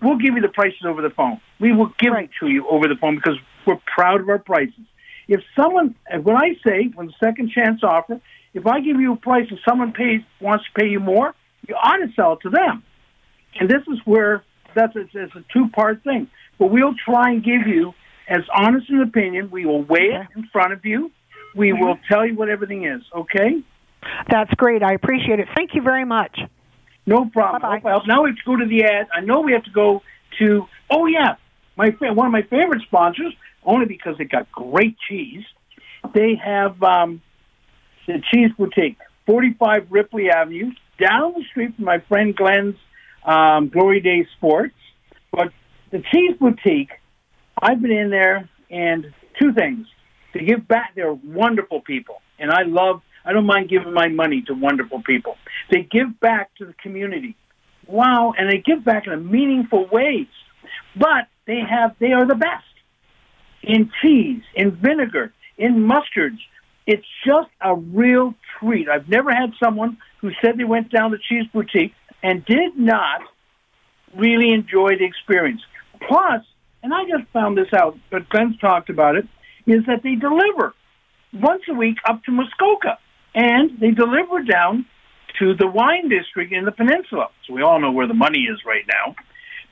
we'll 0.00 0.16
give 0.16 0.34
you 0.36 0.40
the 0.40 0.48
prices 0.48 0.86
over 0.86 1.02
the 1.02 1.10
phone. 1.10 1.38
We 1.60 1.72
will 1.72 1.92
give 1.98 2.14
Right. 2.14 2.24
it 2.24 2.30
to 2.40 2.48
you 2.48 2.66
over 2.68 2.88
the 2.88 2.96
phone 2.96 3.16
because 3.16 3.38
we're 3.66 3.76
proud 3.84 4.20
of 4.22 4.28
our 4.30 4.38
prices. 4.38 4.84
If 5.28 5.42
someone, 5.54 5.96
when 6.22 6.36
I 6.36 6.56
say 6.66 6.84
when 6.94 7.08
the 7.08 7.14
second 7.22 7.50
chance 7.50 7.82
offer, 7.84 8.20
if 8.56 8.66
I 8.66 8.80
give 8.80 8.98
you 8.98 9.12
a 9.12 9.16
price 9.16 9.46
and 9.50 9.58
someone 9.68 9.92
pays 9.92 10.22
wants 10.40 10.64
to 10.64 10.80
pay 10.80 10.88
you 10.88 10.98
more, 10.98 11.34
you 11.68 11.74
ought 11.74 11.98
to 11.98 12.10
sell 12.16 12.32
it 12.32 12.40
to 12.42 12.50
them. 12.50 12.82
And 13.60 13.68
this 13.68 13.82
is 13.86 13.98
where 14.06 14.42
that's 14.74 14.94
it's, 14.96 15.10
it's 15.12 15.34
a 15.36 15.44
two 15.52 15.68
part 15.68 16.02
thing. 16.02 16.28
But 16.58 16.70
we'll 16.70 16.94
try 16.94 17.32
and 17.32 17.44
give 17.44 17.66
you 17.66 17.92
as 18.28 18.40
honest 18.54 18.88
an 18.88 19.02
opinion. 19.02 19.50
We 19.50 19.66
will 19.66 19.82
weigh 19.82 20.10
it 20.10 20.26
in 20.34 20.48
front 20.50 20.72
of 20.72 20.84
you. 20.86 21.12
We 21.54 21.74
will 21.74 21.98
tell 22.10 22.26
you 22.26 22.34
what 22.34 22.48
everything 22.48 22.86
is. 22.86 23.02
Okay. 23.14 23.62
That's 24.30 24.52
great. 24.54 24.82
I 24.82 24.94
appreciate 24.94 25.38
it. 25.38 25.48
Thank 25.54 25.74
you 25.74 25.82
very 25.82 26.06
much. 26.06 26.38
No 27.06 27.26
problem. 27.26 27.82
Well, 27.84 28.02
now 28.06 28.22
we 28.22 28.30
have 28.30 28.38
to 28.38 28.44
go 28.44 28.56
to 28.56 28.66
the 28.66 28.84
ad. 28.84 29.08
I 29.12 29.20
know 29.20 29.40
we 29.40 29.52
have 29.52 29.64
to 29.64 29.70
go 29.70 30.02
to. 30.38 30.66
Oh 30.90 31.06
yeah, 31.06 31.36
my 31.76 31.90
fa- 31.90 32.14
one 32.14 32.26
of 32.26 32.32
my 32.32 32.42
favorite 32.42 32.82
sponsors, 32.82 33.34
only 33.64 33.86
because 33.86 34.16
they 34.18 34.24
got 34.24 34.50
great 34.50 34.96
cheese. 35.08 35.44
They 36.14 36.34
have 36.42 36.82
um, 36.82 37.22
the 38.06 38.22
Cheese 38.32 38.50
Boutique, 38.56 38.98
45 39.26 39.86
Ripley 39.90 40.30
Avenue, 40.30 40.70
down 40.98 41.34
the 41.34 41.44
street 41.50 41.76
from 41.76 41.84
my 41.84 41.98
friend 42.08 42.34
Glenn's 42.34 42.76
um, 43.24 43.68
Glory 43.68 44.00
Day 44.00 44.26
Sports. 44.36 44.74
But 45.32 45.48
the 45.90 46.02
Cheese 46.12 46.36
Boutique, 46.38 46.92
I've 47.60 47.80
been 47.80 47.90
in 47.90 48.10
there, 48.10 48.48
and 48.70 49.12
two 49.40 49.52
things 49.52 49.86
to 50.32 50.44
give 50.44 50.66
back. 50.66 50.92
They're 50.94 51.12
wonderful 51.12 51.80
people, 51.80 52.16
and 52.38 52.50
I 52.50 52.62
love. 52.62 53.02
I 53.24 53.32
don't 53.32 53.46
mind 53.46 53.68
giving 53.68 53.92
my 53.92 54.08
money 54.08 54.44
to 54.46 54.54
wonderful 54.54 55.02
people. 55.02 55.36
They 55.70 55.82
give 55.82 56.20
back 56.20 56.54
to 56.58 56.64
the 56.64 56.74
community. 56.74 57.36
Wow, 57.88 58.34
and 58.38 58.50
they 58.50 58.58
give 58.58 58.84
back 58.84 59.06
in 59.06 59.12
a 59.12 59.16
meaningful 59.16 59.88
ways. 59.90 60.28
But 60.96 61.26
they 61.46 61.60
have 61.68 61.96
they 61.98 62.12
are 62.12 62.26
the 62.26 62.34
best 62.34 62.64
in 63.62 63.90
cheese, 64.00 64.42
in 64.54 64.76
vinegar, 64.76 65.32
in 65.58 65.88
mustards. 65.88 66.38
It's 66.86 67.06
just 67.26 67.48
a 67.60 67.74
real 67.74 68.34
treat. 68.58 68.88
I've 68.88 69.08
never 69.08 69.30
had 69.30 69.52
someone 69.62 69.98
who 70.20 70.30
said 70.40 70.56
they 70.56 70.64
went 70.64 70.90
down 70.90 71.10
to 71.10 71.18
Cheese 71.18 71.46
Boutique 71.52 71.94
and 72.22 72.44
did 72.44 72.76
not 72.76 73.22
really 74.16 74.52
enjoy 74.52 74.96
the 74.98 75.04
experience. 75.04 75.60
Plus, 76.08 76.42
and 76.82 76.94
I 76.94 77.02
just 77.04 77.30
found 77.32 77.58
this 77.58 77.72
out, 77.74 77.98
but 78.10 78.28
Glenn's 78.28 78.58
talked 78.58 78.90
about 78.90 79.16
it, 79.16 79.26
is 79.66 79.84
that 79.86 80.02
they 80.02 80.14
deliver 80.14 80.74
once 81.32 81.62
a 81.68 81.74
week 81.74 81.96
up 82.08 82.22
to 82.24 82.32
Muskoka. 82.32 82.98
And 83.34 83.78
they 83.80 83.90
deliver 83.90 84.42
down 84.42 84.86
to 85.38 85.54
the 85.54 85.66
wine 85.66 86.08
district 86.08 86.52
in 86.52 86.64
the 86.64 86.72
peninsula. 86.72 87.28
So 87.46 87.54
we 87.54 87.62
all 87.62 87.80
know 87.80 87.92
where 87.92 88.06
the 88.06 88.14
money 88.14 88.40
is 88.40 88.58
right 88.64 88.84
now. 88.88 89.14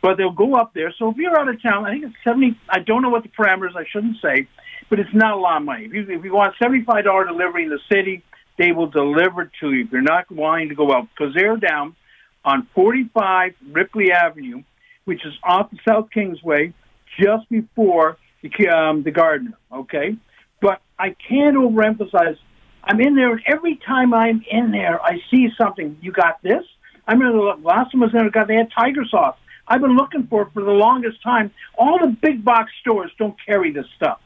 But 0.03 0.18
they'll 0.18 0.33
go 0.33 0.55
up 0.55 0.74
there. 0.74 0.92
So 0.98 1.11
if 1.11 1.16
you're 1.16 1.38
out 1.38 1.48
of 1.48 1.62
town, 1.62 1.87
I 1.87 1.92
think 1.92 2.05
it's 2.05 2.14
70 2.24 2.59
I 2.68 2.81
don't 2.81 3.00
know 3.00 3.09
what 3.09 3.22
the 3.22 3.31
parameters, 3.31 3.74
I 3.74 3.85
shouldn't 3.90 4.16
say, 4.20 4.48
but 4.90 4.99
it's 5.01 5.14
not 5.14 5.33
a 5.33 5.37
lot 5.37 5.59
of 5.59 5.64
money. 5.64 5.85
If 5.85 5.92
you, 5.92 6.07
if 6.09 6.25
you 6.25 6.33
want 6.33 6.55
$75 6.62 7.05
delivery 7.27 7.64
in 7.64 7.70
the 7.70 7.81
city, 7.90 8.23
they 8.59 8.73
will 8.73 8.87
deliver 8.87 9.51
to 9.61 9.73
you 9.73 9.85
if 9.85 9.92
you're 9.92 10.03
not 10.03 10.31
wanting 10.31 10.68
to 10.68 10.75
go 10.75 10.92
out 10.92 11.09
because 11.11 11.35
they're 11.35 11.57
down 11.57 11.97
on 12.44 12.68
45 12.75 13.55
Ripley 13.73 14.12
Avenue, 14.12 14.62
which 15.05 15.25
is 15.25 15.33
off 15.42 15.70
the 15.70 15.79
South 15.88 16.11
Kingsway, 16.12 16.73
just 17.18 17.49
before 17.49 18.18
the, 18.42 18.68
um, 18.68 19.03
the 19.03 19.11
Gardiner. 19.11 19.57
Okay, 19.73 20.16
but 20.61 20.81
I 20.99 21.16
can't 21.29 21.57
overemphasize. 21.57 22.38
I'm 22.85 23.01
in 23.01 23.16
there, 23.16 23.33
and 23.33 23.40
every 23.47 23.77
time 23.77 24.12
I'm 24.12 24.44
in 24.51 24.70
there, 24.70 25.03
I 25.03 25.18
see 25.31 25.49
something. 25.59 25.97
You 26.03 26.12
got 26.12 26.42
this? 26.42 26.62
I 27.07 27.12
remember 27.12 27.38
the 27.38 27.62
last 27.62 27.92
time 27.92 28.03
I 28.03 28.07
was 28.07 28.12
there, 28.12 28.31
got 28.31 28.49
they 28.49 28.57
had 28.57 28.70
tiger 28.77 29.05
sauce. 29.11 29.37
I've 29.66 29.81
been 29.81 29.97
looking 29.97 30.27
for 30.27 30.42
it 30.42 30.49
for 30.53 30.62
the 30.62 30.70
longest 30.70 31.23
time. 31.23 31.51
All 31.79 31.99
the 31.99 32.09
big 32.09 32.44
box 32.44 32.70
stores 32.81 33.11
don't 33.18 33.35
carry 33.44 33.73
this 33.73 33.87
stuff. 33.97 34.20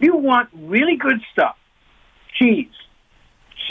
You 0.00 0.16
want 0.16 0.48
really 0.52 0.96
good 0.96 1.20
stuff, 1.32 1.56
cheese, 2.38 2.72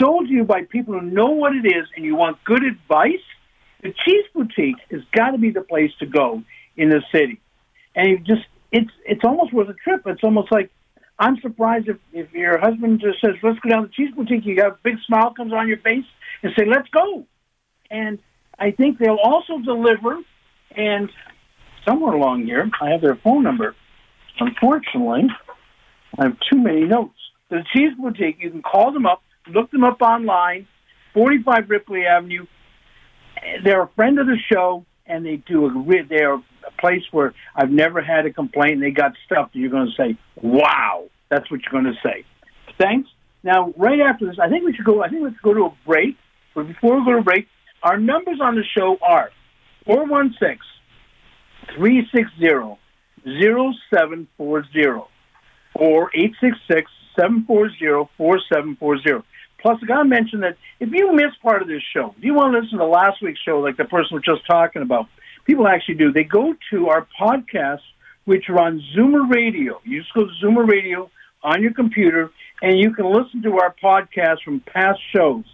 sold 0.00 0.28
to 0.28 0.32
you 0.32 0.44
by 0.44 0.62
people 0.64 0.94
who 0.94 1.02
know 1.02 1.30
what 1.30 1.54
it 1.54 1.66
is, 1.66 1.86
and 1.96 2.04
you 2.04 2.16
want 2.16 2.42
good 2.44 2.64
advice. 2.64 3.22
The 3.82 3.92
Cheese 4.04 4.24
Boutique 4.32 4.78
has 4.90 5.02
got 5.12 5.32
to 5.32 5.38
be 5.38 5.50
the 5.50 5.60
place 5.60 5.90
to 5.98 6.06
go 6.06 6.42
in 6.76 6.88
the 6.88 7.02
city, 7.12 7.40
and 7.94 8.08
you 8.08 8.18
just 8.18 8.46
it's 8.72 8.90
it's 9.04 9.24
almost 9.24 9.52
worth 9.52 9.68
a 9.68 9.74
trip. 9.74 10.02
It's 10.06 10.24
almost 10.24 10.50
like 10.50 10.70
I'm 11.18 11.38
surprised 11.40 11.88
if 11.88 11.98
if 12.12 12.32
your 12.32 12.58
husband 12.58 13.00
just 13.00 13.20
says, 13.20 13.34
"Let's 13.42 13.58
go 13.60 13.68
down 13.68 13.82
to 13.82 13.88
the 13.88 13.92
Cheese 13.92 14.14
Boutique," 14.14 14.46
you 14.46 14.62
have 14.62 14.72
a 14.72 14.78
big 14.82 14.96
smile 15.06 15.32
comes 15.34 15.52
on 15.52 15.68
your 15.68 15.78
face 15.78 16.04
and 16.42 16.52
say, 16.58 16.64
"Let's 16.64 16.88
go." 16.88 17.26
And 17.90 18.18
I 18.58 18.70
think 18.70 18.98
they'll 18.98 19.20
also 19.22 19.58
deliver. 19.58 20.18
And 20.76 21.10
somewhere 21.86 22.14
along 22.14 22.44
here, 22.44 22.68
I 22.80 22.90
have 22.90 23.00
their 23.00 23.16
phone 23.16 23.44
number. 23.44 23.76
Unfortunately, 24.40 25.28
I 26.18 26.24
have 26.24 26.36
too 26.50 26.58
many 26.58 26.84
notes. 26.84 27.18
The 27.50 27.64
Cheese 27.72 27.92
Boutique, 27.98 28.38
you 28.40 28.50
can 28.50 28.62
call 28.62 28.92
them 28.92 29.06
up, 29.06 29.22
look 29.48 29.70
them 29.70 29.84
up 29.84 30.00
online, 30.00 30.66
45 31.12 31.68
Ripley 31.68 32.06
Avenue. 32.06 32.46
They're 33.62 33.82
a 33.82 33.90
friend 33.96 34.18
of 34.18 34.26
the 34.26 34.36
show, 34.52 34.84
and 35.06 35.24
they 35.24 35.36
do 35.36 35.66
a 35.66 35.82
re- 35.82 36.06
they're 36.08 36.34
a 36.34 36.42
place 36.78 37.02
where 37.10 37.34
I've 37.54 37.70
never 37.70 38.02
had 38.02 38.26
a 38.26 38.32
complaint. 38.32 38.80
They 38.80 38.90
got 38.90 39.12
stuff 39.26 39.50
that 39.52 39.58
you're 39.58 39.70
going 39.70 39.86
to 39.86 40.02
say, 40.02 40.18
"Wow!" 40.40 41.10
That's 41.28 41.50
what 41.50 41.60
you're 41.62 41.82
going 41.82 41.92
to 41.92 42.00
say. 42.02 42.24
Thanks. 42.78 43.08
Now, 43.42 43.74
right 43.76 44.00
after 44.00 44.26
this, 44.26 44.36
I 44.42 44.48
think 44.48 44.64
we 44.64 44.74
should 44.74 44.86
go. 44.86 45.02
I 45.02 45.08
think 45.08 45.22
let's 45.22 45.36
go 45.42 45.52
to 45.52 45.64
a 45.66 45.74
break. 45.86 46.16
But 46.54 46.68
before 46.68 46.98
we 46.98 47.04
go 47.04 47.12
to 47.12 47.18
a 47.18 47.22
break, 47.22 47.48
our 47.82 47.98
numbers 47.98 48.38
on 48.40 48.54
the 48.54 48.64
show 48.76 48.96
are 49.02 49.30
416 49.84 50.58
360 51.76 52.78
0740 53.24 55.13
or 55.74 56.10
866 56.14 56.90
740 57.16 58.10
4740. 58.16 59.26
Plus, 59.60 59.78
I 59.82 59.86
got 59.86 60.02
to 60.02 60.04
mention 60.04 60.40
that 60.40 60.56
if 60.78 60.90
you 60.92 61.12
miss 61.14 61.34
part 61.42 61.62
of 61.62 61.68
this 61.68 61.82
show, 61.94 62.14
if 62.18 62.24
you 62.24 62.34
want 62.34 62.52
to 62.52 62.60
listen 62.60 62.78
to 62.78 62.84
last 62.84 63.22
week's 63.22 63.40
show, 63.40 63.60
like 63.60 63.76
the 63.78 63.86
person 63.86 64.14
was 64.14 64.22
just 64.22 64.46
talking 64.46 64.82
about, 64.82 65.06
people 65.46 65.66
actually 65.66 65.94
do. 65.94 66.12
They 66.12 66.24
go 66.24 66.54
to 66.70 66.88
our 66.88 67.06
podcast, 67.18 67.80
which 68.26 68.50
are 68.50 68.60
on 68.60 68.82
Zoomer 68.94 69.32
Radio. 69.32 69.80
You 69.84 70.02
just 70.02 70.12
go 70.12 70.26
to 70.26 70.32
Zoomer 70.44 70.68
Radio 70.68 71.10
on 71.42 71.62
your 71.62 71.72
computer, 71.72 72.30
and 72.60 72.78
you 72.78 72.92
can 72.92 73.06
listen 73.06 73.42
to 73.42 73.58
our 73.58 73.74
podcast 73.82 74.42
from 74.44 74.60
past 74.60 75.00
shows 75.14 75.44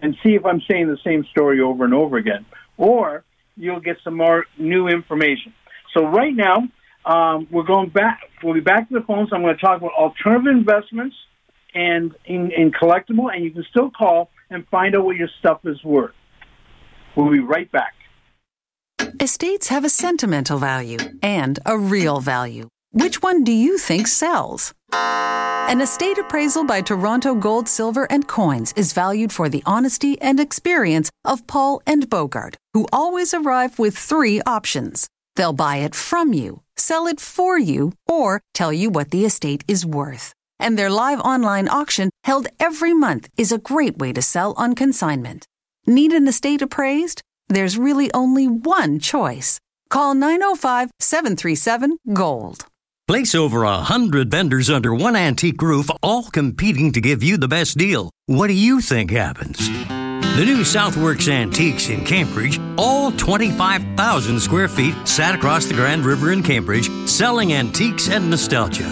and 0.00 0.16
see 0.22 0.34
if 0.34 0.46
I'm 0.46 0.62
saying 0.70 0.86
the 0.86 0.98
same 1.04 1.24
story 1.30 1.60
over 1.60 1.84
and 1.84 1.94
over 1.94 2.16
again. 2.16 2.46
Or 2.76 3.24
you'll 3.56 3.80
get 3.80 3.96
some 4.04 4.16
more 4.16 4.46
new 4.56 4.86
information. 4.86 5.52
So 5.94 6.06
right 6.06 6.34
now, 6.34 6.68
um, 7.04 7.46
we're 7.50 7.64
going 7.64 7.90
back. 7.90 8.20
We'll 8.42 8.54
be 8.54 8.60
back 8.60 8.88
to 8.88 8.94
the 8.94 9.04
phones. 9.04 9.30
I'm 9.32 9.42
going 9.42 9.56
to 9.56 9.60
talk 9.60 9.78
about 9.78 9.92
alternative 9.92 10.52
investments 10.52 11.16
and 11.74 12.14
in, 12.24 12.50
in 12.52 12.72
collectible, 12.72 13.32
and 13.34 13.44
you 13.44 13.50
can 13.50 13.64
still 13.70 13.90
call 13.90 14.30
and 14.50 14.66
find 14.68 14.94
out 14.96 15.04
what 15.04 15.16
your 15.16 15.28
stuff 15.38 15.60
is 15.64 15.82
worth. 15.84 16.14
We'll 17.16 17.30
be 17.30 17.40
right 17.40 17.70
back. 17.70 17.94
Estates 19.20 19.68
have 19.68 19.84
a 19.84 19.88
sentimental 19.88 20.58
value 20.58 20.98
and 21.22 21.58
a 21.66 21.78
real 21.78 22.20
value. 22.20 22.68
Which 22.92 23.22
one 23.22 23.44
do 23.44 23.52
you 23.52 23.76
think 23.78 24.06
sells? 24.06 24.72
An 24.92 25.80
estate 25.80 26.16
appraisal 26.16 26.64
by 26.64 26.80
Toronto 26.80 27.34
Gold, 27.34 27.68
Silver, 27.68 28.06
and 28.10 28.26
Coins 28.26 28.72
is 28.72 28.92
valued 28.94 29.32
for 29.32 29.48
the 29.48 29.62
honesty 29.66 30.20
and 30.22 30.40
experience 30.40 31.10
of 31.24 31.46
Paul 31.46 31.82
and 31.86 32.08
Bogart, 32.08 32.56
who 32.72 32.86
always 32.92 33.34
arrive 33.34 33.78
with 33.78 33.96
three 33.96 34.40
options. 34.46 35.06
They'll 35.38 35.52
buy 35.52 35.76
it 35.76 35.94
from 35.94 36.32
you, 36.32 36.62
sell 36.76 37.06
it 37.06 37.20
for 37.20 37.56
you, 37.56 37.92
or 38.08 38.40
tell 38.54 38.72
you 38.72 38.90
what 38.90 39.12
the 39.12 39.24
estate 39.24 39.62
is 39.68 39.86
worth. 39.86 40.32
And 40.58 40.76
their 40.76 40.90
live 40.90 41.20
online 41.20 41.68
auction 41.68 42.10
held 42.24 42.48
every 42.58 42.92
month 42.92 43.28
is 43.36 43.52
a 43.52 43.64
great 43.70 43.98
way 43.98 44.12
to 44.14 44.20
sell 44.20 44.52
on 44.56 44.74
consignment. 44.74 45.46
Need 45.86 46.10
an 46.12 46.26
estate 46.26 46.60
appraised? 46.60 47.22
There's 47.48 47.78
really 47.78 48.12
only 48.12 48.48
one 48.48 48.98
choice. 48.98 49.60
Call 49.90 50.14
905 50.14 50.90
737 50.98 51.98
GOLD. 52.12 52.66
Place 53.06 53.32
over 53.36 53.62
a 53.62 53.78
hundred 53.78 54.32
vendors 54.32 54.68
under 54.68 54.92
one 54.92 55.14
antique 55.14 55.62
roof, 55.62 55.88
all 56.02 56.24
competing 56.24 56.90
to 56.90 57.00
give 57.00 57.22
you 57.22 57.36
the 57.36 57.46
best 57.46 57.78
deal. 57.78 58.10
What 58.26 58.48
do 58.48 58.54
you 58.54 58.80
think 58.80 59.12
happens? 59.12 59.70
The 60.38 60.44
new 60.44 60.60
Southworks 60.60 61.28
Antiques 61.28 61.88
in 61.88 62.04
Cambridge, 62.04 62.60
all 62.76 63.10
25,000 63.12 64.38
square 64.38 64.68
feet, 64.68 64.94
sat 65.04 65.34
across 65.34 65.66
the 65.66 65.74
Grand 65.74 66.04
River 66.04 66.32
in 66.32 66.42
Cambridge, 66.42 66.88
selling 67.08 67.52
antiques 67.52 68.08
and 68.08 68.30
nostalgia. 68.30 68.88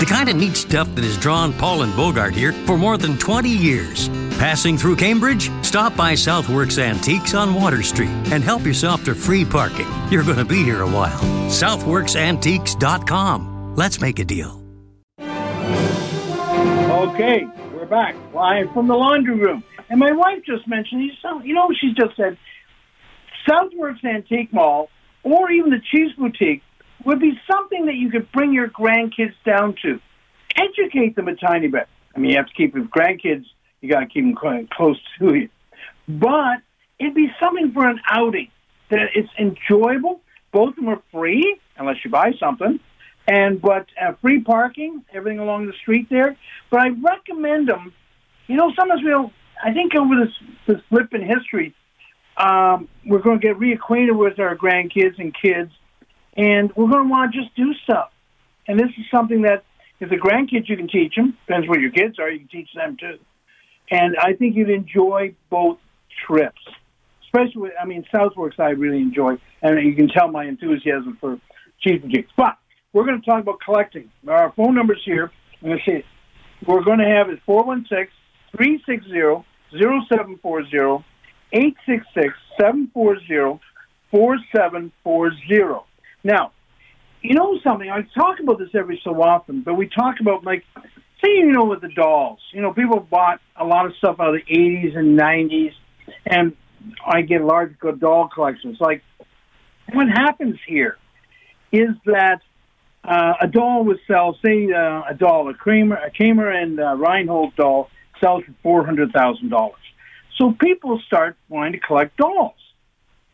The 0.00 0.06
kind 0.08 0.28
of 0.28 0.36
neat 0.36 0.56
stuff 0.56 0.92
that 0.94 1.04
has 1.04 1.16
drawn 1.18 1.52
Paul 1.52 1.82
and 1.82 1.94
Bogart 1.94 2.34
here 2.34 2.52
for 2.66 2.76
more 2.76 2.98
than 2.98 3.16
20 3.18 3.48
years. 3.48 4.08
Passing 4.38 4.76
through 4.76 4.96
Cambridge? 4.96 5.50
Stop 5.62 5.94
by 5.94 6.14
Southworks 6.14 6.78
Antiques 6.78 7.34
on 7.34 7.54
Water 7.54 7.82
Street 7.82 8.10
and 8.32 8.42
help 8.42 8.64
yourself 8.64 9.04
to 9.04 9.14
free 9.14 9.44
parking. 9.44 9.86
You're 10.10 10.24
going 10.24 10.38
to 10.38 10.44
be 10.44 10.64
here 10.64 10.82
a 10.82 10.88
while. 10.88 11.20
SouthworksAntiques.com. 11.50 13.74
Let's 13.76 14.00
make 14.00 14.18
a 14.18 14.24
deal. 14.24 14.60
Okay, 15.20 17.46
we're 17.74 17.86
back 17.86 18.16
live 18.32 18.72
from 18.72 18.88
the 18.88 18.96
laundry 18.96 19.36
room. 19.36 19.62
And 19.92 20.00
my 20.00 20.12
wife 20.12 20.38
just 20.46 20.66
mentioned, 20.66 21.02
you 21.44 21.52
know, 21.52 21.68
she 21.78 21.92
just 21.92 22.16
said, 22.16 22.38
Southworks 23.46 24.02
Antique 24.02 24.50
Mall 24.50 24.88
or 25.22 25.50
even 25.50 25.70
the 25.70 25.82
Cheese 25.90 26.12
Boutique 26.16 26.62
would 27.04 27.20
be 27.20 27.38
something 27.46 27.84
that 27.84 27.96
you 27.96 28.10
could 28.10 28.32
bring 28.32 28.54
your 28.54 28.68
grandkids 28.68 29.34
down 29.44 29.76
to. 29.82 30.00
Educate 30.56 31.14
them 31.14 31.28
a 31.28 31.34
tiny 31.34 31.68
bit. 31.68 31.88
I 32.16 32.18
mean, 32.20 32.30
you 32.30 32.38
have 32.38 32.46
to 32.46 32.54
keep 32.54 32.74
your 32.74 32.86
grandkids, 32.86 33.44
you 33.82 33.90
got 33.90 34.00
to 34.00 34.06
keep 34.06 34.24
them 34.24 34.66
close 34.72 34.98
to 35.18 35.34
you. 35.34 35.50
But 36.08 36.62
it'd 36.98 37.14
be 37.14 37.30
something 37.38 37.72
for 37.72 37.86
an 37.86 38.00
outing 38.10 38.48
that 38.88 39.10
it's 39.14 39.28
enjoyable. 39.38 40.22
Both 40.52 40.70
of 40.70 40.76
them 40.76 40.88
are 40.88 41.02
free, 41.12 41.60
unless 41.76 41.96
you 42.02 42.10
buy 42.10 42.32
something. 42.40 42.80
And 43.28 43.60
but 43.60 43.88
uh, 44.00 44.12
free 44.22 44.40
parking, 44.40 45.04
everything 45.12 45.38
along 45.38 45.66
the 45.66 45.74
street 45.82 46.08
there. 46.08 46.34
But 46.70 46.80
I 46.80 46.88
recommend 46.88 47.68
them. 47.68 47.92
You 48.46 48.56
know, 48.56 48.72
sometimes 48.74 49.02
we 49.02 49.10
don't. 49.10 49.32
I 49.62 49.72
think 49.72 49.94
over 49.94 50.14
this 50.24 50.34
this 50.66 50.82
flip 50.88 51.14
in 51.14 51.22
history, 51.22 51.74
um, 52.36 52.88
we're 53.06 53.22
going 53.22 53.40
to 53.40 53.46
get 53.46 53.58
reacquainted 53.58 54.16
with 54.16 54.38
our 54.40 54.56
grandkids 54.56 55.18
and 55.18 55.32
kids, 55.34 55.70
and 56.36 56.72
we're 56.74 56.90
going 56.90 57.04
to 57.04 57.10
want 57.10 57.32
to 57.32 57.40
just 57.40 57.54
do 57.54 57.72
stuff. 57.84 58.10
And 58.66 58.78
this 58.78 58.88
is 58.98 59.04
something 59.10 59.42
that 59.42 59.64
if 60.00 60.10
the 60.10 60.16
grandkids 60.16 60.68
you 60.68 60.76
can 60.76 60.88
teach 60.88 61.14
them, 61.14 61.36
depends 61.46 61.68
what 61.68 61.80
your 61.80 61.92
kids 61.92 62.18
are, 62.18 62.30
you 62.30 62.40
can 62.40 62.48
teach 62.48 62.68
them 62.74 62.96
too. 62.98 63.18
And 63.90 64.16
I 64.20 64.32
think 64.32 64.56
you'd 64.56 64.70
enjoy 64.70 65.34
both 65.50 65.78
trips, 66.26 66.60
especially 67.26 67.62
with, 67.62 67.72
I 67.80 67.84
mean, 67.84 68.04
Southworks 68.12 68.58
I 68.58 68.70
really 68.70 68.98
enjoy, 68.98 69.34
and 69.62 69.80
you 69.84 69.94
can 69.94 70.08
tell 70.08 70.28
my 70.28 70.44
enthusiasm 70.44 71.18
for 71.20 71.38
Cheese 71.80 72.00
Boutique. 72.00 72.28
But 72.36 72.56
we're 72.92 73.04
going 73.04 73.20
to 73.20 73.26
talk 73.26 73.40
about 73.40 73.60
collecting. 73.64 74.10
Our 74.26 74.52
phone 74.52 74.74
numbers 74.74 75.02
here, 75.04 75.30
I'm 75.60 75.68
going 75.68 75.80
to 75.84 75.90
say 75.90 76.04
we're 76.66 76.82
going 76.82 76.98
to 76.98 77.06
have 77.06 77.30
is 77.30 77.38
416 77.46 78.08
360 78.56 79.44
0740 79.72 81.04
866 81.52 82.34
740 82.58 83.60
4740. 84.10 85.86
Now, 86.24 86.52
you 87.22 87.34
know 87.34 87.58
something? 87.62 87.90
I 87.90 88.02
talk 88.14 88.40
about 88.40 88.58
this 88.58 88.70
every 88.74 89.00
so 89.02 89.22
often, 89.22 89.62
but 89.62 89.74
we 89.74 89.88
talk 89.88 90.20
about, 90.20 90.44
like, 90.44 90.64
say, 91.22 91.30
you 91.30 91.52
know, 91.52 91.64
with 91.64 91.80
the 91.80 91.88
dolls. 91.88 92.40
You 92.52 92.60
know, 92.62 92.72
people 92.72 93.00
bought 93.00 93.40
a 93.56 93.64
lot 93.64 93.86
of 93.86 93.94
stuff 93.96 94.16
out 94.20 94.34
of 94.34 94.40
the 94.46 94.54
80s 94.54 94.96
and 94.96 95.18
90s, 95.18 95.72
and 96.26 96.56
I 97.06 97.22
get 97.22 97.42
large 97.42 97.74
doll 97.98 98.28
collections. 98.28 98.78
Like, 98.80 99.02
what 99.92 100.08
happens 100.08 100.56
here 100.66 100.96
is 101.70 101.90
that 102.06 102.40
uh, 103.04 103.34
a 103.40 103.46
doll 103.46 103.84
would 103.84 103.98
sell, 104.06 104.36
say, 104.44 104.72
uh, 104.72 105.02
a 105.08 105.14
doll, 105.16 105.48
a 105.48 105.54
Kramer, 105.54 105.96
a 105.96 106.10
Kramer 106.10 106.48
and 106.50 106.78
uh, 106.78 106.96
Reinhold 106.96 107.56
doll 107.56 107.90
sells 108.22 108.44
for 108.44 108.54
four 108.62 108.86
hundred 108.86 109.12
thousand 109.12 109.50
dollars. 109.50 109.80
So 110.38 110.52
people 110.52 111.00
start 111.06 111.36
wanting 111.48 111.72
to 111.72 111.80
collect 111.80 112.16
dolls, 112.16 112.54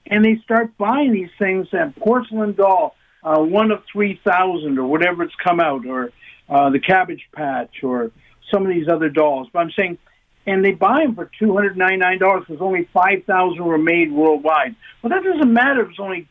and 0.06 0.24
they 0.24 0.36
start 0.42 0.76
buying 0.76 1.12
these 1.12 1.30
things. 1.38 1.68
That 1.72 1.94
porcelain 1.96 2.54
doll, 2.54 2.96
uh, 3.22 3.40
one 3.40 3.70
of 3.70 3.82
three 3.92 4.20
thousand, 4.24 4.78
or 4.78 4.86
whatever 4.86 5.22
it's 5.22 5.34
come 5.42 5.60
out, 5.60 5.86
or 5.86 6.10
uh, 6.48 6.70
the 6.70 6.80
Cabbage 6.80 7.28
Patch, 7.32 7.82
or 7.82 8.10
some 8.52 8.66
of 8.66 8.68
these 8.68 8.88
other 8.88 9.08
dolls. 9.08 9.48
But 9.52 9.60
I'm 9.60 9.70
saying, 9.78 9.98
and 10.46 10.64
they 10.64 10.72
buy 10.72 11.04
them 11.04 11.14
for 11.14 11.30
two 11.38 11.54
hundred 11.54 11.76
ninety 11.76 11.98
nine 11.98 12.18
dollars 12.18 12.44
because 12.46 12.62
only 12.62 12.88
five 12.92 13.24
thousand 13.26 13.64
were 13.64 13.78
made 13.78 14.10
worldwide. 14.10 14.74
Well, 15.02 15.10
that 15.10 15.22
doesn't 15.22 15.52
matter 15.52 15.82
if 15.82 15.90
it's 15.90 16.00
only 16.00 16.28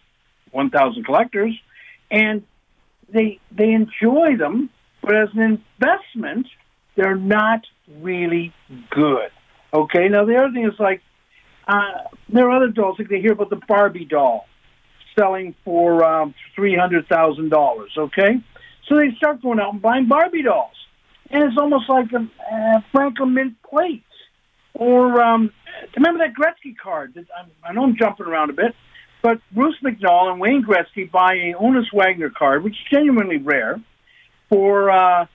one 0.51 0.69
thousand 0.69 1.05
collectors, 1.05 1.53
and 2.11 2.43
they 3.09 3.39
they 3.51 3.71
enjoy 3.71 4.35
them, 4.37 4.69
but 5.01 5.15
as 5.15 5.29
an 5.33 5.61
investment, 5.79 6.47
they're 6.95 7.15
not 7.15 7.61
really 8.01 8.53
good. 8.89 9.29
Okay. 9.73 10.07
Now 10.09 10.25
the 10.25 10.37
other 10.37 10.51
thing 10.51 10.65
is 10.65 10.79
like 10.79 11.01
uh, 11.67 12.03
there 12.29 12.49
are 12.49 12.55
other 12.55 12.71
dolls. 12.71 12.97
Like 12.97 13.09
they 13.09 13.19
hear 13.19 13.33
about 13.33 13.49
the 13.49 13.61
Barbie 13.67 14.05
doll 14.05 14.47
selling 15.17 15.55
for 15.65 16.03
um, 16.03 16.33
three 16.55 16.75
hundred 16.75 17.07
thousand 17.07 17.49
dollars. 17.49 17.91
Okay, 17.97 18.41
so 18.87 18.95
they 18.95 19.13
start 19.17 19.41
going 19.41 19.59
out 19.59 19.73
and 19.73 19.81
buying 19.81 20.07
Barbie 20.07 20.43
dolls, 20.43 20.75
and 21.29 21.43
it's 21.43 21.57
almost 21.57 21.89
like 21.89 22.07
a 22.13 22.19
uh, 22.19 22.81
Franklin 22.91 23.33
Mint 23.33 23.55
plates. 23.63 24.03
Or 24.73 25.21
um, 25.21 25.51
remember 25.95 26.19
that 26.19 26.35
Gretzky 26.35 26.75
card? 26.81 27.15
That, 27.15 27.25
I, 27.35 27.69
I 27.69 27.73
know 27.73 27.83
I'm 27.83 27.97
jumping 27.97 28.27
around 28.27 28.51
a 28.51 28.53
bit, 28.53 28.75
but 29.23 29.39
Bruce 29.51 29.77
McNall 29.83 30.31
and 30.31 30.39
Wayne 30.39 30.63
Gretzky 30.63 31.11
buy 31.11 31.33
a 31.33 31.53
Honus 31.53 31.91
Wagner 31.91 32.29
card, 32.29 32.63
which 32.63 32.73
is 32.73 32.85
genuinely 32.91 33.37
rare, 33.37 33.81
for 34.49 34.91
uh, 34.91 35.25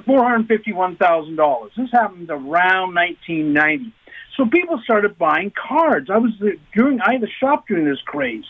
four 0.00 0.22
hundred 0.22 0.48
fifty-one 0.48 0.96
thousand 0.96 1.36
dollars. 1.36 1.72
This 1.76 1.90
happened 1.92 2.30
around 2.30 2.94
nineteen 2.94 3.52
ninety. 3.52 3.92
So 4.36 4.46
people 4.46 4.80
started 4.84 5.18
buying 5.18 5.52
cards. 5.52 6.08
I 6.10 6.18
was 6.18 6.32
during 6.74 7.00
I 7.00 7.14
had 7.14 7.22
a 7.22 7.30
shop 7.40 7.66
during 7.68 7.84
this 7.84 8.00
craze, 8.04 8.44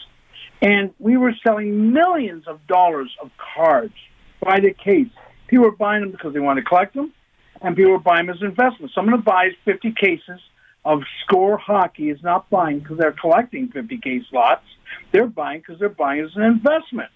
and 0.61 0.93
we 0.99 1.17
were 1.17 1.35
selling 1.47 1.93
millions 1.93 2.47
of 2.47 2.67
dollars 2.67 3.11
of 3.23 3.31
cards 3.55 3.95
by 4.41 4.61
the 4.61 4.73
case. 4.73 5.09
People 5.49 5.67
were 5.67 5.77
buying 5.77 6.03
them 6.03 6.13
because 6.13 6.33
they 6.33 6.41
wanted 6.41 6.63
to 6.63 6.69
collect 6.69 6.95
them, 6.95 7.13
and 7.61 7.77
people 7.77 7.93
were 7.93 7.99
buying 7.99 8.27
them 8.27 8.37
as 8.37 8.43
investments. 8.43 8.95
Someone 8.95 9.17
who 9.17 9.23
buys 9.23 9.53
fifty 9.65 9.93
cases 9.93 10.41
of 10.85 11.03
score 11.25 11.57
hockey 11.57 12.11
is 12.11 12.23
not 12.23 12.49
buying 12.51 12.81
because 12.81 12.99
they're 12.99 13.13
collecting 13.13 13.69
50 13.69 13.99
case 13.99 14.25
lots. 14.33 14.65
They're 15.13 15.27
buying 15.27 15.61
because 15.61 15.79
they're 15.79 15.89
buying 15.89 16.21
as 16.21 16.35
an 16.35 16.43
investment. 16.43 17.11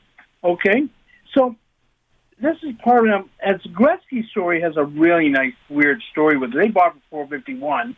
Okay? 0.45 0.85
So 1.35 1.57
this 2.41 2.57
is 2.63 2.75
part 2.83 3.09
of 3.09 3.29
as 3.41 3.57
Gretzky 3.73 4.29
story 4.31 4.61
has 4.61 4.77
a 4.77 4.85
really 4.85 5.29
nice 5.29 5.55
weird 5.69 6.03
story 6.13 6.37
with 6.37 6.51
it. 6.51 6.57
They 6.57 6.69
bought 6.69 6.95
for 6.95 7.01
four 7.11 7.27
fifty 7.29 7.55
one, 7.55 7.97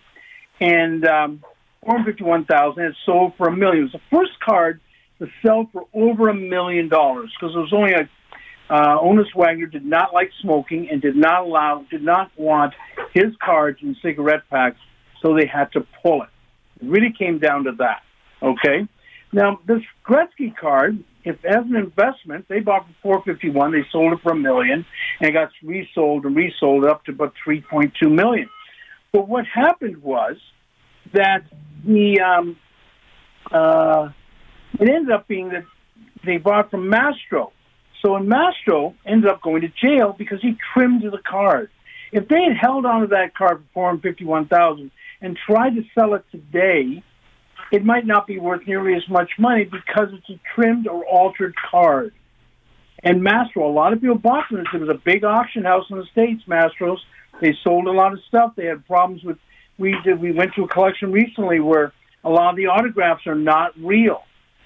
and 0.61 1.05
um, 1.07 1.43
four 1.84 2.03
fifty 2.05 2.24
one 2.24 2.45
thousand. 2.45 2.84
It 2.84 2.97
sold 3.05 3.34
for 3.36 3.49
a 3.49 3.57
million. 3.57 3.84
It 3.84 3.93
was 3.93 3.93
the 3.93 4.16
first 4.16 4.39
card 4.41 4.80
to 5.18 5.26
sell 5.45 5.68
for 5.72 5.86
over 5.93 6.28
a 6.28 6.34
million 6.34 6.89
dollars 6.89 7.32
because 7.39 7.55
it 7.55 7.59
was 7.59 7.72
only 7.72 7.93
a 7.93 8.09
uh, 8.70 8.99
Honus 8.99 9.34
Wagner 9.34 9.66
did 9.66 9.84
not 9.84 10.12
like 10.12 10.30
smoking 10.43 10.89
and 10.91 11.01
did 11.01 11.16
not 11.16 11.45
allow, 11.45 11.86
did 11.91 12.03
not 12.03 12.30
want 12.36 12.74
his 13.14 13.32
cards 13.43 13.78
in 13.82 13.97
cigarette 14.03 14.43
packs, 14.51 14.78
so 15.22 15.34
they 15.34 15.47
had 15.47 15.72
to 15.72 15.86
pull 16.03 16.22
it. 16.22 16.28
It 16.82 16.89
really 16.89 17.12
came 17.16 17.39
down 17.39 17.64
to 17.64 17.72
that. 17.78 18.03
Okay. 18.43 18.86
Now 19.32 19.61
this 19.66 19.82
Gretzky 20.07 20.55
card, 20.55 21.03
if 21.28 21.44
as 21.44 21.64
an 21.64 21.76
investment, 21.76 22.46
they 22.48 22.60
bought 22.60 22.86
for 22.86 22.94
four 23.02 23.22
fifty 23.22 23.50
one, 23.50 23.72
they 23.72 23.86
sold 23.90 24.12
it 24.12 24.20
for 24.22 24.32
a 24.32 24.36
million, 24.36 24.84
and 25.20 25.32
got 25.32 25.50
resold 25.62 26.24
and 26.24 26.34
resold 26.36 26.84
up 26.84 27.04
to 27.04 27.12
about 27.12 27.34
three 27.42 27.60
point 27.60 27.92
two 28.00 28.10
million. 28.10 28.48
But 29.12 29.28
what 29.28 29.46
happened 29.46 30.02
was 30.02 30.36
that 31.12 31.44
the 31.84 32.20
um, 32.20 32.56
uh, 33.50 34.10
it 34.78 34.88
ended 34.88 35.10
up 35.10 35.28
being 35.28 35.50
that 35.50 35.64
they 36.24 36.36
bought 36.36 36.70
from 36.70 36.88
Mastro 36.88 37.52
so 38.02 38.16
and 38.16 38.28
Mastro 38.28 38.94
ended 39.04 39.30
up 39.30 39.42
going 39.42 39.62
to 39.62 39.68
jail 39.68 40.14
because 40.16 40.40
he 40.40 40.56
trimmed 40.72 41.02
the 41.02 41.18
card. 41.18 41.70
If 42.12 42.28
they 42.28 42.42
had 42.42 42.56
held 42.56 42.86
on 42.86 43.02
to 43.02 43.06
that 43.08 43.34
card 43.34 43.58
for 43.58 43.64
four 43.74 43.86
hundred 43.88 44.02
fifty-one 44.02 44.46
thousand 44.46 44.90
and 45.20 45.36
tried 45.36 45.74
to 45.74 45.82
sell 45.94 46.14
it 46.14 46.24
today, 46.30 47.02
it 47.70 47.84
might 47.84 48.06
not 48.06 48.26
be 48.26 48.38
worth 48.38 48.66
nearly 48.66 48.94
as 48.94 49.08
much 49.08 49.30
money 49.38 49.64
because 49.64 50.08
it's 50.12 50.30
a 50.30 50.40
trimmed 50.54 50.86
or 50.86 51.04
altered 51.04 51.54
card. 51.70 52.12
And 53.02 53.22
Mastro, 53.22 53.68
a 53.68 53.72
lot 53.72 53.92
of 53.92 54.00
people 54.00 54.18
bought 54.18 54.46
from 54.48 54.58
this. 54.58 54.66
It 54.74 54.80
was 54.80 54.88
a 54.88 55.00
big 55.04 55.24
auction 55.24 55.64
house 55.64 55.84
in 55.90 55.98
the 55.98 56.06
states. 56.12 56.42
Mastro's. 56.46 57.04
They 57.40 57.54
sold 57.62 57.86
a 57.86 57.92
lot 57.92 58.12
of 58.12 58.20
stuff. 58.26 58.54
They 58.56 58.66
had 58.66 58.84
problems 58.86 59.22
with. 59.22 59.38
We 59.78 59.94
did. 60.04 60.20
We 60.20 60.32
went 60.32 60.54
to 60.56 60.64
a 60.64 60.68
collection 60.68 61.12
recently 61.12 61.60
where 61.60 61.92
a 62.24 62.30
lot 62.30 62.50
of 62.50 62.56
the 62.56 62.66
autographs 62.66 63.26
are 63.26 63.36
not 63.36 63.72
real. 63.78 64.24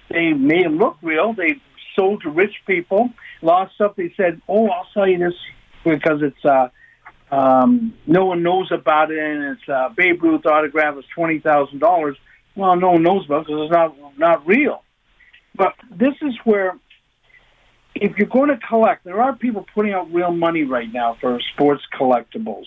They 0.08 0.32
made 0.32 0.64
them 0.64 0.78
look 0.78 0.96
real. 1.02 1.34
They 1.34 1.60
sold 1.94 2.22
to 2.22 2.30
rich 2.30 2.54
people. 2.66 3.10
A 3.42 3.46
lot 3.46 3.66
of 3.66 3.72
stuff 3.74 3.96
they 3.96 4.14
said, 4.16 4.40
oh, 4.48 4.68
I'll 4.68 4.88
sell 4.94 5.06
you 5.06 5.18
this 5.18 5.34
because 5.84 6.22
it's 6.22 6.44
uh, 6.44 6.68
um, 7.30 7.94
no 8.06 8.26
one 8.26 8.42
knows 8.42 8.70
about 8.72 9.10
it, 9.10 9.18
and 9.18 9.56
it's 9.56 9.68
uh, 9.68 9.90
Babe 9.90 10.22
Ruth 10.22 10.46
autograph 10.46 10.96
is 10.98 11.04
twenty 11.14 11.38
thousand 11.38 11.78
dollars. 11.78 12.16
Well, 12.54 12.76
no 12.76 12.92
one 12.92 13.02
knows 13.02 13.24
about 13.26 13.46
because 13.46 13.62
it's 13.62 13.72
not 13.72 13.94
not 14.18 14.46
real. 14.46 14.82
But 15.54 15.74
this 15.90 16.14
is 16.22 16.34
where, 16.44 16.78
if 17.94 18.16
you're 18.16 18.28
going 18.28 18.48
to 18.48 18.58
collect, 18.66 19.04
there 19.04 19.20
are 19.20 19.34
people 19.34 19.66
putting 19.74 19.92
out 19.92 20.12
real 20.12 20.32
money 20.32 20.64
right 20.64 20.90
now 20.90 21.16
for 21.20 21.38
sports 21.54 21.82
collectibles. 21.98 22.64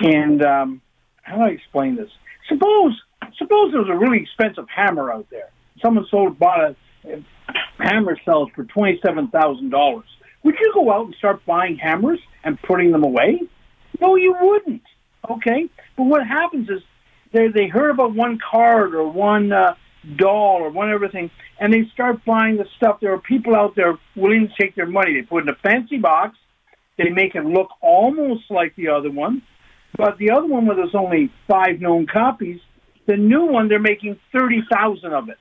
And 0.00 0.42
um, 0.44 0.80
how 1.22 1.36
do 1.36 1.42
I 1.42 1.48
explain 1.48 1.96
this? 1.96 2.10
Suppose 2.48 3.00
suppose 3.38 3.72
there 3.72 3.80
was 3.80 3.90
a 3.90 3.96
really 3.96 4.22
expensive 4.22 4.66
hammer 4.74 5.12
out 5.12 5.26
there. 5.30 5.50
Someone 5.82 6.06
sold 6.10 6.38
bought 6.38 6.60
a 6.60 6.76
hammer 7.78 8.16
sells 8.24 8.50
for 8.54 8.64
$27,000. 8.64 10.02
Would 10.42 10.54
you 10.58 10.72
go 10.74 10.92
out 10.92 11.06
and 11.06 11.14
start 11.16 11.44
buying 11.46 11.76
hammers 11.76 12.20
and 12.44 12.60
putting 12.62 12.92
them 12.92 13.04
away? 13.04 13.40
No, 14.00 14.16
you 14.16 14.34
wouldn't. 14.40 14.82
Okay? 15.28 15.68
But 15.96 16.04
what 16.04 16.26
happens 16.26 16.68
is 16.68 16.82
they, 17.32 17.48
they 17.48 17.68
heard 17.68 17.90
about 17.90 18.14
one 18.14 18.38
card 18.38 18.94
or 18.94 19.08
one 19.08 19.52
uh, 19.52 19.74
doll 20.16 20.58
or 20.60 20.70
one 20.70 20.90
everything, 20.90 21.30
and 21.58 21.72
they 21.72 21.84
start 21.92 22.24
buying 22.24 22.56
the 22.56 22.66
stuff. 22.76 22.98
There 23.00 23.12
are 23.12 23.20
people 23.20 23.54
out 23.54 23.76
there 23.76 23.98
willing 24.16 24.48
to 24.48 24.62
take 24.62 24.74
their 24.74 24.86
money. 24.86 25.14
They 25.14 25.22
put 25.22 25.38
it 25.38 25.48
in 25.48 25.54
a 25.54 25.58
fancy 25.62 25.98
box. 25.98 26.36
They 26.96 27.10
make 27.10 27.34
it 27.34 27.44
look 27.44 27.68
almost 27.80 28.50
like 28.50 28.74
the 28.76 28.88
other 28.88 29.10
one. 29.10 29.42
But 29.96 30.18
the 30.18 30.30
other 30.30 30.46
one, 30.46 30.66
where 30.66 30.76
there's 30.76 30.94
only 30.94 31.30
five 31.48 31.80
known 31.80 32.06
copies, 32.06 32.60
the 33.06 33.16
new 33.16 33.46
one, 33.46 33.68
they're 33.68 33.78
making 33.78 34.18
30,000 34.32 35.12
of 35.12 35.28
it. 35.28 35.38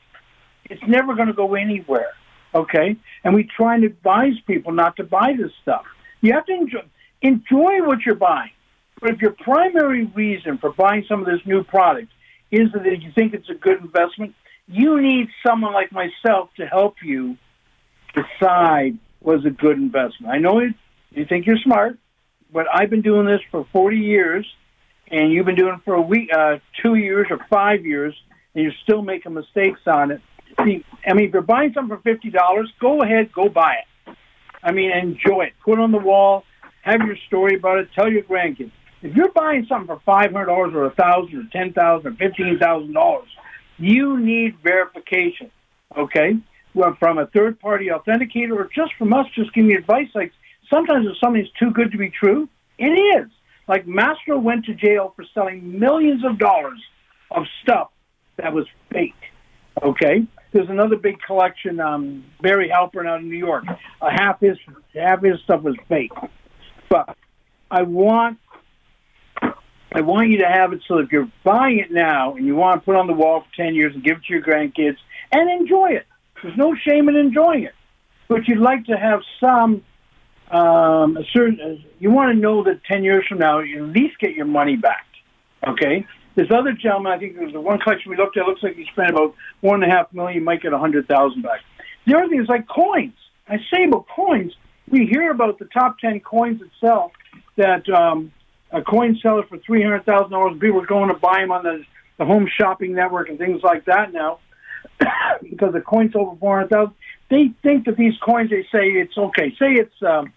It's 0.69 0.81
never 0.87 1.15
going 1.15 1.27
to 1.27 1.33
go 1.33 1.55
anywhere. 1.55 2.11
Okay? 2.53 2.97
And 3.23 3.35
we 3.35 3.43
try 3.43 3.75
and 3.75 3.83
advise 3.83 4.33
people 4.47 4.71
not 4.71 4.95
to 4.97 5.03
buy 5.03 5.33
this 5.37 5.51
stuff. 5.61 5.85
You 6.21 6.33
have 6.33 6.45
to 6.47 6.53
enjoy, 6.53 6.83
enjoy 7.21 7.85
what 7.85 7.99
you're 8.05 8.15
buying. 8.15 8.51
But 9.01 9.11
if 9.11 9.21
your 9.21 9.31
primary 9.31 10.05
reason 10.05 10.57
for 10.57 10.71
buying 10.71 11.05
some 11.07 11.21
of 11.21 11.25
this 11.25 11.39
new 11.45 11.63
product 11.63 12.11
is 12.51 12.71
that 12.73 13.01
you 13.01 13.11
think 13.13 13.33
it's 13.33 13.49
a 13.49 13.53
good 13.53 13.79
investment, 13.81 14.35
you 14.67 15.01
need 15.01 15.27
someone 15.45 15.73
like 15.73 15.91
myself 15.91 16.49
to 16.57 16.65
help 16.65 16.95
you 17.03 17.37
decide 18.13 18.97
was 19.21 19.45
a 19.45 19.49
good 19.49 19.77
investment. 19.77 20.33
I 20.33 20.39
know 20.39 20.61
you 21.11 21.25
think 21.25 21.45
you're 21.45 21.57
smart, 21.57 21.97
but 22.51 22.65
I've 22.73 22.89
been 22.89 23.01
doing 23.01 23.25
this 23.25 23.41
for 23.51 23.65
40 23.71 23.97
years, 23.97 24.45
and 25.11 25.31
you've 25.31 25.45
been 25.45 25.55
doing 25.55 25.75
it 25.75 25.81
for 25.85 25.95
a 25.95 26.01
week, 26.01 26.29
uh, 26.35 26.57
two 26.81 26.95
years 26.95 27.27
or 27.29 27.39
five 27.49 27.85
years, 27.85 28.15
and 28.53 28.63
you're 28.63 28.73
still 28.83 29.01
making 29.01 29.33
mistakes 29.33 29.81
on 29.85 30.11
it. 30.11 30.21
See, 30.63 30.83
I 31.05 31.13
mean, 31.13 31.27
if 31.27 31.33
you're 31.33 31.41
buying 31.41 31.73
something 31.73 31.95
for 31.95 32.01
fifty 32.01 32.29
dollars, 32.29 32.71
go 32.79 33.01
ahead, 33.01 33.31
go 33.31 33.49
buy 33.49 33.75
it. 33.75 34.15
I 34.63 34.71
mean, 34.71 34.91
enjoy 34.91 35.43
it. 35.43 35.53
Put 35.63 35.73
it 35.73 35.79
on 35.79 35.91
the 35.91 35.99
wall. 35.99 36.43
Have 36.81 37.01
your 37.01 37.15
story 37.27 37.55
about 37.55 37.77
it. 37.79 37.89
Tell 37.93 38.11
your 38.11 38.23
grandkids. 38.23 38.71
If 39.01 39.15
you're 39.15 39.31
buying 39.31 39.65
something 39.67 39.87
for 39.87 40.01
five 40.05 40.31
hundred 40.31 40.47
dollars 40.47 40.73
or 40.73 40.85
a 40.85 40.91
thousand 40.91 41.37
or 41.37 41.49
ten 41.51 41.73
thousand 41.73 42.13
or 42.13 42.15
fifteen 42.15 42.59
thousand 42.59 42.93
dollars, 42.93 43.29
you 43.77 44.19
need 44.19 44.57
verification. 44.61 45.51
Okay, 45.97 46.37
well, 46.73 46.95
from 46.99 47.17
a 47.17 47.27
third 47.27 47.59
party 47.59 47.87
authenticator 47.87 48.51
or 48.51 48.69
just 48.75 48.93
from 48.97 49.13
us, 49.13 49.25
just 49.35 49.53
give 49.53 49.65
me 49.65 49.75
advice. 49.75 50.09
Like 50.13 50.33
sometimes 50.69 51.07
if 51.07 51.17
something's 51.17 51.49
too 51.59 51.71
good 51.71 51.91
to 51.91 51.97
be 51.97 52.09
true, 52.09 52.49
it 52.77 52.85
is. 52.85 53.29
Like 53.67 53.87
Mastro 53.87 54.37
went 54.37 54.65
to 54.65 54.73
jail 54.73 55.13
for 55.15 55.23
selling 55.33 55.79
millions 55.79 56.25
of 56.25 56.37
dollars 56.37 56.81
of 57.31 57.43
stuff 57.61 57.91
that 58.37 58.53
was 58.53 58.65
fake. 58.91 59.13
Okay, 59.81 60.25
there's 60.51 60.69
another 60.69 60.97
big 60.97 61.21
collection, 61.21 61.79
um, 61.79 62.25
Barry 62.41 62.69
Halper 62.69 63.07
out 63.07 63.21
in 63.21 63.29
New 63.29 63.37
York. 63.37 63.63
Uh, 64.01 64.09
half 64.09 64.41
his 64.41 64.57
half 64.93 65.23
his 65.23 65.39
stuff 65.43 65.61
was 65.61 65.75
fake, 65.87 66.11
but 66.89 67.15
I 67.71 67.83
want 67.83 68.39
I 69.91 70.01
want 70.01 70.29
you 70.29 70.37
to 70.39 70.47
have 70.47 70.71
it 70.73 70.81
so 70.87 70.99
if 70.99 71.11
you're 71.11 71.31
buying 71.43 71.79
it 71.79 71.91
now 71.91 72.35
and 72.35 72.45
you 72.45 72.55
want 72.55 72.81
to 72.81 72.85
put 72.85 72.95
it 72.95 72.99
on 72.99 73.07
the 73.07 73.13
wall 73.13 73.41
for 73.41 73.63
ten 73.63 73.73
years 73.75 73.93
and 73.95 74.03
give 74.03 74.17
it 74.17 74.23
to 74.25 74.33
your 74.33 74.43
grandkids 74.43 74.97
and 75.31 75.49
enjoy 75.49 75.91
it. 75.91 76.05
There's 76.41 76.57
no 76.57 76.75
shame 76.75 77.09
in 77.09 77.15
enjoying 77.15 77.63
it, 77.63 77.73
but 78.27 78.47
you'd 78.47 78.59
like 78.59 78.85
to 78.85 78.97
have 78.97 79.21
some. 79.39 79.83
Um, 80.51 81.15
a 81.15 81.23
certain, 81.31 81.85
you 81.99 82.09
want 82.09 82.33
to 82.33 82.39
know 82.39 82.63
that 82.63 82.83
ten 82.83 83.03
years 83.03 83.23
from 83.27 83.37
now 83.37 83.59
you 83.59 83.85
at 83.85 83.93
least 83.93 84.17
get 84.19 84.33
your 84.33 84.47
money 84.47 84.75
back. 84.75 85.05
Okay, 85.67 86.07
this 86.33 86.47
other 86.49 86.71
gentleman, 86.71 87.11
I 87.11 87.19
think 87.19 87.35
it 87.35 87.43
was 87.43 87.53
the 87.53 87.61
one 87.61 87.79
collection 87.79 88.09
we 88.09 88.17
looked 88.17 88.37
at, 88.37 88.45
looks 88.45 88.63
like 88.63 88.75
he 88.75 88.85
spent 88.91 89.11
about 89.11 89.35
one 89.61 89.83
and 89.83 89.91
a 89.91 89.95
half 89.95 90.11
million. 90.11 90.39
You 90.39 90.43
might 90.43 90.61
get 90.61 90.73
a 90.73 90.79
hundred 90.79 91.07
thousand 91.07 91.43
back. 91.43 91.59
The 92.07 92.15
other 92.15 92.29
thing 92.29 92.41
is 92.41 92.47
like 92.47 92.67
coins. 92.67 93.13
I 93.47 93.57
say 93.71 93.83
about 93.83 94.07
coins. 94.07 94.53
We 94.89 95.05
hear 95.05 95.29
about 95.29 95.59
the 95.59 95.65
top 95.65 95.99
ten 95.99 96.19
coins 96.19 96.61
itself 96.61 97.11
that 97.57 97.87
um, 97.89 98.31
a 98.71 98.81
coin 98.81 99.17
seller 99.21 99.43
for 99.47 99.57
three 99.59 99.83
hundred 99.83 100.05
thousand 100.05 100.31
dollars. 100.31 100.57
People 100.59 100.81
are 100.81 100.85
going 100.85 101.09
to 101.09 101.15
buy 101.15 101.39
them 101.41 101.51
on 101.51 101.63
the, 101.63 101.83
the 102.17 102.25
home 102.25 102.47
shopping 102.59 102.93
network 102.93 103.29
and 103.29 103.37
things 103.37 103.61
like 103.63 103.85
that 103.85 104.13
now 104.13 104.39
because 105.41 105.73
the 105.73 105.81
coins 105.81 106.15
over 106.15 106.35
four 106.37 106.57
hundred 106.57 106.69
thousand. 106.69 106.95
They 107.29 107.51
think 107.61 107.85
that 107.85 107.95
these 107.95 108.17
coins. 108.25 108.49
They 108.49 108.63
say 108.71 108.87
it's 108.89 109.17
okay. 109.17 109.51
Say 109.59 109.73
it's. 109.73 110.03
Um, 110.03 110.33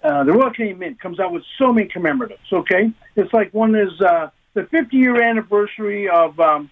uh, 0.00 0.22
the 0.22 0.30
Royal 0.30 0.52
Canadian 0.52 0.78
Mint 0.78 1.00
comes 1.00 1.18
out 1.18 1.32
with 1.32 1.42
so 1.58 1.72
many 1.72 1.88
commemoratives. 1.88 2.52
Okay, 2.52 2.92
it's 3.16 3.32
like 3.32 3.52
one 3.52 3.74
is 3.74 4.00
uh, 4.00 4.30
the 4.54 4.62
50 4.70 4.96
year 4.96 5.20
anniversary 5.20 6.08
of 6.08 6.38
um, 6.38 6.70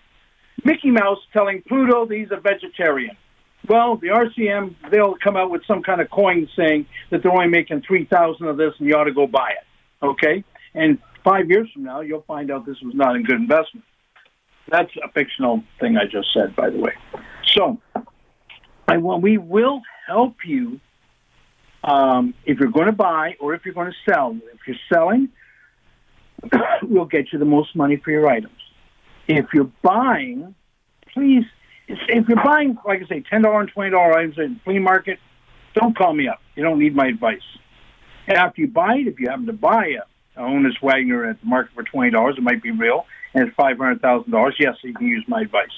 Mickey 0.64 0.90
Mouse 0.90 1.18
telling 1.32 1.62
Pluto 1.62 2.06
that 2.06 2.14
he's 2.14 2.30
a 2.30 2.36
vegetarian. 2.36 3.16
Well, 3.68 3.96
the 3.96 4.08
RCM, 4.08 4.74
they'll 4.90 5.16
come 5.22 5.36
out 5.36 5.50
with 5.50 5.62
some 5.66 5.82
kind 5.82 6.00
of 6.00 6.08
coin 6.10 6.48
saying 6.56 6.86
that 7.10 7.22
they're 7.22 7.32
only 7.32 7.48
making 7.48 7.82
3000 7.82 8.46
of 8.46 8.56
this 8.56 8.74
and 8.78 8.88
you 8.88 8.94
ought 8.94 9.04
to 9.04 9.12
go 9.12 9.26
buy 9.26 9.50
it. 9.50 10.04
Okay? 10.04 10.44
And 10.76 10.98
five 11.24 11.50
years 11.50 11.68
from 11.72 11.84
now, 11.84 12.02
you'll 12.02 12.22
find 12.22 12.50
out 12.50 12.66
this 12.66 12.76
was 12.82 12.94
not 12.94 13.16
a 13.16 13.20
good 13.20 13.40
investment. 13.40 13.84
That's 14.68 14.90
a 15.02 15.10
fictional 15.12 15.64
thing 15.80 15.96
I 15.96 16.04
just 16.04 16.28
said, 16.34 16.54
by 16.54 16.70
the 16.70 16.78
way. 16.78 16.92
So, 17.52 17.80
I 18.86 18.98
want, 18.98 19.22
we 19.22 19.38
will 19.38 19.80
help 20.06 20.36
you 20.44 20.78
um, 21.82 22.34
if 22.44 22.58
you're 22.58 22.70
going 22.70 22.86
to 22.86 22.92
buy 22.92 23.36
or 23.40 23.54
if 23.54 23.64
you're 23.64 23.74
going 23.74 23.90
to 23.90 24.12
sell. 24.12 24.36
If 24.52 24.60
you're 24.66 24.76
selling, 24.92 25.30
we'll 26.82 27.06
get 27.06 27.32
you 27.32 27.38
the 27.38 27.44
most 27.44 27.74
money 27.74 27.96
for 27.96 28.10
your 28.10 28.28
items. 28.28 28.52
If 29.26 29.46
you're 29.54 29.70
buying, 29.82 30.54
please, 31.14 31.44
if 31.88 32.28
you're 32.28 32.44
buying, 32.44 32.76
like 32.84 33.02
I 33.02 33.06
say, 33.06 33.24
ten 33.28 33.42
dollar 33.42 33.60
and 33.60 33.70
twenty 33.70 33.90
dollar 33.90 34.18
items 34.18 34.38
in 34.38 34.60
flea 34.64 34.78
market, 34.78 35.18
don't 35.74 35.96
call 35.96 36.12
me 36.12 36.28
up. 36.28 36.40
You 36.54 36.62
don't 36.62 36.78
need 36.78 36.94
my 36.94 37.06
advice. 37.06 37.40
And 38.26 38.36
after 38.36 38.60
you 38.60 38.68
buy 38.68 38.96
it, 38.96 39.06
if 39.06 39.20
you 39.20 39.28
happen 39.28 39.46
to 39.46 39.52
buy 39.52 39.94
a, 39.98 40.02
a 40.36 40.40
Honus 40.40 40.80
Wagner 40.82 41.28
at 41.28 41.40
the 41.40 41.46
market 41.46 41.72
for 41.74 41.82
twenty 41.82 42.10
dollars, 42.10 42.36
it 42.38 42.42
might 42.42 42.62
be 42.62 42.70
real, 42.70 43.06
and 43.34 43.48
it's 43.48 43.56
five 43.56 43.78
hundred 43.78 44.00
thousand 44.00 44.30
dollars. 44.30 44.54
Yes, 44.58 44.74
you 44.82 44.94
can 44.94 45.06
use 45.06 45.24
my 45.28 45.42
advice. 45.42 45.68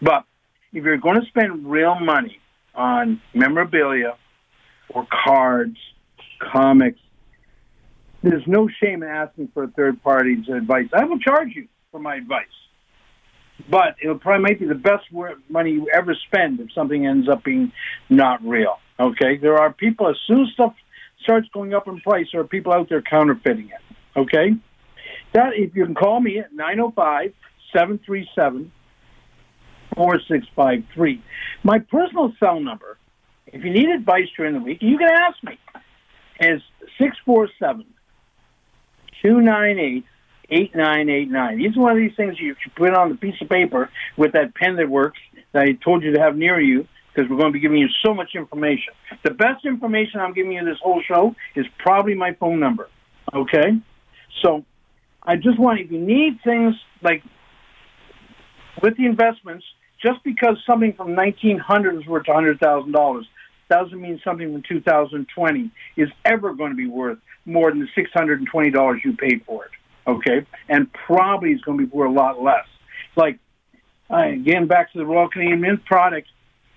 But 0.00 0.24
if 0.72 0.84
you're 0.84 0.96
going 0.98 1.20
to 1.20 1.26
spend 1.28 1.70
real 1.70 1.94
money 1.98 2.38
on 2.74 3.20
memorabilia 3.34 4.16
or 4.88 5.06
cards, 5.24 5.76
comics. 6.52 6.98
There's 8.22 8.46
no 8.46 8.68
shame 8.82 9.02
in 9.02 9.08
asking 9.08 9.48
for 9.52 9.64
a 9.64 9.68
third 9.68 10.02
party's 10.02 10.48
advice. 10.48 10.86
I 10.92 11.04
will 11.04 11.18
charge 11.18 11.50
you 11.54 11.68
for 11.90 11.98
my 12.00 12.16
advice, 12.16 12.46
but 13.68 13.96
it'll 14.02 14.18
probably 14.18 14.42
might 14.44 14.60
be 14.60 14.66
the 14.66 14.74
best 14.74 15.04
money 15.48 15.72
you 15.72 15.88
ever 15.92 16.14
spend 16.26 16.60
if 16.60 16.72
something 16.72 17.06
ends 17.06 17.28
up 17.28 17.44
being 17.44 17.72
not 18.08 18.42
real. 18.44 18.78
Okay, 18.98 19.36
there 19.38 19.58
are 19.58 19.72
people 19.72 20.08
as 20.08 20.16
soon 20.26 20.42
as 20.42 20.52
stuff 20.52 20.74
starts 21.22 21.48
going 21.52 21.74
up 21.74 21.88
in 21.88 22.00
price, 22.00 22.26
there 22.32 22.40
are 22.40 22.46
people 22.46 22.72
out 22.72 22.88
there 22.88 23.02
counterfeiting 23.02 23.68
it. 23.68 23.91
Okay, 24.16 24.52
that 25.32 25.54
if 25.54 25.74
you 25.74 25.84
can 25.84 25.94
call 25.94 26.20
me 26.20 26.38
at 26.38 26.52
905 26.52 27.32
737 27.72 28.72
4653. 29.94 31.22
My 31.62 31.78
personal 31.78 32.32
cell 32.40 32.60
number, 32.60 32.98
if 33.46 33.64
you 33.64 33.70
need 33.70 33.88
advice 33.90 34.28
during 34.36 34.54
the 34.54 34.60
week, 34.60 34.78
you 34.80 34.98
can 34.98 35.10
ask 35.10 35.42
me, 35.42 35.58
is 36.40 36.62
647 36.98 37.84
298 39.22 40.04
8989. 40.50 41.58
These 41.58 41.76
are 41.76 41.80
one 41.80 41.92
of 41.92 41.98
these 41.98 42.16
things 42.16 42.38
you 42.38 42.54
should 42.62 42.74
put 42.74 42.94
on 42.94 43.12
a 43.12 43.14
piece 43.16 43.40
of 43.40 43.48
paper 43.48 43.90
with 44.16 44.32
that 44.32 44.54
pen 44.54 44.76
that 44.76 44.88
works 44.88 45.18
that 45.52 45.62
I 45.62 45.72
told 45.72 46.02
you 46.02 46.12
to 46.12 46.20
have 46.20 46.36
near 46.36 46.60
you 46.60 46.86
because 47.14 47.30
we're 47.30 47.36
going 47.36 47.52
to 47.52 47.52
be 47.52 47.60
giving 47.60 47.78
you 47.78 47.88
so 48.04 48.12
much 48.12 48.30
information. 48.34 48.92
The 49.22 49.32
best 49.32 49.64
information 49.64 50.20
I'm 50.20 50.32
giving 50.32 50.52
you 50.52 50.64
this 50.64 50.78
whole 50.82 51.02
show 51.02 51.34
is 51.54 51.66
probably 51.78 52.14
my 52.14 52.32
phone 52.34 52.58
number. 52.58 52.88
Okay? 53.32 53.78
So 54.40 54.64
I 55.22 55.36
just 55.36 55.58
want, 55.58 55.80
if 55.80 55.90
you 55.90 56.00
need 56.00 56.40
things 56.42 56.74
like 57.02 57.22
with 58.82 58.96
the 58.96 59.06
investments, 59.06 59.64
just 60.02 60.22
because 60.24 60.56
something 60.66 60.94
from 60.94 61.14
1900 61.14 62.00
is 62.00 62.06
worth 62.06 62.26
$100,000 62.26 63.22
doesn't 63.70 64.00
mean 64.00 64.20
something 64.24 64.52
from 64.52 64.62
2020 64.68 65.70
is 65.96 66.08
ever 66.24 66.54
going 66.54 66.70
to 66.70 66.76
be 66.76 66.88
worth 66.88 67.18
more 67.44 67.70
than 67.70 67.80
the 67.80 68.02
$620 68.02 69.04
you 69.04 69.16
paid 69.16 69.44
for 69.46 69.64
it. 69.64 69.70
Okay? 70.06 70.46
And 70.68 70.92
probably 70.92 71.52
is 71.52 71.60
going 71.62 71.78
to 71.78 71.86
be 71.86 71.90
worth 71.90 72.10
a 72.10 72.12
lot 72.12 72.42
less. 72.42 72.66
Like, 73.16 73.38
again, 74.10 74.66
back 74.66 74.92
to 74.92 74.98
the 74.98 75.06
Royal 75.06 75.28
Canadian 75.28 75.60
Mint 75.60 75.84
product, 75.84 76.28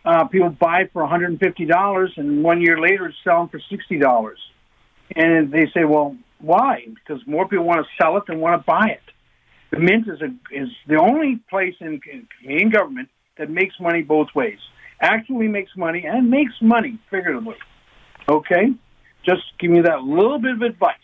uh, 0.05 0.25
people 0.25 0.49
buy 0.49 0.87
for 0.93 1.01
$150 1.01 2.17
and 2.17 2.43
one 2.43 2.61
year 2.61 2.79
later 2.79 3.07
it's 3.07 3.17
selling 3.23 3.49
for 3.49 3.59
$60. 3.59 4.35
And 5.15 5.51
they 5.51 5.69
say, 5.73 5.83
well, 5.83 6.15
why? 6.39 6.85
Because 6.93 7.25
more 7.25 7.47
people 7.47 7.65
want 7.65 7.85
to 7.85 8.03
sell 8.03 8.17
it 8.17 8.23
than 8.27 8.39
want 8.39 8.61
to 8.61 8.65
buy 8.65 8.87
it. 8.87 9.01
The 9.71 9.79
mint 9.79 10.07
is 10.07 10.21
a, 10.21 10.27
is 10.55 10.69
the 10.87 10.97
only 10.97 11.39
place 11.49 11.75
in, 11.79 11.99
in 12.11 12.27
Canadian 12.41 12.69
government 12.69 13.09
that 13.37 13.49
makes 13.49 13.75
money 13.79 14.01
both 14.01 14.27
ways. 14.35 14.59
Actually 15.01 15.47
makes 15.47 15.71
money 15.75 16.05
and 16.05 16.29
makes 16.29 16.53
money 16.61 16.99
figuratively. 17.09 17.57
Okay? 18.29 18.73
Just 19.25 19.43
give 19.59 19.71
me 19.71 19.81
that 19.81 20.01
little 20.01 20.39
bit 20.39 20.53
of 20.53 20.61
advice. 20.61 20.95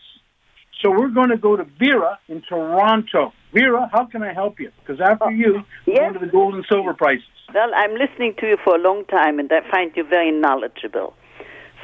So 0.81 0.89
we're 0.89 1.09
going 1.09 1.29
to 1.29 1.37
go 1.37 1.55
to 1.55 1.65
Vera 1.79 2.19
in 2.27 2.41
Toronto. 2.41 3.33
Vera, 3.53 3.89
how 3.91 4.05
can 4.05 4.23
I 4.23 4.33
help 4.33 4.59
you? 4.59 4.71
Because 4.79 5.01
after 5.01 5.25
oh, 5.25 5.29
you, 5.29 5.63
we're 5.85 5.93
yes. 5.93 5.99
going 5.99 6.13
to 6.13 6.19
the 6.19 6.31
gold 6.31 6.55
and 6.55 6.65
silver 6.69 6.93
prices. 6.93 7.25
Well, 7.53 7.69
I'm 7.75 7.93
listening 7.93 8.35
to 8.39 8.47
you 8.47 8.57
for 8.63 8.75
a 8.75 8.79
long 8.79 9.05
time, 9.05 9.37
and 9.37 9.51
I 9.51 9.69
find 9.69 9.91
you 9.95 10.03
very 10.03 10.31
knowledgeable. 10.31 11.13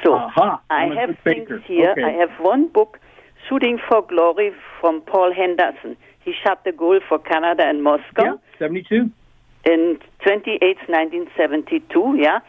So 0.04 0.14
Aha, 0.14 0.62
I 0.70 0.86
have 0.98 1.16
things 1.22 1.48
here. 1.66 1.90
Okay. 1.92 2.04
I 2.04 2.12
have 2.12 2.30
one 2.40 2.68
book, 2.68 2.98
Shooting 3.48 3.78
for 3.88 4.02
Glory, 4.02 4.52
from 4.80 5.00
Paul 5.02 5.32
Henderson. 5.32 5.96
He 6.24 6.32
shot 6.44 6.64
the 6.64 6.72
goal 6.72 7.00
for 7.08 7.18
Canada 7.18 7.62
and 7.66 7.82
Moscow. 7.82 8.24
Yeah, 8.24 8.34
72. 8.58 9.10
in 9.64 9.98
28, 10.24 10.78
1972, 10.88 12.16
yeah. 12.18 12.40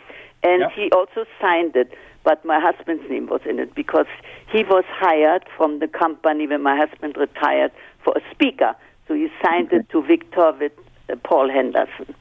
And 0.43 0.61
Yeah. 0.61 0.69
he 0.69 0.91
also 0.91 1.25
signed 1.41 1.75
it, 1.75 1.93
but 2.23 2.43
my 2.45 2.59
husband's 2.59 3.09
name 3.09 3.27
was 3.27 3.41
in 3.45 3.59
it 3.59 3.73
because 3.75 4.07
he 4.51 4.63
was 4.63 4.85
hired 4.87 5.43
from 5.57 5.79
the 5.79 5.87
company 5.87 6.47
when 6.47 6.61
my 6.61 6.75
husband 6.77 7.17
retired 7.17 7.71
for 8.03 8.13
a 8.15 8.21
speaker. 8.31 8.75
So 9.07 9.15
he 9.15 9.29
signed 9.43 9.73
it 9.73 9.89
to 9.89 10.01
Victor 10.01 10.51
with 10.59 10.71
uh, 11.09 11.15
Paul 11.23 11.49
Henderson. 11.49 12.13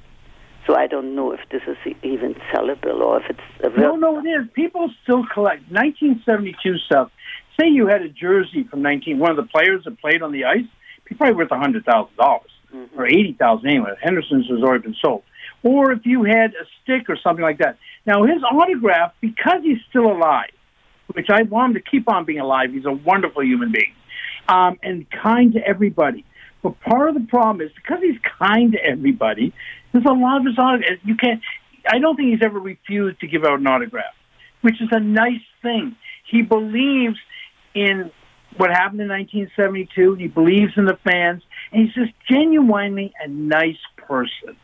So 0.67 0.77
I 0.77 0.87
don't 0.87 1.15
know 1.15 1.33
if 1.33 1.41
this 1.51 1.63
is 1.67 1.77
even 2.03 2.35
sellable 2.53 3.01
or 3.01 3.21
if 3.21 3.31
it's 3.31 3.41
a 3.63 3.69
No, 3.81 3.97
no, 3.97 4.19
it 4.19 4.27
is. 4.29 4.49
People 4.53 4.91
still 5.03 5.25
collect 5.33 5.63
1972 5.71 6.79
stuff. 6.79 7.11
Say 7.61 7.69
you 7.69 7.87
had 7.87 8.03
a 8.03 8.09
jersey 8.09 8.65
from 8.71 8.83
19, 8.83 9.19
one 9.19 9.31
of 9.31 9.37
the 9.37 9.51
players 9.51 9.85
that 9.85 10.01
played 10.01 10.23
on 10.23 10.33
the 10.33 10.45
ice, 10.45 10.65
be 11.09 11.15
probably 11.15 11.37
worth 11.37 11.49
$100,000 11.49 12.41
or 12.97 13.07
80000 13.07 13.69
anyway. 13.69 13.95
Henderson's 14.01 14.47
has 14.49 14.61
already 14.61 14.83
been 14.83 14.97
sold. 15.03 15.23
Or 15.63 15.93
if 15.93 16.05
you 16.05 16.23
had 16.25 16.53
a 16.53 16.65
stick 16.83 17.09
or 17.09 17.17
something 17.17 17.43
like 17.43 17.59
that. 17.59 17.79
Now, 18.07 18.25
his 18.25 18.43
autograph, 18.43 19.13
because 19.21 19.63
he's 19.63 19.79
still 19.91 20.07
alive, 20.07 20.51
which 21.15 21.29
I 21.31 21.43
want 21.43 21.71
him 21.71 21.83
to 21.83 21.91
keep 21.91 22.09
on 22.09 22.25
being 22.25 22.41
alive, 22.41 22.73
he's 22.73 22.85
a 22.85 22.93
wonderful 22.93 23.43
human 23.43 23.73
being 23.73 23.93
um, 24.49 24.79
and 24.83 25.07
kind 25.11 25.53
to 25.55 25.67
everybody. 25.67 26.25
But 26.63 26.81
part 26.81 27.09
of 27.09 27.15
the 27.15 27.27
problem 27.29 27.61
is 27.61 27.73
because 27.75 27.99
he's 28.03 28.21
kind 28.39 28.73
to 28.73 28.79
everybody, 28.85 29.53
there's 29.93 30.05
a 30.05 30.13
lot 30.13 30.41
of 30.41 30.47
his 30.47 30.59
autographs. 30.59 31.01
You 31.05 31.17
can't. 31.17 31.41
I 31.91 31.99
don't 31.99 32.17
think 32.17 32.31
he's 32.31 32.45
ever 32.45 32.59
refused 32.59 33.21
to 33.21 33.27
give 33.27 33.45
out 33.45 33.61
an 33.61 33.67
autograph, 33.67 34.15
which 34.61 34.81
is 34.81 34.89
a 34.91 35.01
nice 35.01 35.41
thing. 35.63 35.97
He 36.25 36.43
believes 36.43 37.17
in 37.79 38.11
what 38.57 38.71
happened 38.71 39.01
in 39.01 39.09
1972. 39.09 40.15
He 40.15 40.27
believes 40.27 40.73
in 40.77 40.85
the 40.85 40.99
fans, 41.05 41.43
and 41.73 41.87
he's 41.87 41.95
just 41.95 42.13
genuinely 42.31 43.13
a 43.23 43.29
nice 43.29 43.79
person. 43.97 44.57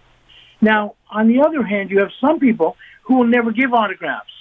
Now, 0.60 0.94
on 1.10 1.28
the 1.28 1.42
other 1.42 1.62
hand, 1.62 1.90
you 1.90 1.98
have 2.00 2.10
some 2.20 2.40
people 2.40 2.76
who 3.02 3.16
will 3.16 3.26
never 3.26 3.52
give 3.52 3.72
autographs, 3.72 4.32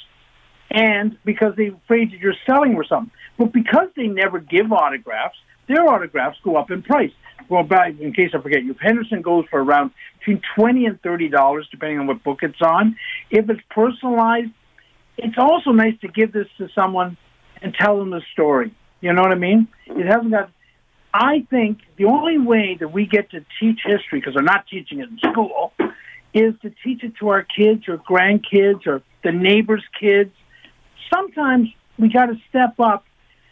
and 0.71 1.17
because 1.26 1.53
they're 1.57 1.74
afraid 1.74 2.11
that 2.11 2.19
you're 2.19 2.36
selling 2.45 2.76
or 2.76 2.86
something. 2.86 3.11
But 3.38 3.51
because 3.51 3.89
they 3.95 4.07
never 4.07 4.39
give 4.39 4.71
autographs, 4.71 5.36
their 5.67 5.88
autographs 5.88 6.38
go 6.43 6.55
up 6.55 6.71
in 6.71 6.82
price. 6.82 7.11
Well, 7.49 7.63
back 7.63 7.99
in 7.99 8.13
case 8.13 8.32
I 8.34 8.41
forget, 8.41 8.59
if 8.63 8.78
Henderson 8.80 9.21
goes 9.21 9.45
for 9.49 9.61
around 9.61 9.91
between 10.19 10.41
twenty 10.55 10.86
and 10.86 11.01
thirty 11.01 11.28
dollars, 11.28 11.67
depending 11.69 11.99
on 11.99 12.07
what 12.07 12.24
book 12.24 12.39
it's 12.41 12.61
on. 12.61 12.95
If 13.30 13.49
it's 13.49 13.61
personalized, 13.69 14.51
it's 15.17 15.38
also 15.38 15.71
nice 15.71 15.99
to 16.01 16.07
give 16.07 16.32
this 16.32 16.47
to 16.57 16.69
someone 16.74 17.17
and 17.64 17.74
tell 17.74 17.97
them 17.97 18.11
the 18.11 18.22
story. 18.34 18.76
You 19.01 19.14
know 19.14 19.22
what 19.22 19.32
I 19.32 19.36
mean? 19.36 19.68
It 19.88 20.05
hasn't 20.05 20.32
got. 20.32 20.51
I 21.14 21.45
think 21.49 21.80
the 21.97 22.05
only 22.05 22.38
way 22.38 22.78
that 22.80 22.91
we 22.91 23.05
get 23.05 23.32
to 23.32 23.45
teach 23.59 23.80
history, 23.84 24.20
because 24.20 24.34
they're 24.36 24.43
not 24.43 24.68
teaching 24.68 24.99
it 24.99 25.09
in 25.09 25.18
school, 25.32 25.74
is 26.34 26.53
to 26.61 26.72
teach 26.84 27.03
it 27.03 27.16
to 27.18 27.30
our 27.30 27.43
kids 27.43 27.88
or 27.88 27.97
grandkids 27.97 28.86
or 28.88 29.01
the 29.24 29.32
neighbors' 29.32 29.84
kids. 29.99 30.32
Sometimes 31.14 31.70
we 31.97 32.09
got 32.09 32.26
to 32.28 32.36
step 32.49 32.80
up 32.80 33.05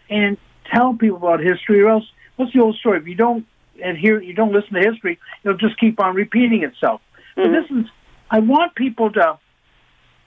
and 0.10 0.38
tell 0.74 0.94
people 0.94 1.18
about 1.18 1.40
history, 1.40 1.82
or 1.82 1.90
else 1.90 2.04
what's 2.36 2.54
the 2.54 2.60
old 2.62 2.76
story? 2.78 3.00
If 3.00 3.08
you 3.08 3.16
don't 3.16 3.46
adhere, 3.84 4.22
you 4.22 4.34
don't 4.34 4.52
listen 4.52 4.74
to 4.74 4.80
history, 4.80 5.20
it'll 5.44 5.58
just 5.58 5.80
keep 5.80 6.00
on 6.00 6.16
repeating 6.16 6.64
itself. 6.64 7.02
So 7.36 7.44
this 7.44 7.66
is, 7.70 7.86
I 8.30 8.40
want 8.40 8.76
people 8.76 9.12
to 9.12 9.40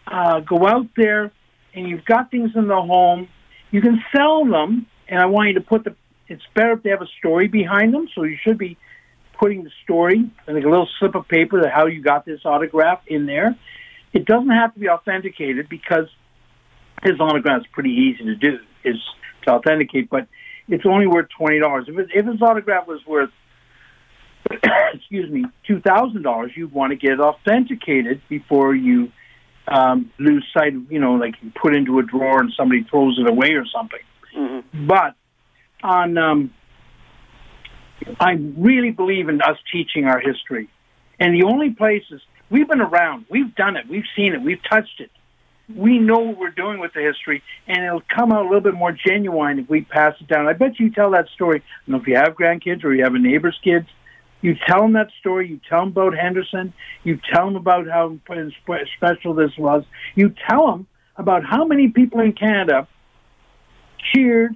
uh, 0.07 0.41
go 0.41 0.67
out 0.67 0.87
there, 0.97 1.33
and 1.75 1.89
you've 1.89 2.05
got 2.05 2.31
things 2.31 2.53
in 2.55 2.69
the 2.69 2.81
home. 2.81 3.29
You 3.75 3.81
can 3.81 4.05
sell 4.15 4.45
them, 4.45 4.87
and 5.09 5.19
I 5.19 5.27
want 5.27 5.49
you 5.49 5.55
to 5.55 5.61
put 5.61 5.83
the. 5.83 5.97
It's 6.29 6.45
better 6.55 6.75
if 6.75 6.85
they 6.85 6.91
have 6.91 7.03
a 7.03 7.09
story 7.19 7.49
behind 7.49 7.93
them, 7.93 8.07
so 8.15 8.23
you 8.23 8.37
should 8.41 8.57
be 8.57 8.79
putting 9.37 9.65
the 9.65 9.71
story, 9.83 10.31
like 10.47 10.63
a 10.63 10.69
little 10.69 10.89
slip 11.01 11.17
of 11.17 11.27
paper, 11.27 11.61
that 11.61 11.73
how 11.73 11.87
you 11.87 12.01
got 12.01 12.25
this 12.25 12.39
autograph 12.45 13.01
in 13.09 13.27
there. 13.27 13.59
It 14.13 14.27
doesn't 14.27 14.51
have 14.51 14.75
to 14.75 14.79
be 14.79 14.89
authenticated 14.89 15.69
because 15.69 16.07
his 17.03 17.19
autograph 17.19 17.63
is 17.63 17.67
pretty 17.73 17.91
easy 17.91 18.23
to 18.27 18.37
do, 18.37 18.59
is 18.85 18.95
to 19.45 19.55
authenticate, 19.55 20.09
but 20.09 20.29
it's 20.69 20.87
only 20.87 21.09
worth 21.09 21.27
twenty 21.37 21.59
dollars. 21.59 21.87
If, 21.89 22.11
if 22.15 22.27
his 22.27 22.41
autograph 22.41 22.87
was 22.87 23.05
worth, 23.05 23.31
excuse 24.95 25.29
me, 25.29 25.47
two 25.67 25.81
thousand 25.81 26.23
dollars, 26.23 26.53
you'd 26.55 26.73
want 26.73 26.93
to 26.93 26.97
get 26.97 27.15
it 27.15 27.19
authenticated 27.19 28.23
before 28.29 28.73
you 28.73 29.11
um, 29.69 30.11
lose 30.19 30.47
sight 30.57 30.75
of, 30.75 30.91
you 30.91 30.99
know, 30.99 31.15
like 31.15 31.35
you 31.43 31.53
put 31.61 31.75
into 31.75 31.99
a 31.99 32.03
drawer 32.03 32.41
and 32.41 32.53
somebody 32.57 32.85
throws 32.85 33.19
it 33.19 33.29
away 33.29 33.53
or 33.53 33.65
something. 33.67 34.01
Mm-hmm. 34.37 34.87
But 34.87 35.15
on, 35.83 36.19
um, 36.19 36.55
I 38.21 38.33
really 38.57 38.91
believe 38.91 39.29
in 39.29 39.41
us 39.41 39.57
teaching 39.73 40.05
our 40.07 40.21
history, 40.21 40.69
and 41.19 41.35
the 41.35 41.47
only 41.47 41.71
places 41.71 42.21
we've 42.51 42.69
been 42.69 42.81
around, 42.81 43.27
we've 43.31 43.55
done 43.55 43.77
it, 43.77 43.89
we've 43.89 44.05
seen 44.17 44.35
it, 44.35 44.43
we've 44.43 44.63
touched 44.69 45.01
it. 45.01 45.11
We 45.75 45.99
know 45.99 46.19
what 46.19 46.37
we're 46.37 46.51
doing 46.51 46.79
with 46.79 46.93
the 46.93 47.01
history, 47.01 47.43
and 47.67 47.83
it'll 47.83 48.03
come 48.03 48.33
out 48.33 48.43
a 48.43 48.49
little 48.49 48.61
bit 48.61 48.75
more 48.75 48.93
genuine 48.93 49.61
if 49.61 49.71
we 49.71 49.81
pass 49.81 50.15
it 50.21 50.29
down. 50.29 50.47
I 50.47 50.53
bet 50.53 50.79
you 50.79 50.91
tell 50.91 51.13
that 51.13 51.29
story. 51.29 51.61
I 51.61 51.91
don't 51.91 51.97
know 51.97 52.03
if 52.03 52.07
you 52.07 52.17
have 52.17 52.35
grandkids 52.35 52.85
or 52.85 52.93
you 52.93 53.03
have 53.03 53.15
a 53.15 53.19
neighbor's 53.19 53.59
kids. 53.65 53.87
You 54.45 54.55
tell 54.69 54.83
them 54.83 54.93
that 54.93 55.09
story. 55.21 55.49
You 55.49 55.59
tell 55.71 55.81
them 55.81 55.89
about 55.89 56.15
Henderson. 56.15 56.75
You 57.03 57.19
tell 57.33 57.47
them 57.47 57.57
about 57.57 57.87
how 57.89 58.15
special 58.99 59.33
this 59.33 59.53
was. 59.57 59.85
You 60.15 60.35
tell 60.47 60.67
them 60.67 60.87
about 61.17 61.47
how 61.47 61.65
many 61.65 61.89
people 61.89 62.21
in 62.21 62.35
Canada 62.35 62.87
cheered 64.13 64.55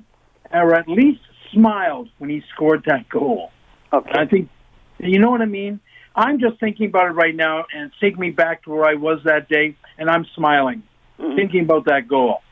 or 0.53 0.74
at 0.74 0.89
least 0.89 1.20
smiled 1.55 2.11
when 2.18 2.28
he 2.28 2.43
scored 2.55 2.84
that 2.86 3.09
goal. 3.09 3.51
Okay. 3.91 4.11
I 4.12 4.26
think, 4.26 4.51
you 4.99 5.20
know 5.20 5.30
what 5.30 5.41
I 5.41 5.47
mean? 5.47 5.80
I'm 6.14 6.39
just 6.39 6.61
thinking 6.61 6.89
about 6.89 7.07
it 7.07 7.12
right 7.12 7.34
now, 7.34 7.64
and 7.74 7.86
it's 7.86 7.99
taking 7.99 8.20
me 8.20 8.28
back 8.28 8.64
to 8.64 8.70
where 8.70 8.84
I 8.84 8.95
was 8.95 9.20
that 9.24 9.49
day, 9.49 9.74
and 9.97 10.11
I'm 10.11 10.26
smiling, 10.34 10.82
mm-hmm. 11.18 11.34
thinking 11.34 11.62
about 11.62 11.86
that 11.86 12.09
goal. 12.09 12.43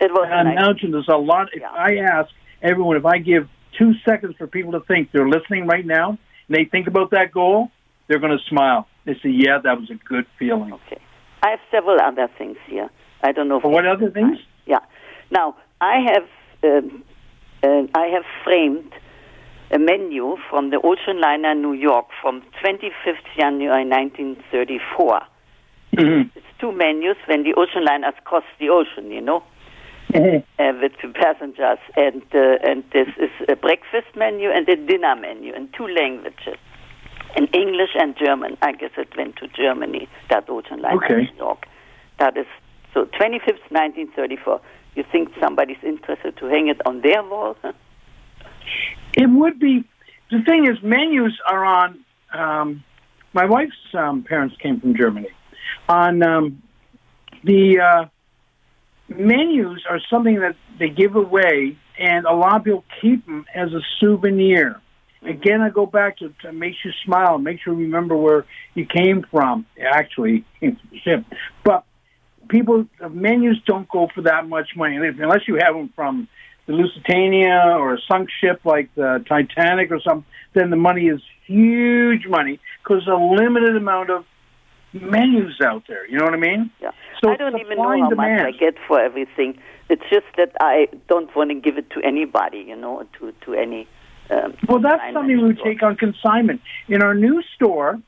It 0.00 0.10
was 0.10 0.26
And 0.28 0.48
I 0.48 0.54
nice. 0.54 0.64
imagine 0.64 0.90
there's 0.90 1.06
a 1.08 1.16
lot. 1.16 1.50
If 1.52 1.60
Yeah. 1.60 1.70
I 1.70 1.98
ask 1.98 2.28
everyone, 2.60 2.96
if 2.96 3.06
I 3.06 3.18
give 3.18 3.48
two 3.78 3.92
seconds 4.04 4.34
for 4.36 4.48
people 4.48 4.72
to 4.72 4.80
think 4.80 5.12
they're 5.12 5.28
listening 5.28 5.68
right 5.68 5.86
now, 5.86 6.18
and 6.48 6.56
they 6.56 6.64
think 6.64 6.86
about 6.86 7.10
that 7.10 7.32
goal, 7.32 7.70
they're 8.06 8.18
going 8.18 8.36
to 8.36 8.44
smile. 8.44 8.86
They 9.04 9.14
say, 9.14 9.30
"Yeah, 9.30 9.58
that 9.62 9.78
was 9.78 9.90
a 9.90 9.94
good 9.94 10.26
feeling." 10.38 10.72
Okay. 10.72 11.00
I 11.42 11.50
have 11.50 11.60
several 11.70 12.00
other 12.00 12.28
things 12.38 12.56
here. 12.66 12.88
I 13.22 13.32
don't 13.32 13.48
know. 13.48 13.60
What 13.60 13.86
other 13.86 14.10
things? 14.10 14.38
Yeah. 14.66 14.80
Now 15.30 15.56
I 15.80 15.96
have 16.12 16.28
um, 16.64 17.04
uh, 17.62 17.82
I 17.94 18.06
have 18.06 18.24
framed 18.44 18.92
a 19.70 19.78
menu 19.78 20.36
from 20.48 20.70
the 20.70 20.80
ocean 20.82 21.20
liner 21.20 21.54
New 21.54 21.72
York 21.72 22.06
from 22.22 22.42
25th 22.62 23.26
January 23.36 23.84
1934. 23.84 25.20
Mhm. 25.94 26.30
It's 26.34 26.46
two 26.60 26.72
menus 26.72 27.16
when 27.26 27.42
the 27.42 27.54
ocean 27.54 27.84
liners 27.84 28.14
cross 28.24 28.44
the 28.58 28.70
ocean, 28.70 29.10
you 29.10 29.20
know. 29.20 29.42
uh, 30.14 30.72
with 30.80 31.14
passengers, 31.14 31.78
and 31.96 32.22
uh, 32.34 32.58
and 32.62 32.84
this 32.92 33.08
is 33.18 33.30
a 33.48 33.56
breakfast 33.56 34.14
menu 34.14 34.50
and 34.50 34.68
a 34.68 34.76
dinner 34.76 35.16
menu 35.16 35.52
in 35.54 35.68
two 35.76 35.86
languages, 35.88 36.56
in 37.36 37.46
English 37.48 37.90
and 37.94 38.16
German. 38.16 38.56
I 38.62 38.72
guess 38.72 38.90
it 38.96 39.16
went 39.16 39.36
to 39.36 39.48
Germany. 39.48 40.08
That 40.30 40.48
ocean 40.48 40.80
liner 40.80 41.04
Okay. 41.04 41.14
New 41.32 41.36
York. 41.38 41.66
That 42.18 42.36
is 42.36 42.46
so 42.94 43.04
25th 43.04 43.66
1934. 43.70 44.60
You 44.94 45.04
think 45.10 45.28
somebody's 45.40 45.82
interested 45.82 46.36
to 46.38 46.46
hang 46.46 46.68
it 46.68 46.80
on 46.86 47.02
their 47.02 47.22
wall? 47.22 47.56
Huh? 47.62 47.72
It 49.14 49.30
would 49.30 49.58
be. 49.58 49.82
The 50.30 50.42
thing 50.42 50.66
is, 50.66 50.76
menus 50.82 51.38
are 51.50 51.64
on. 51.64 52.04
Um, 52.34 52.84
my 53.32 53.46
wife's 53.46 53.94
um, 53.94 54.22
parents 54.22 54.56
came 54.62 54.78
from 54.80 54.94
Germany. 54.94 55.28
On 55.88 56.22
um, 56.22 56.62
the 57.44 57.80
uh, 57.80 58.04
menus 59.08 59.84
are 59.88 60.00
something 60.10 60.40
that 60.40 60.56
they 60.78 60.88
give 60.88 61.16
away, 61.16 61.76
and 61.98 62.26
a 62.26 62.34
lot 62.34 62.56
of 62.56 62.64
people 62.64 62.84
keep 63.00 63.24
them 63.26 63.46
as 63.54 63.72
a 63.72 63.80
souvenir. 64.00 64.80
Again, 65.22 65.60
I 65.60 65.70
go 65.70 65.86
back 65.86 66.18
to, 66.18 66.32
to 66.42 66.52
makes 66.52 66.76
you 66.84 66.92
smile, 67.04 67.38
makes 67.38 67.62
you 67.66 67.74
remember 67.74 68.16
where 68.16 68.44
you 68.74 68.86
came 68.86 69.24
from. 69.30 69.66
Actually, 69.80 70.44
came 70.60 70.76
from 70.76 70.88
the 70.92 70.98
ship, 71.00 71.24
but 71.64 71.84
people 72.48 72.86
menus 73.10 73.56
don't 73.66 73.88
go 73.88 74.08
for 74.14 74.22
that 74.22 74.48
much 74.48 74.70
money 74.76 74.96
unless 74.96 75.48
you 75.48 75.58
have 75.60 75.74
them 75.74 75.92
from 75.96 76.28
the 76.66 76.72
Lusitania 76.72 77.76
or 77.78 77.94
a 77.94 77.98
sunk 78.10 78.28
ship 78.40 78.60
like 78.64 78.94
the 78.94 79.24
Titanic 79.28 79.90
or 79.90 80.00
something. 80.00 80.24
Then 80.54 80.70
the 80.70 80.76
money 80.76 81.06
is 81.08 81.20
huge 81.46 82.26
money 82.26 82.60
because 82.82 83.06
a 83.06 83.14
limited 83.14 83.76
amount 83.76 84.10
of 84.10 84.24
menus 85.02 85.60
out 85.64 85.84
there. 85.88 86.06
You 86.08 86.18
know 86.18 86.24
what 86.24 86.34
I 86.34 86.38
mean? 86.38 86.70
Yeah. 86.80 86.90
So 87.22 87.30
I 87.30 87.36
don't 87.36 87.58
even 87.58 87.76
know 87.76 88.02
how 88.02 88.10
demand. 88.10 88.42
much 88.42 88.54
I 88.54 88.58
get 88.58 88.74
for 88.86 89.00
everything. 89.00 89.58
It's 89.88 90.02
just 90.10 90.26
that 90.36 90.52
I 90.60 90.88
don't 91.08 91.34
want 91.36 91.50
to 91.50 91.54
give 91.54 91.78
it 91.78 91.90
to 91.90 92.00
anybody, 92.02 92.64
you 92.66 92.76
know, 92.76 93.06
to 93.18 93.32
to 93.44 93.54
any. 93.54 93.88
Um, 94.30 94.54
Well, 94.68 94.80
that's 94.80 95.02
something 95.12 95.36
we 95.36 95.42
would 95.42 95.60
take 95.64 95.82
on 95.82 95.96
consignment. 95.96 96.60
In 96.88 97.02
our 97.02 97.14
new 97.14 97.42
store 97.54 98.00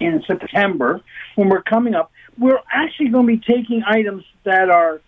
in 0.00 0.22
September, 0.26 1.00
when 1.36 1.48
we're 1.48 1.62
coming 1.62 1.94
up, 1.94 2.10
we're 2.38 2.60
actually 2.72 3.08
going 3.08 3.26
to 3.26 3.36
be 3.36 3.54
taking 3.54 3.82
items 3.86 4.24
that 4.44 4.70
are 4.70 5.00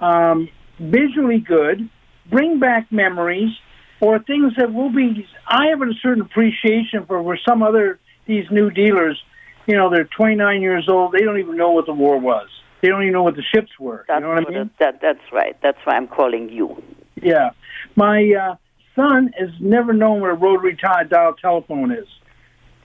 um, 0.00 0.48
visually 0.78 1.38
good, 1.38 1.88
bring 2.28 2.58
back 2.58 2.90
memories, 2.92 3.52
or 4.00 4.18
things 4.18 4.52
that 4.58 4.74
will 4.74 4.90
be. 4.92 5.26
I 5.46 5.68
have 5.68 5.80
a 5.80 5.94
certain 6.02 6.22
appreciation 6.22 7.06
for 7.06 7.22
where 7.22 7.40
some 7.48 7.62
other 7.62 7.98
these 8.26 8.44
new 8.50 8.70
dealers, 8.70 9.20
you 9.66 9.76
know, 9.76 9.90
they're 9.90 10.04
29 10.04 10.60
years 10.60 10.88
old, 10.88 11.12
they 11.12 11.20
don't 11.20 11.38
even 11.38 11.56
know 11.56 11.70
what 11.70 11.86
the 11.86 11.92
war 11.92 12.18
was. 12.18 12.48
They 12.80 12.88
don't 12.88 13.02
even 13.02 13.12
know 13.12 13.22
what 13.22 13.36
the 13.36 13.42
ships 13.42 13.70
were. 13.78 14.04
That's 14.08 14.20
you 14.20 14.26
know 14.26 14.34
what 14.34 14.48
I 14.48 14.50
mean? 14.50 14.70
that 14.80 15.00
that's 15.00 15.32
right. 15.32 15.56
That's 15.62 15.78
why 15.84 15.94
I'm 15.94 16.08
calling 16.08 16.48
you. 16.48 16.82
Yeah. 17.22 17.50
My 17.94 18.32
uh, 18.32 18.56
son 18.96 19.32
has 19.38 19.50
never 19.60 19.92
known 19.92 20.20
what 20.20 20.30
a 20.30 20.34
rotary 20.34 20.76
dial 20.76 21.34
telephone 21.34 21.92
is. 21.92 22.06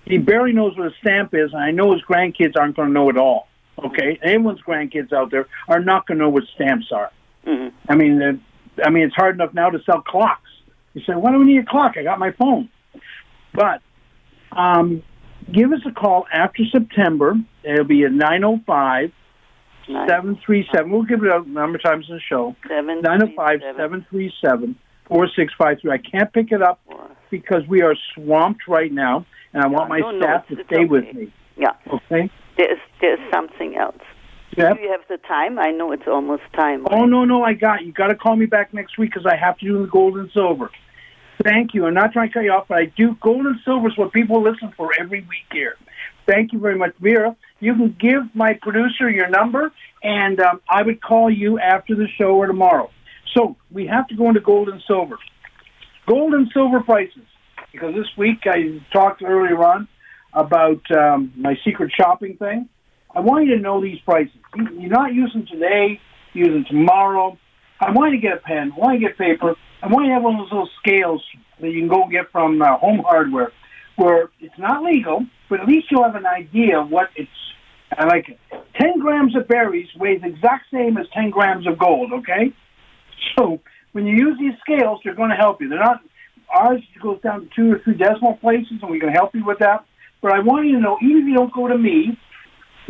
He 0.05 0.19
barely 0.19 0.53
knows 0.53 0.77
what 0.77 0.87
a 0.87 0.93
stamp 1.01 1.33
is, 1.33 1.51
and 1.51 1.61
I 1.61 1.71
know 1.71 1.91
his 1.93 2.01
grandkids 2.03 2.53
aren't 2.57 2.75
going 2.75 2.89
to 2.89 2.93
know 2.93 3.09
it 3.09 3.17
all. 3.17 3.47
Okay? 3.83 4.19
Anyone's 4.23 4.61
grandkids 4.61 5.11
out 5.11 5.31
there 5.31 5.47
are 5.67 5.79
not 5.79 6.07
going 6.07 6.19
to 6.19 6.25
know 6.25 6.29
what 6.29 6.43
stamps 6.55 6.91
are. 6.91 7.11
hmm 7.45 7.67
I 7.89 7.95
mean, 7.95 8.41
I 8.83 8.89
mean, 8.89 9.03
it's 9.03 9.15
hard 9.15 9.35
enough 9.35 9.53
now 9.53 9.69
to 9.69 9.81
sell 9.83 10.01
clocks. 10.01 10.49
You 10.93 11.01
say, 11.01 11.13
why 11.13 11.31
do 11.31 11.39
we 11.39 11.45
need 11.45 11.59
a 11.59 11.65
clock? 11.65 11.97
I 11.97 12.03
got 12.03 12.19
my 12.19 12.31
phone. 12.31 12.69
But 13.53 13.81
um, 14.51 15.03
give 15.51 15.71
us 15.71 15.79
a 15.85 15.91
call 15.91 16.25
after 16.31 16.63
September. 16.71 17.35
It'll 17.63 17.85
be 17.85 18.03
at 18.03 18.11
905 18.11 19.11
737. 19.87 20.91
We'll 20.91 21.03
give 21.03 21.23
it 21.23 21.31
a 21.31 21.49
number 21.49 21.77
of 21.77 21.83
times 21.83 22.07
in 22.09 22.15
the 22.15 22.21
show. 22.21 22.55
Seven. 22.67 23.01
905 23.01 23.59
737 23.61 24.75
4653. 25.07 25.91
I 25.91 25.97
can't 25.97 26.33
pick 26.33 26.51
it 26.51 26.61
up 26.61 26.79
because 27.29 27.65
we 27.67 27.81
are 27.81 27.95
swamped 28.13 28.67
right 28.67 28.91
now, 28.91 29.25
and 29.53 29.63
I 29.63 29.67
want 29.67 29.89
my 29.89 29.99
no, 29.99 30.11
no, 30.11 30.19
staff 30.19 30.45
it's- 30.49 30.67
to 30.67 30.73
stay 30.73 30.85
with 30.85 31.13
me. 31.13 31.31
Yeah. 31.55 31.71
Okay? 31.91 32.29
There 32.57 32.71
is 32.71 32.79
there 33.01 33.13
is 33.13 33.31
something 33.31 33.75
else. 33.77 34.01
Yep. 34.57 34.77
Do 34.77 34.83
you 34.83 34.91
have 34.91 35.01
the 35.07 35.17
time? 35.17 35.59
I 35.59 35.71
know 35.71 35.91
it's 35.91 36.07
almost 36.07 36.41
time. 36.53 36.87
Oh, 36.89 37.05
no, 37.05 37.25
no, 37.25 37.43
I 37.43 37.53
got 37.53 37.85
you. 37.85 37.91
got 37.91 38.07
to 38.07 38.15
call 38.15 38.35
me 38.35 38.47
back 38.47 38.73
next 38.73 38.97
week 38.97 39.11
because 39.13 39.25
I 39.25 39.35
have 39.35 39.57
to 39.59 39.65
do 39.65 39.81
the 39.81 39.87
gold 39.87 40.17
and 40.17 40.31
silver. 40.31 40.71
Thank 41.43 41.73
you. 41.73 41.85
I'm 41.85 41.93
not 41.93 42.13
trying 42.13 42.29
to 42.29 42.33
cut 42.33 42.43
you 42.43 42.51
off, 42.51 42.67
but 42.67 42.77
I 42.79 42.85
do. 42.85 43.15
Gold 43.21 43.45
and 43.45 43.57
silver 43.63 43.87
is 43.89 43.97
what 43.97 44.11
people 44.11 44.41
listen 44.41 44.73
for 44.75 44.91
every 44.99 45.21
week 45.21 45.45
here. 45.51 45.75
Thank 46.27 46.51
you 46.51 46.59
very 46.59 46.77
much, 46.77 46.93
Vera. 46.99 47.35
You 47.59 47.73
can 47.75 47.95
give 47.99 48.23
my 48.35 48.53
producer 48.61 49.09
your 49.09 49.29
number, 49.29 49.71
and 50.03 50.39
um, 50.41 50.61
I 50.69 50.81
would 50.83 51.01
call 51.01 51.29
you 51.29 51.59
after 51.59 51.95
the 51.95 52.07
show 52.17 52.35
or 52.35 52.47
tomorrow. 52.47 52.89
So 53.35 53.55
we 53.71 53.87
have 53.87 54.07
to 54.07 54.15
go 54.15 54.27
into 54.29 54.41
gold 54.41 54.69
and 54.69 54.81
silver. 54.87 55.17
Gold 56.07 56.33
and 56.33 56.47
silver 56.53 56.79
prices, 56.81 57.23
because 57.71 57.93
this 57.93 58.07
week 58.17 58.39
I 58.45 58.81
talked 58.91 59.21
earlier 59.23 59.63
on 59.63 59.87
about 60.33 60.81
um, 60.91 61.33
my 61.35 61.55
secret 61.63 61.91
shopping 61.95 62.37
thing. 62.37 62.67
I 63.15 63.19
want 63.19 63.45
you 63.45 63.55
to 63.55 63.61
know 63.61 63.81
these 63.81 63.99
prices. 63.99 64.33
You- 64.55 64.79
You're 64.79 64.89
not 64.89 65.13
using 65.13 65.45
today, 65.45 65.99
using 66.33 66.65
tomorrow. 66.67 67.37
I 67.79 67.91
want 67.91 68.13
you 68.13 68.21
to 68.21 68.27
get 68.27 68.37
a 68.37 68.41
pen. 68.41 68.73
I 68.75 68.79
want 68.79 68.99
you 68.99 69.07
to 69.07 69.13
get 69.13 69.17
paper. 69.19 69.55
I 69.81 69.87
want 69.87 70.05
you 70.05 70.11
to 70.11 70.15
have 70.15 70.23
one 70.23 70.35
of 70.35 70.41
those 70.41 70.51
little 70.51 70.69
scales 70.79 71.23
that 71.61 71.69
you 71.69 71.79
can 71.79 71.87
go 71.87 72.07
get 72.09 72.31
from 72.31 72.61
uh, 72.61 72.77
Home 72.77 72.99
Hardware, 72.99 73.51
where 73.95 74.29
it's 74.39 74.57
not 74.57 74.83
legal, 74.83 75.25
but 75.49 75.59
at 75.59 75.67
least 75.67 75.87
you'll 75.91 76.03
have 76.03 76.15
an 76.15 76.25
idea 76.25 76.79
of 76.79 76.89
what 76.89 77.09
it's. 77.15 77.29
I 77.91 78.05
like 78.05 78.27
it. 78.29 78.39
Ten 78.79 78.99
grams 78.99 79.35
of 79.35 79.47
berries 79.47 79.87
weighs 79.95 80.21
exact 80.23 80.65
same 80.71 80.97
as 80.97 81.07
ten 81.13 81.29
grams 81.29 81.67
of 81.67 81.77
gold. 81.79 82.11
Okay, 82.13 82.53
so 83.37 83.59
when 83.93 84.05
you 84.05 84.15
use 84.15 84.37
these 84.39 84.53
scales, 84.59 84.99
they're 85.03 85.15
going 85.15 85.29
to 85.29 85.35
help 85.35 85.61
you. 85.61 85.69
They're 85.69 85.79
not 85.79 86.01
ours 86.49 86.81
goes 87.01 87.21
down 87.21 87.41
to 87.41 87.49
two 87.55 87.71
or 87.73 87.79
three 87.79 87.95
decimal 87.95 88.35
places, 88.37 88.73
and 88.81 88.89
we 88.89 88.99
can 88.99 89.09
help 89.09 89.35
you 89.35 89.45
with 89.45 89.59
that. 89.59 89.85
But 90.21 90.33
I 90.33 90.39
want 90.39 90.67
you 90.67 90.75
to 90.75 90.81
know, 90.81 90.97
even 91.01 91.23
if 91.23 91.25
you 91.25 91.35
don't 91.35 91.53
go 91.53 91.67
to 91.67 91.77
me, 91.77 92.17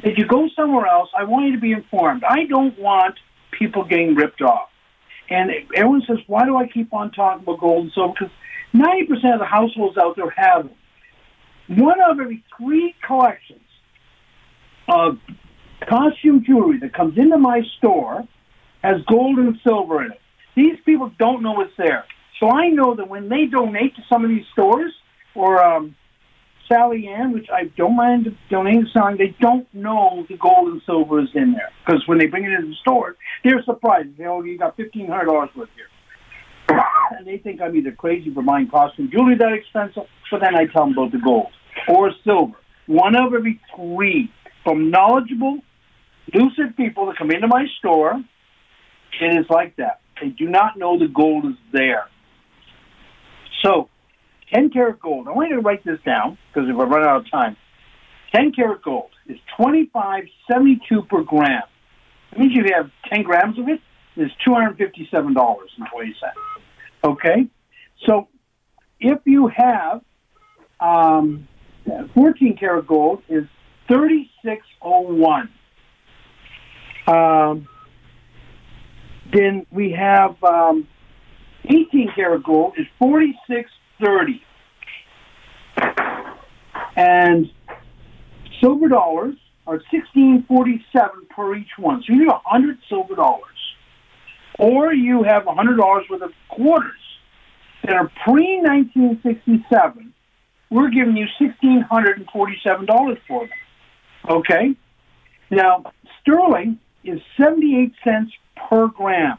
if 0.04 0.18
you 0.18 0.26
go 0.28 0.48
somewhere 0.56 0.86
else, 0.86 1.10
I 1.18 1.24
want 1.24 1.48
you 1.48 1.54
to 1.54 1.60
be 1.60 1.72
informed. 1.72 2.24
I 2.24 2.46
don't 2.46 2.78
want 2.80 3.16
people 3.58 3.84
getting 3.84 4.16
ripped 4.16 4.42
off. 4.42 4.70
And 5.30 5.52
everyone 5.76 6.04
says, 6.08 6.18
why 6.28 6.46
do 6.46 6.56
I 6.56 6.68
keep 6.68 6.94
on 6.94 7.12
talking 7.12 7.44
about 7.44 7.60
gold 7.60 7.84
and 7.86 7.94
silver? 7.94 8.14
Because 8.18 8.34
90% 8.74 9.34
of 9.34 9.40
the 9.40 9.46
households 9.46 9.98
out 9.98 10.16
there 10.16 10.30
have 10.30 10.64
them. 10.68 11.80
One 11.80 12.00
of 12.02 12.20
every 12.20 12.44
three 12.58 12.96
collections 13.06 13.62
of 14.88 15.20
costume 15.88 16.44
jewelry 16.46 16.80
that 16.80 16.94
comes 16.94 17.18
into 17.18 17.38
my 17.38 17.62
store 17.78 18.26
has 18.84 19.02
gold 19.08 19.38
and 19.38 19.60
silver 19.66 20.06
in 20.06 20.12
it. 20.12 20.22
These 20.56 20.78
people 20.86 21.12
don't 21.20 21.44
know 21.44 21.62
it's 21.62 21.74
there. 21.78 22.06
So 22.40 22.50
I 22.50 22.70
know 22.70 22.96
that 22.96 23.10
when 23.10 23.30
they 23.30 23.46
donate 23.46 23.96
to 23.96 24.04
some 24.10 24.24
of 24.24 24.30
these 24.30 24.46
stores, 24.54 24.94
or 25.36 25.64
um, 25.64 25.96
Sally 26.68 27.08
Ann, 27.08 27.32
which 27.32 27.48
I 27.54 27.66
don't 27.78 27.96
mind 27.96 28.36
donating 28.50 28.86
to 28.86 28.92
Sally, 28.92 29.16
they 29.18 29.36
don't 29.40 29.72
know 29.74 30.26
the 30.30 30.38
gold 30.38 30.70
and 30.70 30.82
silver 30.86 31.20
is 31.22 31.30
in 31.34 31.54
there. 31.54 31.72
Because 31.86 32.08
when 32.08 32.18
they 32.18 32.28
bring 32.28 32.44
it 32.44 32.52
into 32.52 32.68
the 32.68 32.76
store, 32.82 33.16
they're 33.44 33.64
surprised. 33.64 34.18
They 34.18 34.26
oh, 34.26 34.44
you 34.44 34.58
got 34.58 34.78
$1,500 34.78 35.56
worth 35.56 35.70
here. 35.76 35.88
and 37.18 37.26
they 37.26 37.38
think 37.38 37.62
I'm 37.62 37.76
either 37.76 37.92
crazy 37.92 38.34
for 38.34 38.44
buying 38.44 38.68
costume 38.68 39.10
jewelry 39.12 39.36
that 39.36 39.54
expensive, 39.54 40.04
but 40.30 40.42
then 40.42 40.56
I 40.56 40.66
tell 40.66 40.86
them 40.86 40.94
about 40.94 41.12
the 41.12 41.20
gold 41.20 41.52
or 41.88 42.12
silver. 42.24 42.58
One 42.88 43.16
of 43.16 43.34
every 43.34 43.60
three 43.76 44.32
from 44.64 44.92
knowledgeable, 44.92 45.60
lucid 46.34 46.76
people 46.76 47.06
that 47.08 47.18
come 47.18 47.32
into 47.32 47.48
my 47.48 47.66
store, 47.80 48.22
it 49.22 49.40
is 49.40 49.46
like 49.50 49.76
that. 49.78 50.02
They 50.22 50.30
do 50.30 50.50
not 50.50 50.78
know 50.78 50.98
the 51.00 51.08
gold 51.08 51.46
is 51.46 51.58
there. 51.72 52.08
So, 53.64 53.90
10 54.54 54.70
karat 54.70 55.00
gold. 55.00 55.28
I 55.28 55.32
want 55.32 55.50
you 55.50 55.56
to 55.56 55.62
write 55.62 55.84
this 55.84 56.00
down 56.06 56.38
because 56.48 56.70
if 56.70 56.76
I 56.76 56.84
run 56.84 57.04
out 57.04 57.22
of 57.22 57.32
time, 57.32 57.58
10 58.34 58.54
karat 58.54 58.82
gold 58.82 59.12
is 59.28 59.38
25.72 59.60 61.08
per 61.10 61.24
gram. 61.24 61.64
That 62.32 62.40
means 62.40 62.54
if 62.58 62.66
you 62.66 62.74
have 62.76 62.92
10 63.12 63.24
grams 63.24 63.58
of 63.60 63.68
it, 63.68 63.82
it's 64.16 64.34
$257.20. 64.46 65.68
Okay? 67.04 67.48
So, 68.06 68.28
if 69.00 69.20
you 69.26 69.48
have 69.48 70.02
um, 70.80 71.48
14 72.14 72.58
karat 72.58 72.88
gold 72.88 73.24
is 73.30 73.46
3601. 73.88 75.50
Um, 77.08 77.68
Then 79.32 79.66
we 79.72 79.92
have 79.92 80.42
um, 80.44 80.88
18 81.66 82.12
karat 82.16 82.44
gold 82.44 82.74
is 82.78 82.86
4630. 84.00 84.44
And 86.96 87.52
silver 88.62 88.88
dollars 88.88 89.36
are 89.66 89.76
1647 89.92 91.28
per 91.30 91.56
each 91.56 91.78
one. 91.78 92.02
So 92.02 92.14
you 92.14 92.20
need 92.20 92.28
100 92.28 92.78
silver 92.90 93.16
dollars. 93.16 93.44
Or 94.60 94.94
you 94.94 95.24
have 95.24 95.44
$100 95.44 96.10
worth 96.10 96.22
of 96.22 96.32
quarters 96.50 96.94
that 97.84 97.94
are 97.94 98.12
pre 98.26 98.60
1967. 98.62 100.14
We're 100.70 100.90
giving 100.90 101.16
you 101.16 101.28
$1,647 101.40 103.18
for 103.28 103.48
them. 103.48 103.50
Okay? 104.30 104.76
Now, 105.50 105.84
sterling 106.22 106.80
is 107.04 107.22
78 107.40 107.94
cents 108.04 108.34
per 108.70 108.88
gram. 108.88 109.38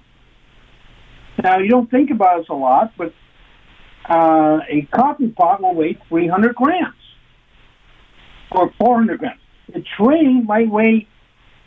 Now, 1.42 1.59
you 1.59 1.68
don't 1.68 1.90
think 1.90 2.11
about 2.11 2.38
this 2.38 2.48
a 2.48 2.54
lot, 2.54 2.92
but 2.96 3.12
uh, 4.09 4.61
a 4.68 4.88
coffee 4.92 5.28
pot 5.28 5.62
will 5.62 5.74
weigh 5.74 5.98
300 6.09 6.54
grams 6.54 6.94
or 8.50 8.72
400 8.78 9.18
grams. 9.18 9.40
The 9.72 9.84
tray 9.96 10.24
might 10.24 10.70
weigh 10.70 11.06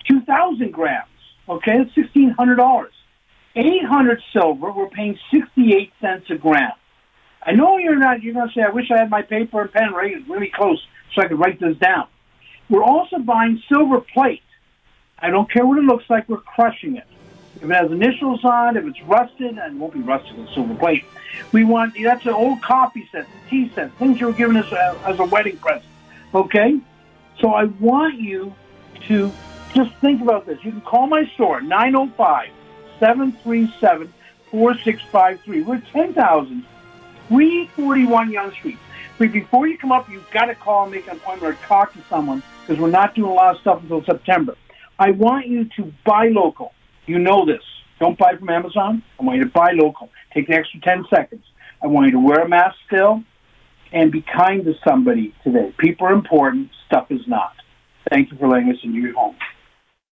2,000 0.10 0.72
grams. 0.72 1.08
Okay, 1.48 1.78
that's 1.78 2.10
$1,600. 2.16 2.88
800 3.56 4.22
silver, 4.32 4.72
we're 4.72 4.90
paying 4.90 5.18
68 5.32 5.92
cents 6.00 6.26
a 6.30 6.36
gram. 6.36 6.72
I 7.44 7.52
know 7.52 7.78
you're 7.78 7.98
not, 7.98 8.22
you're 8.22 8.34
going 8.34 8.48
to 8.48 8.54
say, 8.54 8.62
I 8.62 8.70
wish 8.70 8.86
I 8.92 9.00
had 9.00 9.10
my 9.10 9.24
paper 9.24 9.62
and 9.62 9.72
pen 9.72 9.92
right, 9.94 10.16
really 10.30 10.52
close 10.56 10.82
so 11.14 11.22
I 11.22 11.28
could 11.28 11.40
write 11.40 11.60
this 11.60 11.76
down. 11.78 12.08
We're 12.70 12.84
also 12.84 13.18
buying 13.18 13.62
silver 13.68 14.00
plate. 14.00 14.44
I 15.20 15.30
don't 15.30 15.52
care 15.52 15.66
what 15.66 15.78
it 15.78 15.84
looks 15.84 16.06
like, 16.10 16.30
we're 16.30 16.38
crushing 16.38 16.96
it. 16.96 17.04
If 17.62 17.70
it 17.70 17.74
has 17.74 17.92
initials 17.92 18.44
on, 18.44 18.76
if 18.76 18.86
it's 18.86 19.02
rusted, 19.04 19.58
and 19.60 19.76
it 19.76 19.80
won't 19.80 19.94
be 19.94 20.00
rusted 20.00 20.36
with 20.38 20.50
silver 20.50 20.74
plate. 20.74 21.06
We 21.52 21.64
want, 21.64 21.96
that's 22.02 22.26
an 22.26 22.34
old 22.34 22.62
coffee 22.64 23.08
set, 23.12 23.28
tea 23.50 23.72
set, 23.76 23.94
things 23.94 24.20
you 24.20 24.28
were 24.28 24.34
giving 24.34 24.58
us 24.58 24.72
uh, 24.72 24.98
as 25.06 25.20
a 25.20 25.26
wedding 25.26 25.58
present. 25.58 25.86
Okay? 26.34 26.80
So 27.40 27.54
I 27.54 27.66
want 27.66 28.20
you 28.20 28.56
to 29.08 29.32
just 29.74 29.94
think 29.96 30.22
about 30.22 30.48
this. 30.48 30.64
You 30.64 30.72
can 30.72 30.82
call 30.82 31.06
my 31.06 31.26
store, 31.36 31.62
905 31.62 32.50
737 33.00 34.12
4653. 34.50 35.62
We're 35.62 35.82
10,000, 35.94 36.66
341 37.28 38.32
Yonge 38.32 38.54
Street. 38.54 38.78
But 39.20 39.32
before 39.32 39.68
you 39.68 39.78
come 39.78 39.92
up, 39.92 40.10
you've 40.10 40.30
got 40.32 40.46
to 40.46 40.56
call 40.56 40.84
and 40.84 40.92
make 40.92 41.08
an 41.08 41.18
appointment 41.18 41.56
or 41.56 41.68
talk 41.68 41.94
to 41.94 42.00
someone 42.10 42.42
because 42.62 42.82
we're 42.82 42.90
not 42.90 43.14
doing 43.14 43.30
a 43.30 43.34
lot 43.34 43.56
of 43.56 43.62
stuff 43.62 43.82
until 43.84 44.04
September. 44.04 44.56
I 44.98 45.12
want 45.12 45.48
you 45.48 45.66
to 45.78 45.94
buy 46.04 46.30
local. 46.30 46.74
You 47.06 47.20
know 47.20 47.46
this. 47.46 47.64
Don't 48.00 48.18
buy 48.18 48.36
from 48.38 48.50
Amazon. 48.50 49.04
I 49.20 49.24
want 49.24 49.38
you 49.38 49.46
to 49.46 49.52
buy 49.52 49.72
local. 49.74 50.10
Take 50.34 50.48
the 50.48 50.56
extra 50.56 50.80
10 50.82 51.06
seconds. 51.14 51.44
I 51.84 51.88
want 51.88 52.08
you 52.08 52.14
to 52.14 52.20
wear 52.20 52.40
a 52.42 52.50
mask 52.50 52.76
still 52.88 53.24
and 53.92 54.12
be 54.12 54.22
kind 54.22 54.64
to 54.66 54.74
somebody 54.88 55.34
today. 55.44 55.74
People 55.78 56.08
are 56.08 56.14
important, 56.14 56.70
stuff 56.88 57.08
is 57.10 57.22
not. 57.28 57.54
Thank 58.10 58.32
you 58.32 58.38
for 58.38 58.48
letting 58.48 58.70
us 58.70 58.78
into 58.84 59.00
your 59.00 59.14
home. 59.14 59.36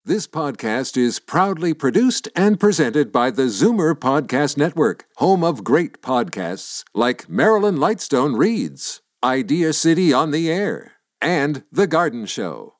This 0.05 0.27
podcast 0.27 0.97
is 0.97 1.21
proudly 1.21 1.75
produced 1.75 2.29
and 2.35 2.59
presented 2.59 3.13
by 3.13 3.31
the 3.31 3.43
Zoomer 3.43 3.95
Podcast 3.95 4.57
Network, 4.57 5.05
home 5.17 5.45
of 5.45 5.65
great 5.65 6.01
podcasts 6.01 6.83
like 6.95 7.29
Marilyn 7.29 7.77
Lightstone 7.77 8.39
Reads, 8.39 9.03
Idea 9.23 9.73
City 9.75 10.13
on 10.13 10.31
the 10.31 10.51
Air, 10.51 10.93
and 11.21 11.65
The 11.71 11.87
Garden 11.87 12.25
Show. 12.25 12.78